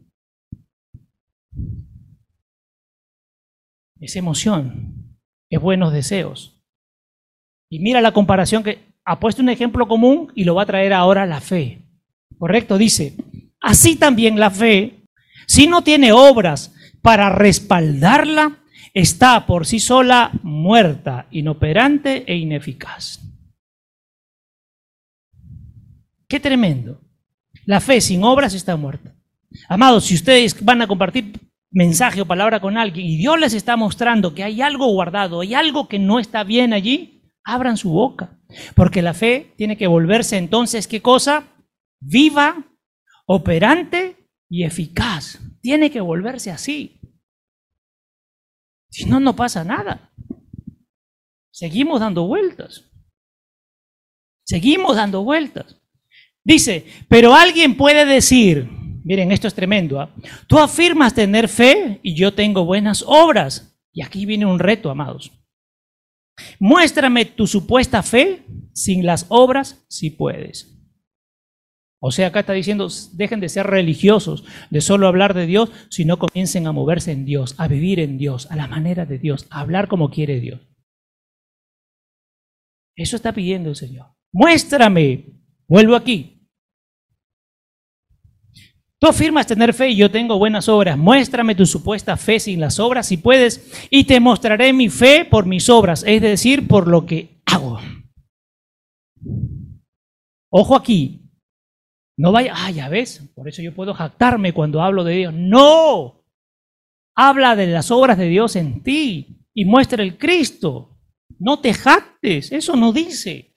Es 4.01 4.17
emoción, 4.17 5.19
es 5.51 5.61
buenos 5.61 5.93
deseos. 5.93 6.57
Y 7.69 7.81
mira 7.81 8.01
la 8.01 8.13
comparación 8.13 8.63
que 8.63 8.79
ha 9.05 9.21
puesto 9.21 9.43
un 9.43 9.51
ejemplo 9.51 9.87
común 9.87 10.33
y 10.35 10.45
lo 10.45 10.55
va 10.55 10.63
a 10.63 10.67
traer 10.67 10.95
ahora 10.95 11.27
la 11.27 11.41
fe. 11.41 11.83
¿Correcto? 12.39 12.79
Dice, 12.79 13.15
así 13.61 13.97
también 13.97 14.39
la 14.39 14.51
fe, 14.51 15.05
si 15.47 15.67
no 15.67 15.83
tiene 15.83 16.13
obras 16.13 16.75
para 17.03 17.31
respaldarla, 17.31 18.59
está 18.95 19.47
por 19.47 19.67
sí 19.67 19.81
sola 19.81 20.31
muerta, 20.43 21.27
inoperante 21.31 22.25
e 22.27 22.37
ineficaz. 22.37 23.21
Qué 26.29 26.39
tremendo. 26.39 27.01
La 27.67 27.81
fe 27.81 28.01
sin 28.01 28.23
obras 28.23 28.55
está 28.55 28.77
muerta. 28.77 29.15
Amados, 29.69 30.05
si 30.05 30.15
ustedes 30.15 30.65
van 30.65 30.83
a 30.83 30.87
compartir 30.87 31.41
mensaje 31.71 32.21
o 32.21 32.27
palabra 32.27 32.61
con 32.61 32.77
alguien 32.77 33.07
y 33.07 33.17
Dios 33.17 33.39
les 33.39 33.55
está 33.55 33.77
mostrando 33.77 34.35
que 34.35 34.45
hay 34.45 34.63
algo 34.63 34.87
guardado, 34.87 35.41
hay 35.41 35.55
algo 35.55 35.89
que 35.89 35.99
no 35.99 36.19
está 36.19 36.45
bien 36.45 36.73
allí, 36.73 37.23
abran 37.45 37.77
su 37.77 37.91
boca. 37.91 38.39
Porque 38.75 39.03
la 39.03 39.15
fe 39.15 39.53
tiene 39.57 39.77
que 39.77 39.87
volverse 39.87 40.37
entonces, 40.37 40.87
¿qué 40.87 41.01
cosa? 41.03 41.45
Viva, 42.01 42.65
operante 43.33 44.17
y 44.49 44.65
eficaz. 44.65 45.39
Tiene 45.61 45.89
que 45.89 46.01
volverse 46.01 46.51
así. 46.51 47.01
Si 48.91 49.05
no, 49.05 49.21
no 49.21 49.37
pasa 49.37 49.63
nada. 49.63 50.13
Seguimos 51.53 52.01
dando 52.01 52.27
vueltas. 52.27 52.91
Seguimos 54.45 54.97
dando 54.97 55.23
vueltas. 55.23 55.77
Dice, 56.43 56.85
pero 57.09 57.33
alguien 57.33 57.77
puede 57.77 58.05
decir, 58.05 58.69
miren, 59.05 59.31
esto 59.31 59.47
es 59.47 59.55
tremendo, 59.55 60.01
¿ah? 60.01 60.13
tú 60.49 60.59
afirmas 60.59 61.15
tener 61.15 61.49
fe 61.49 62.01
y 62.03 62.17
yo 62.17 62.35
tengo 62.35 62.65
buenas 62.65 63.05
obras. 63.07 63.79
Y 63.93 64.03
aquí 64.03 64.27
viene 64.27 64.45
un 64.45 64.59
reto, 64.59 64.91
amados. 64.91 65.31
Muéstrame 66.59 67.27
tu 67.27 67.47
supuesta 67.47 68.03
fe 68.03 68.45
sin 68.75 69.07
las 69.07 69.27
obras 69.29 69.85
si 69.89 70.11
puedes. 70.11 70.80
O 72.03 72.11
sea, 72.13 72.29
acá 72.29 72.41
está 72.41 72.55
diciendo, 72.55 72.89
dejen 73.13 73.41
de 73.41 73.51
ser 73.51 73.67
religiosos, 73.67 74.45
de 74.71 74.81
solo 74.81 75.07
hablar 75.07 75.35
de 75.35 75.47
Dios, 75.47 75.71
sino 75.91 76.19
comiencen 76.19 76.67
a 76.67 76.73
moverse 76.73 77.13
en 77.13 77.27
Dios, 77.27 77.55
a 77.59 77.69
vivir 77.69 78.01
en 78.01 78.17
Dios, 78.17 78.51
a 78.51 78.57
la 78.57 78.67
manera 78.67 79.05
de 79.05 79.19
Dios, 79.19 79.47
a 79.51 79.61
hablar 79.61 79.87
como 79.87 80.11
quiere 80.11 80.41
Dios. 80.41 80.61
Eso 82.97 83.17
está 83.17 83.33
pidiendo 83.33 83.69
el 83.69 83.77
Señor. 83.77 84.07
Muéstrame. 84.33 85.27
Vuelvo 85.69 85.95
aquí. 85.95 86.41
Tú 88.99 89.09
afirmas 89.09 89.47
tener 89.47 89.73
fe 89.73 89.91
y 89.91 89.97
yo 89.97 90.11
tengo 90.11 90.39
buenas 90.39 90.69
obras. 90.69 90.99
Muéstrame 90.99 91.55
tu 91.55 91.65
supuesta 91.65 92.17
fe 92.17 92.39
sin 92.39 92.61
las 92.61 92.79
obras 92.79 93.07
si 93.07 93.17
puedes 93.17 93.73
y 93.89 94.05
te 94.05 94.21
mostraré 94.21 94.73
mi 94.73 94.91
fe 94.91 95.25
por 95.25 95.47
mis 95.47 95.71
obras, 95.71 96.05
es 96.07 96.21
decir, 96.21 96.69
por 96.69 96.87
lo 96.87 97.07
que 97.07 97.41
hago. 97.47 97.79
Ojo 100.51 100.77
aquí. 100.77 101.20
No 102.21 102.33
vaya, 102.33 102.53
ah, 102.55 102.71
ya 102.71 102.91
ves, 102.91 103.23
por 103.35 103.49
eso 103.49 103.63
yo 103.63 103.75
puedo 103.75 103.95
jactarme 103.95 104.53
cuando 104.53 104.83
hablo 104.83 105.05
de 105.05 105.15
Dios. 105.15 105.33
No. 105.33 106.23
Habla 107.17 107.57
de 107.57 107.69
las 107.69 107.91
obras 107.91 108.19
de 108.19 108.27
Dios 108.27 108.57
en 108.57 108.83
ti 108.83 109.47
y 109.55 109.65
muestra 109.65 110.03
el 110.03 110.19
Cristo. 110.19 110.99
No 111.39 111.61
te 111.61 111.73
jactes, 111.73 112.53
eso 112.53 112.77
no 112.77 112.93
dice. 112.93 113.57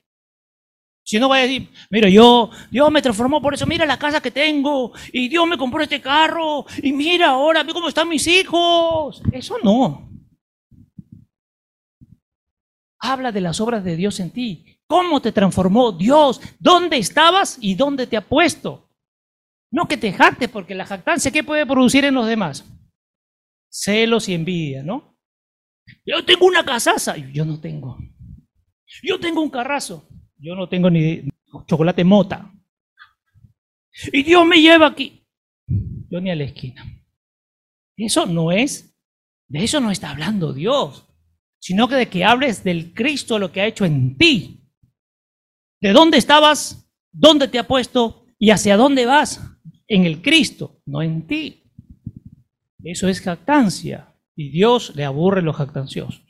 Si 1.04 1.18
no 1.18 1.28
voy 1.28 1.40
a 1.40 1.42
decir, 1.42 1.68
mira, 1.90 2.08
yo, 2.08 2.48
Dios 2.70 2.90
me 2.90 3.02
transformó 3.02 3.42
por 3.42 3.52
eso, 3.52 3.66
mira 3.66 3.84
la 3.84 3.98
casa 3.98 4.22
que 4.22 4.30
tengo, 4.30 4.92
y 5.12 5.28
Dios 5.28 5.46
me 5.46 5.58
compró 5.58 5.82
este 5.82 6.00
carro, 6.00 6.64
y 6.82 6.94
mira 6.94 7.32
ahora, 7.32 7.64
mira 7.64 7.74
cómo 7.74 7.88
están 7.88 8.08
mis 8.08 8.26
hijos. 8.26 9.20
Eso 9.30 9.58
no. 9.62 10.08
Habla 12.98 13.30
de 13.30 13.42
las 13.42 13.60
obras 13.60 13.84
de 13.84 13.94
Dios 13.94 14.18
en 14.20 14.30
ti. 14.30 14.73
¿Cómo 14.86 15.20
te 15.20 15.32
transformó 15.32 15.92
Dios? 15.92 16.40
¿Dónde 16.58 16.98
estabas 16.98 17.58
y 17.60 17.74
dónde 17.74 18.06
te 18.06 18.16
ha 18.16 18.26
puesto? 18.26 18.90
No 19.70 19.88
que 19.88 19.96
te 19.96 20.12
jactes, 20.12 20.48
porque 20.48 20.74
la 20.74 20.86
jactancia, 20.86 21.30
¿qué 21.30 21.42
puede 21.42 21.66
producir 21.66 22.04
en 22.04 22.14
los 22.14 22.26
demás? 22.26 22.64
Celos 23.68 24.28
y 24.28 24.34
envidia, 24.34 24.82
¿no? 24.82 25.16
Yo 26.04 26.24
tengo 26.24 26.46
una 26.46 26.64
casaza, 26.64 27.16
yo 27.16 27.44
no 27.44 27.60
tengo. 27.60 27.98
Yo 29.02 29.18
tengo 29.18 29.40
un 29.40 29.50
carrazo, 29.50 30.06
yo 30.38 30.54
no 30.54 30.68
tengo 30.68 30.90
ni 30.90 31.28
chocolate 31.66 32.04
mota. 32.04 32.52
Y 34.12 34.22
Dios 34.22 34.46
me 34.46 34.60
lleva 34.60 34.86
aquí. 34.86 35.26
Yo 36.10 36.20
ni 36.20 36.30
a 36.30 36.36
la 36.36 36.44
esquina. 36.44 36.84
Eso 37.96 38.26
no 38.26 38.52
es, 38.52 38.96
de 39.48 39.64
eso 39.64 39.80
no 39.80 39.90
está 39.90 40.10
hablando 40.10 40.52
Dios, 40.52 41.06
sino 41.60 41.88
que 41.88 41.94
de 41.94 42.08
que 42.08 42.24
hables 42.24 42.64
del 42.64 42.92
Cristo, 42.92 43.38
lo 43.38 43.52
que 43.52 43.60
ha 43.60 43.66
hecho 43.66 43.84
en 43.84 44.16
ti. 44.16 44.63
¿De 45.84 45.92
dónde 45.92 46.16
estabas? 46.16 46.88
¿Dónde 47.12 47.46
te 47.46 47.58
ha 47.58 47.66
puesto? 47.66 48.24
¿Y 48.38 48.52
hacia 48.52 48.78
dónde 48.78 49.04
vas? 49.04 49.42
En 49.86 50.06
el 50.06 50.22
Cristo, 50.22 50.80
no 50.86 51.02
en 51.02 51.26
ti. 51.26 51.62
Eso 52.82 53.06
es 53.06 53.20
jactancia. 53.20 54.08
Y 54.34 54.48
Dios 54.48 54.92
le 54.96 55.04
aburre 55.04 55.42
los 55.42 55.56
jactanciosos. 55.56 56.24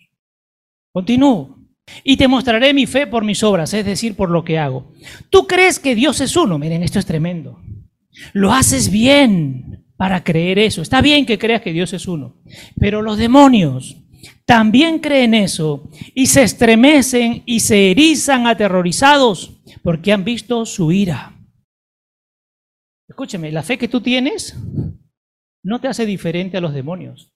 Continúo 0.93 1.57
y 2.03 2.17
te 2.17 2.27
mostraré 2.27 2.75
mi 2.75 2.87
fe 2.87 3.07
por 3.07 3.25
mis 3.25 3.45
obras, 3.45 3.73
es 3.75 3.87
decir, 3.87 4.17
por 4.17 4.29
lo 4.29 4.43
que 4.43 4.59
hago. 4.59 4.93
Tú 5.31 5.47
crees 5.47 5.79
que 5.79 5.95
Dios 5.95 6.21
es 6.21 6.35
uno, 6.35 6.59
miren, 6.59 6.83
esto 6.83 6.99
es 6.99 7.07
tremendo. 7.07 7.63
Lo 8.33 8.53
haces 8.53 8.91
bien 8.91 9.87
para 9.97 10.25
creer 10.25 10.59
eso. 10.59 10.83
Está 10.83 11.01
bien 11.01 11.27
que 11.27 11.39
creas 11.39 11.63
que 11.63 11.73
Dios 11.73 11.93
es 11.93 12.09
uno, 12.09 12.43
pero 12.81 13.03
los 13.03 13.19
demonios 13.19 14.04
también 14.45 14.99
creen 14.99 15.35
eso 15.35 15.91
y 16.15 16.27
se 16.27 16.43
estremecen 16.43 17.43
y 17.47 17.61
se 17.61 17.91
erizan 17.91 18.47
aterrorizados 18.47 19.61
porque 19.83 20.13
han 20.13 20.25
visto 20.25 20.65
su 20.67 20.93
ira. 20.93 21.35
Escúcheme, 23.09 23.53
la 23.53 23.63
fe 23.63 23.79
que 23.79 23.89
tú 23.89 24.01
tienes 24.01 24.57
no 25.63 25.81
te 25.81 25.89
hace 25.89 26.07
diferente 26.07 26.57
a 26.57 26.61
los 26.61 26.75
demonios, 26.75 27.33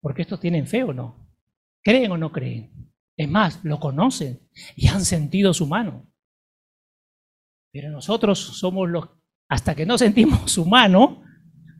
porque 0.00 0.22
estos 0.22 0.40
tienen 0.40 0.66
fe 0.66 0.84
o 0.84 0.92
no, 0.92 1.28
creen 1.82 2.12
o 2.12 2.18
no 2.18 2.32
creen. 2.32 2.92
Es 3.16 3.28
más, 3.28 3.64
lo 3.64 3.80
conocen 3.80 4.40
y 4.76 4.88
han 4.88 5.04
sentido 5.04 5.52
su 5.52 5.66
mano. 5.66 6.10
Pero 7.72 7.90
nosotros 7.90 8.38
somos 8.38 8.88
los, 8.88 9.08
hasta 9.48 9.74
que 9.74 9.86
no 9.86 9.98
sentimos 9.98 10.50
su 10.50 10.64
mano, 10.64 11.22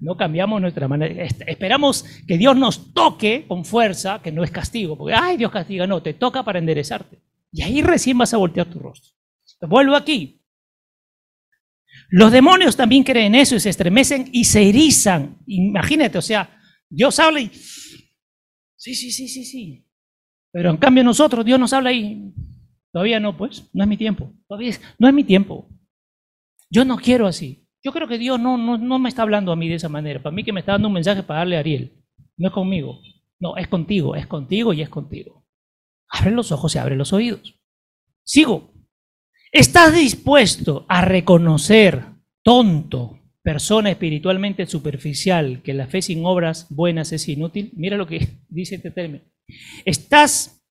no 0.00 0.16
cambiamos 0.16 0.60
nuestra 0.60 0.88
manera. 0.88 1.24
Esperamos 1.24 2.04
que 2.26 2.38
Dios 2.38 2.56
nos 2.56 2.92
toque 2.92 3.46
con 3.46 3.64
fuerza, 3.64 4.20
que 4.22 4.32
no 4.32 4.44
es 4.44 4.50
castigo, 4.50 4.96
porque, 4.96 5.14
ay, 5.14 5.36
Dios 5.36 5.50
castiga, 5.50 5.86
no, 5.86 6.02
te 6.02 6.14
toca 6.14 6.42
para 6.42 6.58
enderezarte. 6.58 7.18
Y 7.52 7.62
ahí 7.62 7.82
recién 7.82 8.18
vas 8.18 8.34
a 8.34 8.36
voltear 8.36 8.68
tu 8.70 8.78
rostro. 8.78 9.12
Vuelvo 9.62 9.96
aquí. 9.96 10.40
Los 12.10 12.32
demonios 12.32 12.76
también 12.76 13.02
creen 13.02 13.34
eso 13.34 13.56
y 13.56 13.60
se 13.60 13.70
estremecen 13.70 14.28
y 14.32 14.44
se 14.44 14.68
erizan. 14.68 15.38
Imagínate, 15.46 16.18
o 16.18 16.22
sea, 16.22 16.60
Dios 16.88 17.18
habla 17.18 17.40
y... 17.40 17.50
Sí, 18.76 18.94
sí, 18.94 19.10
sí, 19.10 19.28
sí, 19.28 19.44
sí. 19.44 19.86
Pero 20.52 20.70
en 20.70 20.76
cambio 20.76 21.04
nosotros, 21.04 21.44
Dios 21.44 21.58
nos 21.58 21.72
habla 21.72 21.92
y... 21.92 22.32
Todavía 22.90 23.20
no, 23.20 23.36
pues, 23.36 23.68
no 23.74 23.82
es 23.82 23.88
mi 23.88 23.96
tiempo. 23.98 24.32
Todavía 24.48 24.74
no 24.98 25.08
es 25.08 25.14
mi 25.14 25.24
tiempo. 25.24 25.68
Yo 26.70 26.84
no 26.84 26.96
quiero 26.96 27.26
así. 27.26 27.67
Yo 27.82 27.92
creo 27.92 28.08
que 28.08 28.18
Dios 28.18 28.40
no, 28.40 28.56
no, 28.56 28.98
me 28.98 29.08
está 29.08 29.22
hablando 29.22 29.52
a 29.52 29.56
mí 29.56 29.68
de 29.68 29.76
esa 29.76 29.88
manera. 29.88 30.22
Para 30.22 30.34
mí 30.34 30.44
que 30.44 30.52
me 30.52 30.60
está 30.60 30.72
dando 30.72 30.88
un 30.88 30.94
mensaje 30.94 31.22
para 31.22 31.40
darle 31.40 31.56
a 31.56 31.60
Ariel. 31.60 31.92
No 32.36 32.48
es 32.48 32.54
conmigo. 32.54 33.00
No, 33.38 33.56
es 33.56 33.68
contigo, 33.68 34.16
es 34.16 34.26
contigo 34.26 34.72
y 34.72 34.82
es 34.82 34.88
contigo. 34.88 35.46
Abre 36.08 36.32
los 36.32 36.50
ojos 36.50 36.74
y 36.74 36.78
abre 36.78 36.96
los 36.96 37.12
oídos. 37.12 37.54
Sigo. 38.24 38.72
¿Estás 39.52 39.94
dispuesto 39.94 40.84
a 40.88 41.02
reconocer, 41.02 42.04
tonto, 42.42 43.18
persona 43.42 43.90
espiritualmente 43.90 44.66
superficial, 44.66 45.62
que 45.62 45.72
la 45.72 45.86
fe 45.86 46.02
sin 46.02 46.24
obras 46.26 46.66
buenas 46.68 47.12
es 47.12 47.28
inútil? 47.28 47.72
Mira 47.76 47.96
lo 47.96 48.06
que 48.06 48.28
dice 48.48 48.74
este 48.74 48.90
término. 48.90 49.24
¿Estás 49.84 50.62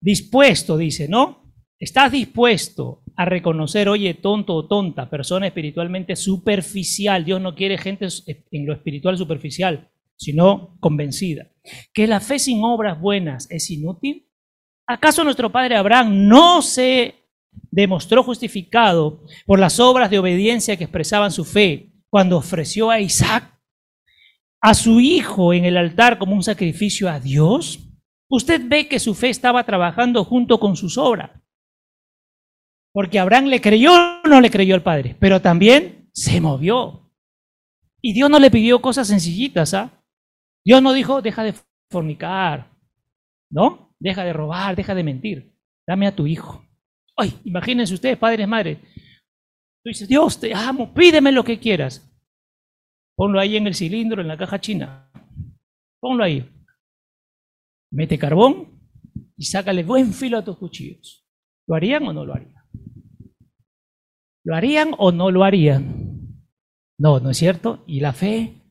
dispuesto, 0.00 0.76
dice, 0.76 1.08
no? 1.08 1.54
¿Estás 1.78 2.10
dispuesto 2.10 3.03
a 3.16 3.24
reconocer, 3.24 3.88
oye, 3.88 4.14
tonto 4.14 4.54
o 4.54 4.66
tonta, 4.66 5.08
persona 5.08 5.46
espiritualmente 5.46 6.16
superficial? 6.16 7.24
Dios 7.24 7.40
no 7.40 7.54
quiere 7.54 7.78
gente 7.78 8.08
en 8.50 8.66
lo 8.66 8.72
espiritual 8.72 9.16
superficial, 9.16 9.90
sino 10.16 10.76
convencida. 10.80 11.50
¿Que 11.92 12.06
la 12.06 12.20
fe 12.20 12.38
sin 12.38 12.62
obras 12.64 13.00
buenas 13.00 13.50
es 13.50 13.70
inútil? 13.70 14.28
¿Acaso 14.86 15.24
nuestro 15.24 15.50
padre 15.50 15.76
Abraham 15.76 16.28
no 16.28 16.60
se 16.60 17.14
demostró 17.70 18.22
justificado 18.22 19.22
por 19.46 19.58
las 19.58 19.80
obras 19.80 20.10
de 20.10 20.18
obediencia 20.18 20.76
que 20.76 20.84
expresaban 20.84 21.30
su 21.30 21.44
fe 21.44 21.92
cuando 22.10 22.36
ofreció 22.36 22.90
a 22.90 23.00
Isaac, 23.00 23.58
a 24.60 24.74
su 24.74 25.00
hijo 25.00 25.52
en 25.54 25.64
el 25.64 25.76
altar 25.76 26.18
como 26.18 26.34
un 26.34 26.42
sacrificio 26.42 27.08
a 27.08 27.20
Dios? 27.20 27.80
Usted 28.28 28.60
ve 28.64 28.88
que 28.88 28.98
su 28.98 29.14
fe 29.14 29.28
estaba 29.28 29.64
trabajando 29.64 30.24
junto 30.24 30.58
con 30.58 30.76
sus 30.76 30.98
obras. 30.98 31.30
Porque 32.94 33.18
Abraham 33.18 33.46
le 33.46 33.60
creyó 33.60 33.92
o 33.92 34.28
no 34.28 34.40
le 34.40 34.50
creyó 34.50 34.76
al 34.76 34.84
Padre, 34.84 35.16
pero 35.18 35.42
también 35.42 36.08
se 36.12 36.40
movió. 36.40 37.10
Y 38.00 38.12
Dios 38.12 38.30
no 38.30 38.38
le 38.38 38.52
pidió 38.52 38.80
cosas 38.80 39.08
sencillitas, 39.08 39.74
¿ah? 39.74 40.04
Dios 40.64 40.80
no 40.80 40.92
dijo, 40.92 41.20
deja 41.20 41.42
de 41.42 41.54
fornicar, 41.90 42.70
¿no? 43.50 43.96
Deja 43.98 44.22
de 44.22 44.32
robar, 44.32 44.76
deja 44.76 44.94
de 44.94 45.02
mentir. 45.02 45.56
Dame 45.84 46.06
a 46.06 46.14
tu 46.14 46.28
hijo. 46.28 46.64
Ay, 47.16 47.40
imagínense 47.44 47.94
ustedes, 47.94 48.16
padres, 48.16 48.46
madres. 48.46 48.78
Tú 49.82 49.90
dices, 49.90 50.06
Dios, 50.06 50.38
te 50.38 50.54
amo, 50.54 50.94
pídeme 50.94 51.32
lo 51.32 51.42
que 51.42 51.58
quieras. 51.58 52.08
Ponlo 53.16 53.40
ahí 53.40 53.56
en 53.56 53.66
el 53.66 53.74
cilindro, 53.74 54.22
en 54.22 54.28
la 54.28 54.38
caja 54.38 54.60
china. 54.60 55.10
Ponlo 56.00 56.22
ahí. 56.22 56.48
Mete 57.90 58.18
carbón 58.18 58.80
y 59.36 59.44
sácale 59.46 59.82
buen 59.82 60.12
filo 60.12 60.38
a 60.38 60.44
tus 60.44 60.58
cuchillos. 60.58 61.26
¿Lo 61.66 61.74
harían 61.74 62.06
o 62.06 62.12
no 62.12 62.24
lo 62.24 62.34
harían? 62.34 62.63
¿Lo 64.44 64.54
harían 64.54 64.90
o 64.98 65.10
no 65.10 65.30
lo 65.30 65.42
harían? 65.42 66.44
No, 66.98 67.18
¿no 67.18 67.30
es 67.30 67.38
cierto? 67.38 67.82
¿Y 67.86 68.00
la 68.00 68.12
fe? 68.12 68.62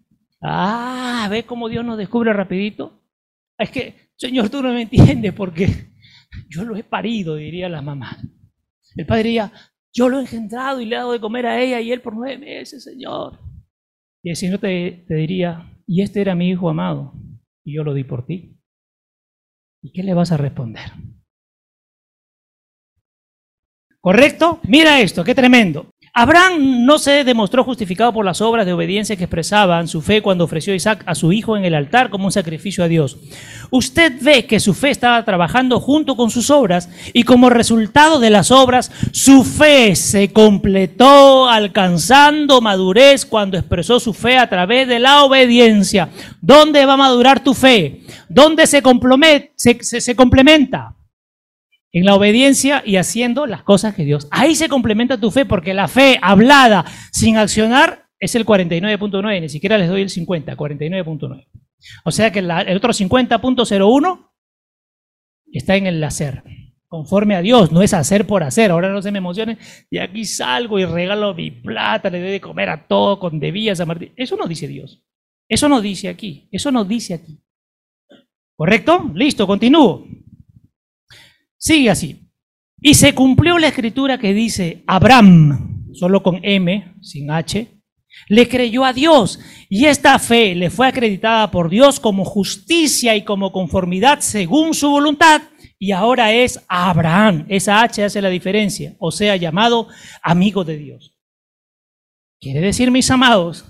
Ah, 0.41 1.27
¿ve 1.29 1.43
cómo 1.45 1.67
Dios 1.67 1.83
nos 1.83 1.97
descubre 1.97 2.31
rapidito? 2.31 3.01
Es 3.57 3.71
que, 3.71 3.95
Señor, 4.15 4.49
tú 4.49 4.61
no 4.61 4.71
me 4.71 4.83
entiendes 4.83 5.33
porque 5.33 5.67
yo 6.49 6.63
lo 6.63 6.75
he 6.75 6.83
parido, 6.83 7.35
diría 7.35 7.69
la 7.69 7.81
mamá. 7.81 8.17
El 8.95 9.05
padre 9.05 9.23
diría, 9.23 9.51
yo 9.91 10.09
lo 10.09 10.19
he 10.19 10.21
engendrado 10.21 10.79
y 10.79 10.85
le 10.85 10.95
he 10.95 10.99
dado 10.99 11.13
de 11.13 11.19
comer 11.19 11.47
a 11.47 11.59
ella 11.59 11.81
y 11.81 11.91
él 11.91 12.01
por 12.01 12.15
nueve 12.15 12.37
meses, 12.37 12.83
Señor. 12.83 13.39
Y 14.23 14.29
el 14.29 14.35
Señor 14.35 14.59
te, 14.59 15.05
te 15.07 15.15
diría, 15.15 15.71
y 15.87 16.01
este 16.01 16.21
era 16.21 16.35
mi 16.35 16.49
hijo 16.49 16.69
amado, 16.69 17.13
y 17.63 17.75
yo 17.75 17.83
lo 17.83 17.93
di 17.93 18.03
por 18.03 18.25
ti. 18.25 18.59
¿Y 19.81 19.91
qué 19.91 20.03
le 20.03 20.13
vas 20.13 20.31
a 20.31 20.37
responder? 20.37 20.91
¿Correcto? 24.03 24.59
Mira 24.63 24.99
esto, 24.99 25.23
qué 25.23 25.33
tremendo. 25.33 25.85
Abraham 26.13 26.83
no 26.85 26.99
se 26.99 27.23
demostró 27.23 27.63
justificado 27.63 28.11
por 28.11 28.25
las 28.25 28.41
obras 28.41 28.65
de 28.65 28.73
obediencia 28.73 29.15
que 29.15 29.23
expresaban 29.23 29.87
su 29.87 30.01
fe 30.01 30.21
cuando 30.21 30.43
ofreció 30.43 30.73
a 30.73 30.75
Isaac 30.75 31.03
a 31.05 31.15
su 31.15 31.31
hijo 31.31 31.55
en 31.55 31.63
el 31.63 31.73
altar 31.73 32.09
como 32.09 32.25
un 32.25 32.33
sacrificio 32.33 32.83
a 32.83 32.89
Dios. 32.89 33.17
Usted 33.71 34.11
ve 34.21 34.45
que 34.45 34.59
su 34.59 34.73
fe 34.73 34.89
estaba 34.89 35.23
trabajando 35.23 35.79
junto 35.79 36.17
con 36.17 36.31
sus 36.31 36.49
obras 36.49 36.89
y 37.13 37.23
como 37.23 37.49
resultado 37.49 38.19
de 38.19 38.29
las 38.29 38.51
obras, 38.51 38.91
su 39.13 39.45
fe 39.45 39.95
se 39.95 40.33
completó 40.33 41.47
alcanzando 41.47 42.59
madurez 42.59 43.25
cuando 43.25 43.57
expresó 43.57 44.01
su 44.01 44.13
fe 44.13 44.37
a 44.37 44.49
través 44.49 44.85
de 44.89 44.99
la 44.99 45.23
obediencia. 45.23 46.09
¿Dónde 46.41 46.85
va 46.85 46.95
a 46.95 46.97
madurar 46.97 47.41
tu 47.41 47.53
fe? 47.53 48.01
¿Dónde 48.27 48.67
se, 48.67 48.83
se, 49.55 50.01
se 50.01 50.15
complementa? 50.17 50.93
En 51.93 52.05
la 52.05 52.15
obediencia 52.15 52.81
y 52.85 52.97
haciendo 52.97 53.45
las 53.45 53.63
cosas 53.63 53.95
que 53.95 54.03
Dios. 54.03 54.27
Ahí 54.31 54.55
se 54.55 54.67
complementa 54.67 55.19
tu 55.19 55.31
fe 55.31 55.45
porque 55.45 55.73
la 55.73 55.87
fe 55.87 56.17
hablada 56.21 56.85
sin 57.11 57.37
accionar 57.37 58.09
es 58.19 58.35
el 58.35 58.45
49.9, 58.45 59.41
ni 59.41 59.49
siquiera 59.49 59.77
les 59.77 59.89
doy 59.89 60.01
el 60.01 60.09
50, 60.09 60.57
49.9. 60.57 61.47
O 62.03 62.11
sea 62.11 62.31
que 62.31 62.39
el 62.39 62.77
otro 62.77 62.91
50.01 62.91 64.31
está 65.51 65.75
en 65.75 65.87
el 65.87 66.03
hacer, 66.03 66.43
conforme 66.87 67.35
a 67.35 67.41
Dios, 67.41 67.71
no 67.71 67.83
es 67.83 67.93
hacer 67.93 68.25
por 68.25 68.43
hacer. 68.43 68.71
Ahora 68.71 68.89
no 68.89 69.01
se 69.01 69.11
me 69.11 69.19
emocionen, 69.19 69.59
y 69.91 69.99
aquí 69.99 70.25
salgo 70.25 70.79
y 70.79 70.85
regalo 70.85 71.33
mi 71.35 71.51
plata, 71.51 72.09
le 72.09 72.21
doy 72.21 72.31
de 72.31 72.41
comer 72.41 72.69
a 72.69 72.87
todo 72.87 73.19
con 73.19 73.39
debías 73.39 73.79
a 73.81 73.85
Martín. 73.85 74.13
Eso 74.15 74.35
no 74.35 74.47
dice 74.47 74.67
Dios. 74.67 75.03
Eso 75.47 75.69
no 75.69 75.81
dice 75.81 76.07
aquí. 76.09 76.47
Eso 76.51 76.71
no 76.71 76.85
dice 76.85 77.13
aquí. 77.13 77.39
¿Correcto? 78.55 79.11
Listo, 79.13 79.45
continúo. 79.45 80.07
Sigue 81.63 81.89
así. 81.89 82.29
Y 82.81 82.95
se 82.95 83.15
cumplió 83.15 83.57
la 83.57 83.69
escritura 83.69 84.17
que 84.17 84.33
dice, 84.33 84.83
Abraham, 84.85 85.93
solo 85.93 86.21
con 86.21 86.41
M, 86.43 86.93
sin 87.01 87.31
H, 87.31 87.69
le 88.27 88.49
creyó 88.49 88.83
a 88.83 88.91
Dios 88.91 89.39
y 89.69 89.85
esta 89.85 90.19
fe 90.19 90.55
le 90.55 90.69
fue 90.69 90.87
acreditada 90.87 91.49
por 91.51 91.69
Dios 91.69 92.01
como 92.01 92.25
justicia 92.25 93.15
y 93.15 93.23
como 93.23 93.53
conformidad 93.53 94.19
según 94.19 94.73
su 94.73 94.89
voluntad 94.89 95.41
y 95.79 95.93
ahora 95.93 96.33
es 96.33 96.61
Abraham. 96.67 97.45
Esa 97.47 97.81
H 97.81 98.03
hace 98.03 98.21
la 98.21 98.29
diferencia, 98.29 98.97
o 98.99 99.11
sea, 99.11 99.37
llamado 99.37 99.87
amigo 100.21 100.65
de 100.65 100.75
Dios. 100.75 101.17
Quiere 102.41 102.59
decir, 102.59 102.91
mis 102.91 103.09
amados, 103.09 103.63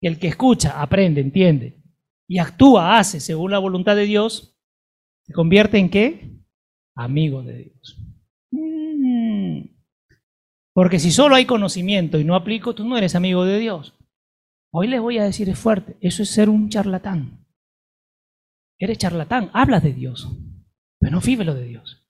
que 0.00 0.06
el 0.06 0.20
que 0.20 0.28
escucha, 0.28 0.80
aprende, 0.80 1.20
entiende 1.20 1.82
y 2.28 2.38
actúa, 2.38 2.96
hace 2.96 3.18
según 3.18 3.50
la 3.50 3.58
voluntad 3.58 3.96
de 3.96 4.04
Dios, 4.04 4.56
se 5.26 5.32
convierte 5.32 5.78
en 5.78 5.90
qué? 5.90 6.39
Amigo 6.94 7.42
de 7.42 7.64
Dios. 7.64 7.98
Mm. 8.50 9.62
Porque 10.72 10.98
si 10.98 11.10
solo 11.10 11.34
hay 11.34 11.46
conocimiento 11.46 12.18
y 12.18 12.24
no 12.24 12.34
aplico, 12.34 12.74
tú 12.74 12.84
no 12.84 12.96
eres 12.96 13.14
amigo 13.14 13.44
de 13.44 13.58
Dios. 13.58 13.94
Hoy 14.72 14.86
les 14.86 15.00
voy 15.00 15.18
a 15.18 15.24
decir 15.24 15.48
es 15.48 15.58
fuerte, 15.58 15.96
eso 16.00 16.22
es 16.22 16.30
ser 16.30 16.48
un 16.48 16.68
charlatán. 16.68 17.44
Eres 18.78 18.98
charlatán, 18.98 19.50
hablas 19.52 19.82
de 19.82 19.92
Dios, 19.92 20.28
pero 20.98 21.12
no 21.12 21.20
vive 21.20 21.44
lo 21.44 21.54
de 21.54 21.64
Dios. 21.64 22.06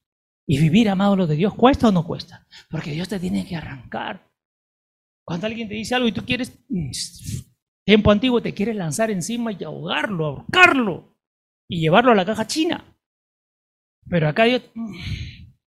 Y 0.47 0.59
vivir 0.59 0.89
amado 0.89 1.17
lo 1.17 1.27
de 1.27 1.37
Dios, 1.37 1.55
¿cuesta 1.55 1.89
o 1.89 1.93
no 1.93 2.05
cuesta? 2.05 2.47
Porque 2.69 2.93
Dios 2.93 3.09
te 3.09 3.19
tiene 3.19 3.47
que 3.47 3.57
arrancar. 3.57 4.31
Cuando 5.25 5.47
alguien 5.47 5.69
te 5.69 5.75
dice 5.75 5.95
algo 5.95 6.09
y 6.09 6.13
tú 6.13 6.25
quieres, 6.25 6.59
tiempo 7.85 8.11
antiguo, 8.11 8.43
te 8.43 8.53
quieres 8.53 8.77
lanzar 8.77 9.11
encima 9.11 9.53
y 9.53 9.65
ahogarlo, 9.65 10.27
ahorcarlo 10.27 11.17
y 11.69 11.81
llevarlo 11.81 12.13
a 12.13 12.17
la 12.17 12.25
caja 12.25 12.47
china. 12.47 12.85
Pero 14.11 14.29
acá 14.29 14.45
Dios 14.45 14.63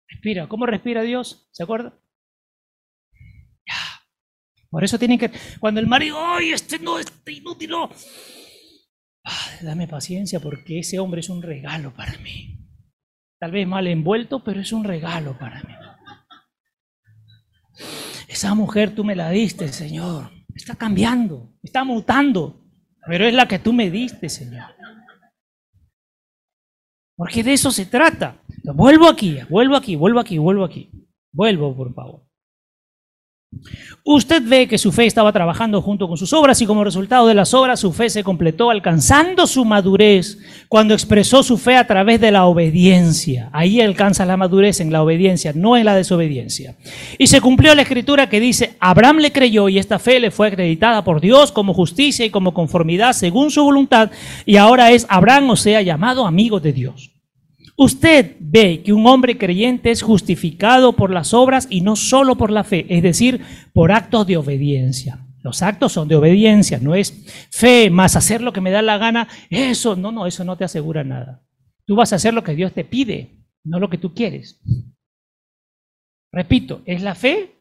respira. 0.09 0.49
¿Cómo 0.49 0.67
respira 0.67 1.03
Dios? 1.03 1.49
¿Se 1.53 1.63
acuerda? 1.63 1.99
Por 4.71 4.83
eso 4.83 4.99
tienen 4.99 5.19
que. 5.19 5.31
Cuando 5.61 5.81
el 5.81 5.87
marido, 5.87 6.17
¡ay, 6.19 6.53
este 6.53 6.79
no, 6.79 6.99
este 6.99 7.33
inútil! 7.33 7.71
No! 7.71 7.91
dame 9.63 9.87
paciencia 9.87 10.41
porque 10.41 10.81
ese 10.81 10.99
hombre 10.99 11.21
es 11.21 11.29
un 11.29 11.43
regalo 11.43 11.95
para 11.95 12.17
mí. 12.19 12.59
Tal 13.39 13.53
vez 13.53 13.69
mal 13.69 13.87
envuelto, 13.87 14.43
pero 14.43 14.61
es 14.61 14.73
un 14.73 14.85
regalo 14.85 15.39
para 15.39 15.63
mí. 15.63 15.75
Esa 18.29 18.55
mujer 18.55 18.95
tú 18.95 19.05
me 19.05 19.15
la 19.15 19.29
diste, 19.31 19.69
Señor. 19.69 20.31
Está 20.55 20.75
cambiando, 20.75 21.55
está 21.63 21.85
mutando, 21.85 22.65
pero 23.07 23.27
es 23.27 23.35
la 23.35 23.47
que 23.47 23.59
tú 23.59 23.75
me 23.75 23.91
diste, 23.91 24.31
Señor. 24.31 24.75
Porque 27.17 27.43
de 27.43 27.53
eso 27.53 27.71
se 27.71 27.87
trata. 27.87 28.43
Vuelvo 28.75 29.09
aquí, 29.09 29.39
vuelvo 29.49 29.77
aquí, 29.77 29.97
vuelvo 29.97 30.21
aquí, 30.21 30.39
vuelvo 30.39 30.65
aquí. 30.65 30.91
Vuelvo, 31.33 31.75
por 31.77 31.95
favor. 31.95 32.23
Usted 34.05 34.43
ve 34.45 34.67
que 34.67 34.79
su 34.79 34.91
fe 34.91 35.07
estaba 35.07 35.33
trabajando 35.33 35.81
junto 35.81 36.09
con 36.09 36.17
sus 36.17 36.33
obras 36.33 36.61
y 36.61 36.67
como 36.67 36.83
resultado 36.83 37.29
de 37.29 37.35
las 37.35 37.55
obras 37.55 37.79
su 37.79 37.93
fe 37.93 38.11
se 38.11 38.25
completó 38.25 38.71
alcanzando 38.71 39.47
su 39.47 39.65
madurez 39.65 40.39
cuando 40.69 40.93
expresó 40.93 41.45
su 41.45 41.57
fe 41.57 41.77
a 41.77 41.87
través 41.87 42.21
de 42.21 42.33
la 42.33 42.47
obediencia. 42.47 43.49
Ahí 43.53 43.81
alcanza 43.81 44.27
la 44.27 44.37
madurez 44.37 44.81
en 44.81 44.91
la 44.91 45.03
obediencia, 45.03 45.53
no 45.55 45.77
en 45.77 45.85
la 45.85 45.95
desobediencia. 45.95 46.77
Y 47.17 47.29
se 47.29 47.41
cumplió 47.41 47.75
la 47.77 47.83
escritura 47.83 48.29
que 48.29 48.41
dice, 48.41 48.75
Abraham 48.81 49.19
le 49.19 49.31
creyó 49.31 49.69
y 49.69 49.79
esta 49.79 50.01
fe 50.01 50.19
le 50.19 50.33
fue 50.33 50.49
acreditada 50.49 51.05
por 51.05 51.21
Dios 51.21 51.53
como 51.53 51.73
justicia 51.73 52.25
y 52.25 52.31
como 52.31 52.55
conformidad 52.55 53.13
según 53.13 53.53
su 53.53 53.63
voluntad 53.63 54.11
y 54.45 54.57
ahora 54.57 54.91
es 54.91 55.07
Abraham, 55.09 55.51
o 55.51 55.57
sea, 55.57 55.81
llamado 55.81 56.27
amigo 56.27 56.59
de 56.59 56.73
Dios. 56.73 57.12
Usted 57.77 58.37
ve 58.39 58.83
que 58.83 58.93
un 58.93 59.07
hombre 59.07 59.39
creyente 59.39 59.91
es 59.91 60.03
justificado 60.03 60.93
por 60.93 61.11
las 61.11 61.33
obras 61.33 61.67
y 61.71 61.81
no 61.81 61.97
solo 61.97 62.37
por 62.37 62.51
la 62.51 62.65
fe, 62.65 62.87
es 62.89 63.03
decir, 63.03 63.41
por 63.73 63.93
actos 63.93 64.27
de 64.27 64.37
obediencia. 64.37 65.27
Los 65.43 65.63
actos 65.63 65.93
son 65.93 66.07
de 66.07 66.15
obediencia, 66.15 66.79
no 66.79 66.95
es 66.95 67.25
fe 67.51 67.91
más 67.91 68.15
hacer 68.15 68.43
lo 68.43 68.53
que 68.53 68.61
me 68.61 68.71
da 68.71 68.83
la 68.83 68.99
gana. 68.99 69.27
Eso, 69.51 69.97
no, 69.97 70.13
no, 70.13 70.27
eso 70.27 70.45
no 70.45 70.57
te 70.57 70.65
asegura 70.65 71.03
nada. 71.03 71.43
Tú 71.85 71.97
vas 71.97 72.13
a 72.13 72.17
hacer 72.17 72.33
lo 72.33 72.45
que 72.45 72.55
Dios 72.55 72.73
te 72.73 72.85
pide, 72.85 73.41
no 73.65 73.81
lo 73.81 73.91
que 73.91 73.99
tú 73.99 74.15
quieres. 74.15 74.61
Repito, 76.31 76.83
es 76.87 77.03
la 77.03 77.15
fe, 77.15 77.57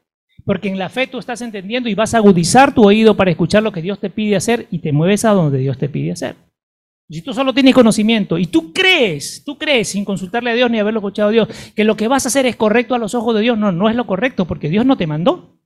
porque 0.45 0.70
en 0.70 0.78
la 0.78 0.89
fe 0.89 1.07
tú 1.07 1.18
estás 1.18 1.41
entendiendo 1.41 1.89
y 1.89 1.95
vas 1.95 2.14
a 2.14 2.18
agudizar 2.18 2.74
tu 2.74 2.84
oído 2.86 3.18
para 3.18 3.32
escuchar 3.32 3.64
lo 3.64 3.72
que 3.72 3.82
Dios 3.82 3.99
te 3.99 4.09
pide 4.09 4.36
hacer 4.36 4.68
y 4.70 4.80
te 4.80 4.91
mueves 4.91 5.26
a 5.26 5.32
donde 5.32 5.57
Dios 5.57 5.78
te 5.78 5.89
pide 5.89 6.12
hacer. 6.12 6.36
Si 7.12 7.22
tú 7.22 7.34
solo 7.34 7.53
tienes 7.53 7.76
conocimiento 7.76 8.38
y 8.38 8.45
tú 8.45 8.72
crees, 8.72 9.43
tú 9.43 9.57
crees 9.57 9.89
sin 9.89 10.05
consultarle 10.05 10.51
a 10.51 10.53
Dios 10.53 10.72
ni 10.72 10.80
haberlo 10.80 11.01
escuchado 11.01 11.28
a 11.28 11.32
Dios, 11.34 11.49
que 11.76 11.84
lo 11.84 11.97
que 11.97 12.07
vas 12.07 12.26
a 12.26 12.30
hacer 12.30 12.45
es 12.45 12.55
correcto 12.55 12.95
a 12.95 12.99
los 12.99 13.16
ojos 13.16 13.36
de 13.36 13.41
Dios, 13.41 13.57
no, 13.57 13.74
no 13.74 13.89
es 13.89 13.97
lo 13.97 14.07
correcto 14.07 14.45
porque 14.45 14.70
Dios 14.70 14.86
no 14.86 14.95
te 14.95 15.07
mandó. 15.07 15.59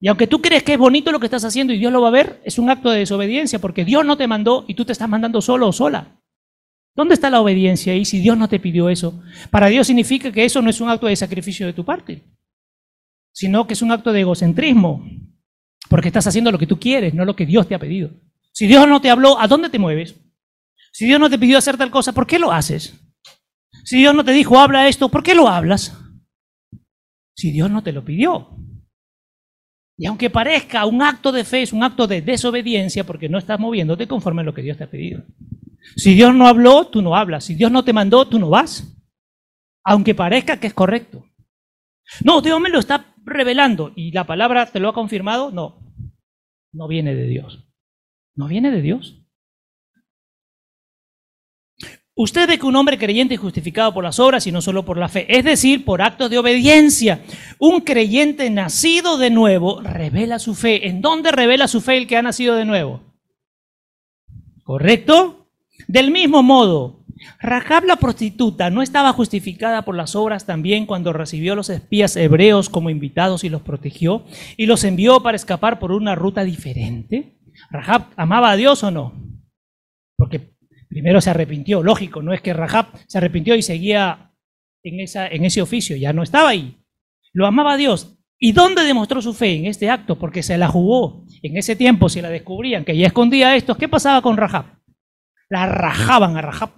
Y 0.00 0.08
aunque 0.08 0.26
tú 0.26 0.40
crees 0.40 0.62
que 0.62 0.72
es 0.72 0.78
bonito 0.78 1.12
lo 1.12 1.20
que 1.20 1.26
estás 1.26 1.44
haciendo 1.44 1.74
y 1.74 1.78
Dios 1.78 1.92
lo 1.92 2.00
va 2.00 2.08
a 2.08 2.12
ver, 2.12 2.40
es 2.44 2.58
un 2.58 2.70
acto 2.70 2.90
de 2.90 3.00
desobediencia 3.00 3.58
porque 3.58 3.84
Dios 3.84 4.06
no 4.06 4.16
te 4.16 4.26
mandó 4.26 4.64
y 4.66 4.72
tú 4.72 4.86
te 4.86 4.92
estás 4.92 5.08
mandando 5.08 5.42
solo 5.42 5.68
o 5.68 5.72
sola. 5.72 6.18
¿Dónde 6.94 7.12
está 7.12 7.28
la 7.28 7.42
obediencia 7.42 7.92
ahí 7.92 8.06
si 8.06 8.18
Dios 8.18 8.38
no 8.38 8.48
te 8.48 8.58
pidió 8.58 8.88
eso? 8.88 9.22
Para 9.50 9.66
Dios 9.66 9.86
significa 9.86 10.32
que 10.32 10.46
eso 10.46 10.62
no 10.62 10.70
es 10.70 10.80
un 10.80 10.88
acto 10.88 11.08
de 11.08 11.16
sacrificio 11.16 11.66
de 11.66 11.74
tu 11.74 11.84
parte, 11.84 12.24
sino 13.34 13.66
que 13.66 13.74
es 13.74 13.82
un 13.82 13.92
acto 13.92 14.14
de 14.14 14.22
egocentrismo, 14.22 15.06
porque 15.90 16.08
estás 16.08 16.26
haciendo 16.26 16.50
lo 16.50 16.58
que 16.58 16.66
tú 16.66 16.80
quieres, 16.80 17.12
no 17.12 17.26
lo 17.26 17.36
que 17.36 17.44
Dios 17.44 17.68
te 17.68 17.74
ha 17.74 17.78
pedido. 17.78 18.12
Si 18.56 18.66
Dios 18.66 18.88
no 18.88 19.02
te 19.02 19.10
habló, 19.10 19.38
¿a 19.38 19.46
dónde 19.48 19.68
te 19.68 19.78
mueves? 19.78 20.18
Si 20.90 21.04
Dios 21.04 21.20
no 21.20 21.28
te 21.28 21.38
pidió 21.38 21.58
hacer 21.58 21.76
tal 21.76 21.90
cosa, 21.90 22.12
¿por 22.12 22.26
qué 22.26 22.38
lo 22.38 22.50
haces? 22.50 22.98
Si 23.84 23.98
Dios 23.98 24.14
no 24.14 24.24
te 24.24 24.32
dijo, 24.32 24.58
habla 24.58 24.88
esto, 24.88 25.10
¿por 25.10 25.22
qué 25.22 25.34
lo 25.34 25.46
hablas? 25.46 25.94
Si 27.36 27.50
Dios 27.50 27.70
no 27.70 27.82
te 27.82 27.92
lo 27.92 28.02
pidió. 28.02 28.56
Y 29.98 30.06
aunque 30.06 30.30
parezca 30.30 30.86
un 30.86 31.02
acto 31.02 31.32
de 31.32 31.44
fe, 31.44 31.60
es 31.60 31.74
un 31.74 31.82
acto 31.82 32.06
de 32.06 32.22
desobediencia 32.22 33.04
porque 33.04 33.28
no 33.28 33.36
estás 33.36 33.60
moviéndote 33.60 34.08
conforme 34.08 34.40
a 34.40 34.44
lo 34.46 34.54
que 34.54 34.62
Dios 34.62 34.78
te 34.78 34.84
ha 34.84 34.90
pedido. 34.90 35.22
Si 35.94 36.14
Dios 36.14 36.34
no 36.34 36.46
habló, 36.46 36.86
tú 36.86 37.02
no 37.02 37.14
hablas. 37.14 37.44
Si 37.44 37.54
Dios 37.54 37.70
no 37.70 37.84
te 37.84 37.92
mandó, 37.92 38.26
tú 38.26 38.38
no 38.38 38.48
vas. 38.48 38.90
Aunque 39.84 40.14
parezca 40.14 40.58
que 40.58 40.68
es 40.68 40.74
correcto. 40.74 41.26
No, 42.24 42.40
Dios 42.40 42.58
me 42.58 42.70
lo 42.70 42.78
está 42.78 43.14
revelando 43.22 43.92
y 43.94 44.12
la 44.12 44.24
palabra 44.24 44.64
te 44.64 44.80
lo 44.80 44.88
ha 44.88 44.94
confirmado. 44.94 45.50
No, 45.50 45.92
no 46.72 46.88
viene 46.88 47.14
de 47.14 47.26
Dios. 47.26 47.65
¿No 48.36 48.46
viene 48.46 48.70
de 48.70 48.82
Dios? 48.82 49.18
Usted 52.18 52.48
ve 52.48 52.58
que 52.58 52.64
un 52.64 52.76
hombre 52.76 52.96
creyente 52.96 53.34
es 53.34 53.40
justificado 53.40 53.92
por 53.92 54.02
las 54.02 54.18
obras 54.18 54.46
y 54.46 54.52
no 54.52 54.62
solo 54.62 54.86
por 54.86 54.96
la 54.96 55.08
fe, 55.08 55.26
es 55.28 55.44
decir, 55.44 55.84
por 55.84 56.00
actos 56.00 56.30
de 56.30 56.38
obediencia. 56.38 57.22
Un 57.58 57.80
creyente 57.80 58.48
nacido 58.48 59.18
de 59.18 59.28
nuevo 59.28 59.82
revela 59.82 60.38
su 60.38 60.54
fe. 60.54 60.88
¿En 60.88 61.02
dónde 61.02 61.30
revela 61.30 61.68
su 61.68 61.82
fe 61.82 61.98
el 61.98 62.06
que 62.06 62.16
ha 62.16 62.22
nacido 62.22 62.54
de 62.54 62.64
nuevo? 62.64 63.02
¿Correcto? 64.62 65.48
Del 65.88 66.10
mismo 66.10 66.42
modo, 66.42 67.04
Rahab 67.38 67.84
la 67.84 67.96
prostituta 67.96 68.70
no 68.70 68.80
estaba 68.80 69.12
justificada 69.12 69.82
por 69.82 69.94
las 69.94 70.16
obras 70.16 70.46
también 70.46 70.86
cuando 70.86 71.12
recibió 71.12 71.52
a 71.52 71.56
los 71.56 71.68
espías 71.68 72.16
hebreos 72.16 72.70
como 72.70 72.88
invitados 72.88 73.44
y 73.44 73.50
los 73.50 73.60
protegió 73.60 74.24
y 74.56 74.64
los 74.64 74.84
envió 74.84 75.20
para 75.22 75.36
escapar 75.36 75.78
por 75.78 75.92
una 75.92 76.14
ruta 76.14 76.44
diferente. 76.44 77.35
¿Rahab 77.70 78.10
amaba 78.16 78.50
a 78.50 78.56
Dios 78.56 78.82
o 78.84 78.90
no? 78.90 79.12
Porque 80.16 80.56
primero 80.88 81.20
se 81.20 81.30
arrepintió, 81.30 81.82
lógico, 81.82 82.22
no 82.22 82.32
es 82.32 82.40
que 82.40 82.52
Rahab 82.52 82.86
se 83.06 83.18
arrepintió 83.18 83.54
y 83.54 83.62
seguía 83.62 84.32
en, 84.82 85.44
ese 85.44 85.62
oficio, 85.62 85.96
ya 85.96 86.12
no 86.12 86.22
estaba 86.22 86.50
ahí. 86.50 86.78
Lo 87.32 87.46
amaba 87.46 87.74
a 87.74 87.76
Dios. 87.76 88.18
¿Y 88.38 88.52
dónde 88.52 88.82
demostró 88.82 89.20
su 89.20 89.34
fe? 89.34 89.56
En 89.56 89.66
este 89.66 89.90
acto, 89.90 90.18
porque 90.18 90.42
se 90.42 90.58
la 90.58 90.68
jugó. 90.68 91.24
En 91.42 91.56
ese 91.56 91.74
tiempo, 91.74 92.08
si 92.08 92.20
la 92.20 92.30
descubrían 92.30 92.84
que 92.84 92.92
ella 92.92 93.08
escondía 93.08 93.56
esto, 93.56 93.76
¿qué 93.76 93.88
pasaba 93.88 94.22
con 94.22 94.36
Rahab? 94.36 94.66
La 95.48 95.66
rajaban 95.66 96.36
a 96.36 96.42
Rahab. 96.42 96.70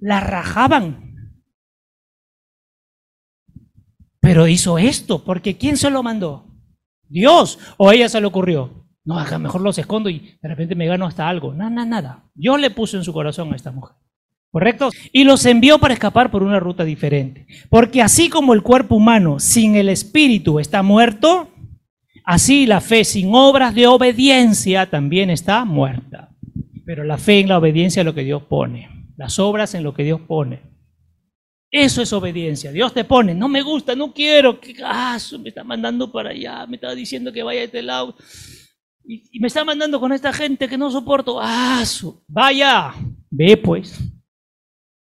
La 0.00 0.20
rajaban. 0.20 1.34
Pero 4.20 4.46
hizo 4.46 4.78
esto, 4.78 5.24
porque 5.24 5.56
¿quién 5.56 5.76
se 5.76 5.90
lo 5.90 6.02
mandó? 6.02 6.46
Dios. 7.08 7.58
¿O 7.76 7.88
a 7.88 7.94
ella 7.94 8.08
se 8.08 8.20
le 8.20 8.26
ocurrió? 8.26 8.86
No, 9.04 9.18
acá 9.18 9.38
mejor 9.38 9.62
los 9.62 9.78
escondo 9.78 10.10
y 10.10 10.38
de 10.42 10.48
repente 10.48 10.74
me 10.74 10.86
gano 10.86 11.06
hasta 11.06 11.28
algo. 11.28 11.54
Nada, 11.54 11.70
nada, 11.70 11.86
nada. 11.86 12.24
Yo 12.34 12.56
le 12.56 12.70
puse 12.70 12.96
en 12.96 13.04
su 13.04 13.12
corazón 13.12 13.52
a 13.52 13.56
esta 13.56 13.70
mujer. 13.70 13.96
¿Correcto? 14.50 14.90
Y 15.12 15.24
los 15.24 15.46
envió 15.46 15.78
para 15.78 15.94
escapar 15.94 16.30
por 16.30 16.42
una 16.42 16.58
ruta 16.58 16.84
diferente. 16.84 17.46
Porque 17.68 18.02
así 18.02 18.28
como 18.28 18.52
el 18.52 18.62
cuerpo 18.62 18.96
humano 18.96 19.38
sin 19.38 19.76
el 19.76 19.88
espíritu 19.88 20.58
está 20.58 20.82
muerto, 20.82 21.48
así 22.24 22.66
la 22.66 22.80
fe 22.80 23.04
sin 23.04 23.30
obras 23.32 23.74
de 23.74 23.86
obediencia 23.86 24.90
también 24.90 25.30
está 25.30 25.64
muerta. 25.64 26.30
Pero 26.84 27.04
la 27.04 27.16
fe 27.16 27.40
en 27.40 27.48
la 27.48 27.58
obediencia 27.58 28.00
es 28.00 28.06
lo 28.06 28.14
que 28.14 28.24
Dios 28.24 28.42
pone. 28.42 28.88
Las 29.16 29.38
obras 29.38 29.74
en 29.74 29.84
lo 29.84 29.94
que 29.94 30.02
Dios 30.02 30.20
pone. 30.20 30.62
Eso 31.70 32.02
es 32.02 32.12
obediencia. 32.12 32.72
Dios 32.72 32.92
te 32.92 33.04
pone, 33.04 33.32
no 33.32 33.48
me 33.48 33.62
gusta, 33.62 33.94
no 33.94 34.12
quiero. 34.12 34.60
¿Qué 34.60 34.74
caso? 34.74 35.38
Me 35.38 35.50
está 35.50 35.62
mandando 35.62 36.10
para 36.10 36.30
allá, 36.30 36.66
me 36.66 36.74
está 36.74 36.92
diciendo 36.96 37.32
que 37.32 37.44
vaya 37.44 37.60
a 37.60 37.64
este 37.64 37.82
lado 37.82 38.16
y, 39.10 39.40
me 39.40 39.48
está 39.48 39.64
mandando 39.64 39.98
con 39.98 40.12
esta 40.12 40.32
gente 40.32 40.68
que 40.68 40.78
no 40.78 40.90
soporto. 40.90 41.38
¡Ah! 41.40 41.82
vaya, 42.28 42.94
ve 43.28 43.56
pues. 43.56 43.98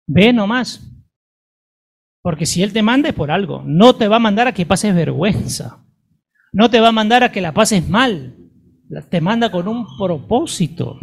Ve 0.07 0.33
nomás. 0.33 0.87
Porque 2.23 2.47
si 2.47 2.63
Él 2.63 2.73
te 2.73 2.83
manda 2.83 3.09
es 3.09 3.15
por 3.15 3.31
algo. 3.31 3.63
No 3.67 3.97
te 3.97 4.07
va 4.07 4.17
a 4.17 4.21
mandar 4.21 4.47
a 4.47 4.55
que 4.55 4.67
pases 4.67 4.95
vergüenza. 4.95 5.85
No 6.53 6.71
te 6.71 6.79
va 6.79 6.89
a 6.89 6.93
mandar 6.93 7.25
a 7.25 7.33
que 7.33 7.41
la 7.41 7.53
pases 7.53 7.89
mal. 7.89 8.37
Te 9.09 9.21
manda 9.21 9.51
con 9.51 9.67
un 9.67 9.87
propósito. 9.99 10.99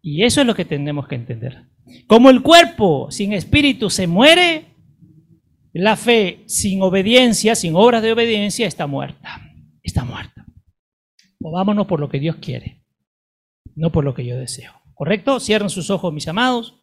Y 0.00 0.24
eso 0.24 0.40
es 0.40 0.46
lo 0.46 0.54
que 0.54 0.64
tenemos 0.64 1.08
que 1.08 1.16
entender. 1.16 1.68
Como 2.06 2.30
el 2.30 2.42
cuerpo 2.42 3.10
sin 3.10 3.32
espíritu 3.34 3.90
se 3.90 4.06
muere, 4.06 4.76
la 5.72 5.96
fe 5.96 6.44
sin 6.46 6.80
obediencia, 6.80 7.54
sin 7.54 7.74
obras 7.74 8.02
de 8.02 8.12
obediencia, 8.12 8.66
está 8.66 8.86
muerta. 8.86 9.42
Está 9.82 10.04
muerta. 10.04 10.37
Movámonos 11.40 11.86
por 11.86 12.00
lo 12.00 12.08
que 12.08 12.18
Dios 12.18 12.36
quiere, 12.36 12.82
no 13.74 13.92
por 13.92 14.04
lo 14.04 14.14
que 14.14 14.24
yo 14.24 14.36
deseo. 14.36 14.72
¿Correcto? 14.94 15.38
Cierren 15.38 15.70
sus 15.70 15.90
ojos, 15.90 16.12
mis 16.12 16.26
amados. 16.26 16.82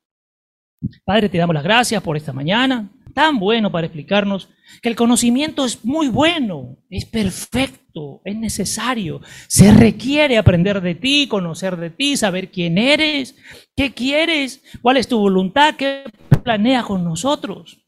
Padre, 1.03 1.29
te 1.29 1.37
damos 1.37 1.53
las 1.53 1.63
gracias 1.63 2.01
por 2.01 2.15
esta 2.15 2.31
mañana, 2.31 2.91
tan 3.13 3.39
bueno 3.39 3.71
para 3.71 3.87
explicarnos 3.87 4.49
que 4.81 4.89
el 4.89 4.95
conocimiento 4.95 5.65
es 5.65 5.83
muy 5.83 6.07
bueno, 6.07 6.77
es 6.89 7.05
perfecto, 7.05 8.21
es 8.23 8.35
necesario. 8.35 9.21
Se 9.47 9.73
requiere 9.73 10.37
aprender 10.37 10.81
de 10.81 10.95
ti, 10.95 11.27
conocer 11.27 11.77
de 11.77 11.89
ti, 11.89 12.17
saber 12.17 12.51
quién 12.51 12.77
eres, 12.77 13.35
qué 13.75 13.93
quieres, 13.93 14.63
cuál 14.81 14.97
es 14.97 15.07
tu 15.07 15.19
voluntad, 15.19 15.75
qué 15.75 16.03
planeas 16.43 16.85
con 16.85 17.03
nosotros. 17.03 17.84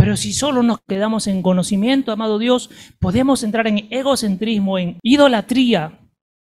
Pero 0.00 0.16
si 0.16 0.32
solo 0.32 0.62
nos 0.62 0.80
quedamos 0.88 1.26
en 1.26 1.42
conocimiento, 1.42 2.10
amado 2.10 2.38
Dios, 2.38 2.70
podemos 3.00 3.42
entrar 3.42 3.66
en 3.66 3.86
egocentrismo, 3.90 4.78
en 4.78 4.98
idolatría, 5.02 6.00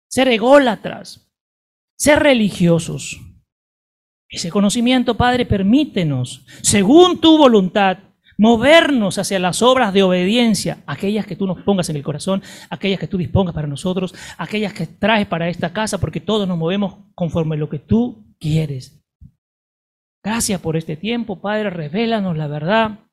ser 0.08 0.28
ególatras, 0.28 1.28
ser 1.98 2.20
religiosos. 2.20 3.20
Ese 4.28 4.50
conocimiento, 4.50 5.16
Padre, 5.16 5.44
permítenos, 5.44 6.46
según 6.62 7.20
tu 7.20 7.36
voluntad, 7.36 7.98
movernos 8.38 9.18
hacia 9.18 9.40
las 9.40 9.60
obras 9.60 9.92
de 9.92 10.04
obediencia, 10.04 10.84
aquellas 10.86 11.26
que 11.26 11.34
tú 11.34 11.48
nos 11.48 11.60
pongas 11.64 11.90
en 11.90 11.96
el 11.96 12.04
corazón, 12.04 12.44
aquellas 12.70 13.00
que 13.00 13.08
tú 13.08 13.18
dispongas 13.18 13.56
para 13.56 13.66
nosotros, 13.66 14.14
aquellas 14.36 14.72
que 14.72 14.86
traes 14.86 15.26
para 15.26 15.48
esta 15.48 15.72
casa, 15.72 15.98
porque 15.98 16.20
todos 16.20 16.46
nos 16.46 16.58
movemos 16.58 16.98
conforme 17.16 17.56
a 17.56 17.58
lo 17.58 17.68
que 17.68 17.80
tú 17.80 18.24
quieres. 18.38 19.04
Gracias 20.22 20.60
por 20.60 20.76
este 20.76 20.96
tiempo, 20.96 21.40
Padre, 21.40 21.70
revélanos 21.70 22.36
la 22.36 22.46
verdad. 22.46 23.07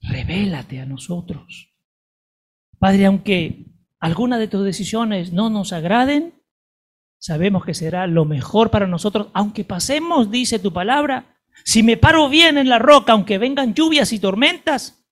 Revélate 0.00 0.80
a 0.80 0.86
nosotros. 0.86 1.74
Padre, 2.78 3.06
aunque 3.06 3.66
algunas 3.98 4.38
de 4.38 4.48
tus 4.48 4.64
decisiones 4.64 5.32
no 5.32 5.50
nos 5.50 5.72
agraden, 5.72 6.34
sabemos 7.18 7.64
que 7.64 7.74
será 7.74 8.06
lo 8.06 8.24
mejor 8.24 8.70
para 8.70 8.86
nosotros, 8.86 9.28
aunque 9.34 9.64
pasemos, 9.64 10.30
dice 10.30 10.58
tu 10.58 10.72
palabra, 10.72 11.38
si 11.64 11.82
me 11.82 11.96
paro 11.96 12.28
bien 12.28 12.58
en 12.58 12.68
la 12.68 12.78
roca, 12.78 13.12
aunque 13.12 13.38
vengan 13.38 13.74
lluvias 13.74 14.12
y 14.12 14.18
tormentas, 14.18 15.04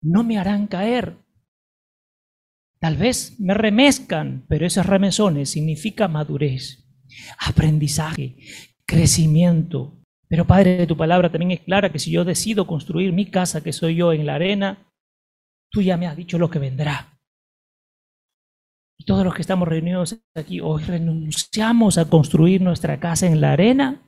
no 0.00 0.22
me 0.22 0.38
harán 0.38 0.68
caer. 0.68 1.18
Tal 2.78 2.96
vez 2.96 3.38
me 3.40 3.54
remezcan, 3.54 4.46
pero 4.48 4.64
esos 4.64 4.86
remesones 4.86 5.50
significa 5.50 6.06
madurez, 6.06 6.88
aprendizaje, 7.38 8.36
crecimiento. 8.86 9.97
Pero 10.28 10.46
Padre, 10.46 10.86
tu 10.86 10.96
palabra 10.96 11.30
también 11.30 11.52
es 11.52 11.60
clara 11.60 11.90
que 11.90 11.98
si 11.98 12.10
yo 12.10 12.24
decido 12.24 12.66
construir 12.66 13.12
mi 13.12 13.26
casa, 13.26 13.62
que 13.62 13.72
soy 13.72 13.96
yo 13.96 14.12
en 14.12 14.26
la 14.26 14.34
arena, 14.34 14.86
tú 15.70 15.80
ya 15.80 15.96
me 15.96 16.06
has 16.06 16.16
dicho 16.16 16.38
lo 16.38 16.50
que 16.50 16.58
vendrá. 16.58 17.18
Y 18.98 19.04
todos 19.04 19.24
los 19.24 19.34
que 19.34 19.42
estamos 19.42 19.68
reunidos 19.68 20.18
aquí 20.34 20.60
hoy 20.60 20.82
renunciamos 20.82 21.98
a 21.98 22.10
construir 22.10 22.60
nuestra 22.60 22.98
casa 23.00 23.26
en 23.26 23.40
la 23.40 23.52
arena 23.52 24.02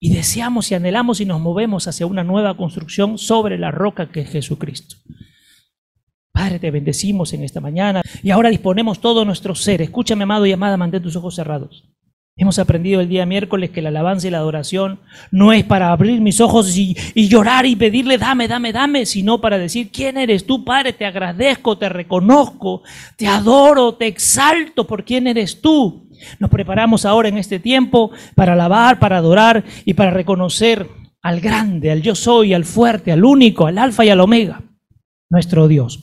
y 0.00 0.12
deseamos 0.14 0.70
y 0.70 0.74
anhelamos 0.74 1.20
y 1.20 1.24
nos 1.24 1.40
movemos 1.40 1.88
hacia 1.88 2.06
una 2.06 2.22
nueva 2.22 2.56
construcción 2.56 3.16
sobre 3.16 3.58
la 3.58 3.70
roca 3.70 4.12
que 4.12 4.20
es 4.20 4.30
Jesucristo. 4.30 4.96
Padre, 6.30 6.58
te 6.58 6.70
bendecimos 6.70 7.32
en 7.32 7.42
esta 7.42 7.60
mañana 7.60 8.02
y 8.22 8.30
ahora 8.30 8.50
disponemos 8.50 9.00
todo 9.00 9.24
nuestro 9.24 9.54
ser. 9.54 9.80
Escúchame, 9.80 10.24
amado 10.24 10.44
y 10.46 10.52
amada, 10.52 10.76
mantén 10.76 11.02
tus 11.02 11.16
ojos 11.16 11.36
cerrados. 11.36 11.88
Hemos 12.36 12.58
aprendido 12.58 13.00
el 13.00 13.08
día 13.08 13.26
miércoles 13.26 13.70
que 13.70 13.80
la 13.80 13.90
alabanza 13.90 14.26
y 14.26 14.30
la 14.30 14.38
adoración 14.38 14.98
no 15.30 15.52
es 15.52 15.62
para 15.62 15.92
abrir 15.92 16.20
mis 16.20 16.40
ojos 16.40 16.76
y, 16.76 16.96
llorar 17.14 17.64
y 17.64 17.76
pedirle 17.76 18.18
dame, 18.18 18.48
dame, 18.48 18.72
dame, 18.72 19.06
sino 19.06 19.40
para 19.40 19.56
decir 19.56 19.92
quién 19.92 20.18
eres 20.18 20.44
tú, 20.44 20.64
Padre, 20.64 20.92
te 20.94 21.06
agradezco, 21.06 21.78
te 21.78 21.88
reconozco, 21.88 22.82
te 23.16 23.28
adoro, 23.28 23.94
te 23.94 24.08
exalto 24.08 24.84
por 24.84 25.04
quién 25.04 25.28
eres 25.28 25.60
tú. 25.60 26.08
Nos 26.40 26.50
preparamos 26.50 27.04
ahora 27.04 27.28
en 27.28 27.38
este 27.38 27.60
tiempo 27.60 28.10
para 28.34 28.54
alabar, 28.54 28.98
para 28.98 29.18
adorar 29.18 29.62
y 29.84 29.94
para 29.94 30.10
reconocer 30.10 30.88
al 31.22 31.40
grande, 31.40 31.92
al 31.92 32.02
yo 32.02 32.16
soy, 32.16 32.52
al 32.52 32.64
fuerte, 32.64 33.12
al 33.12 33.24
único, 33.24 33.68
al 33.68 33.78
alfa 33.78 34.04
y 34.04 34.10
al 34.10 34.20
omega, 34.20 34.60
nuestro 35.30 35.68
Dios. 35.68 36.02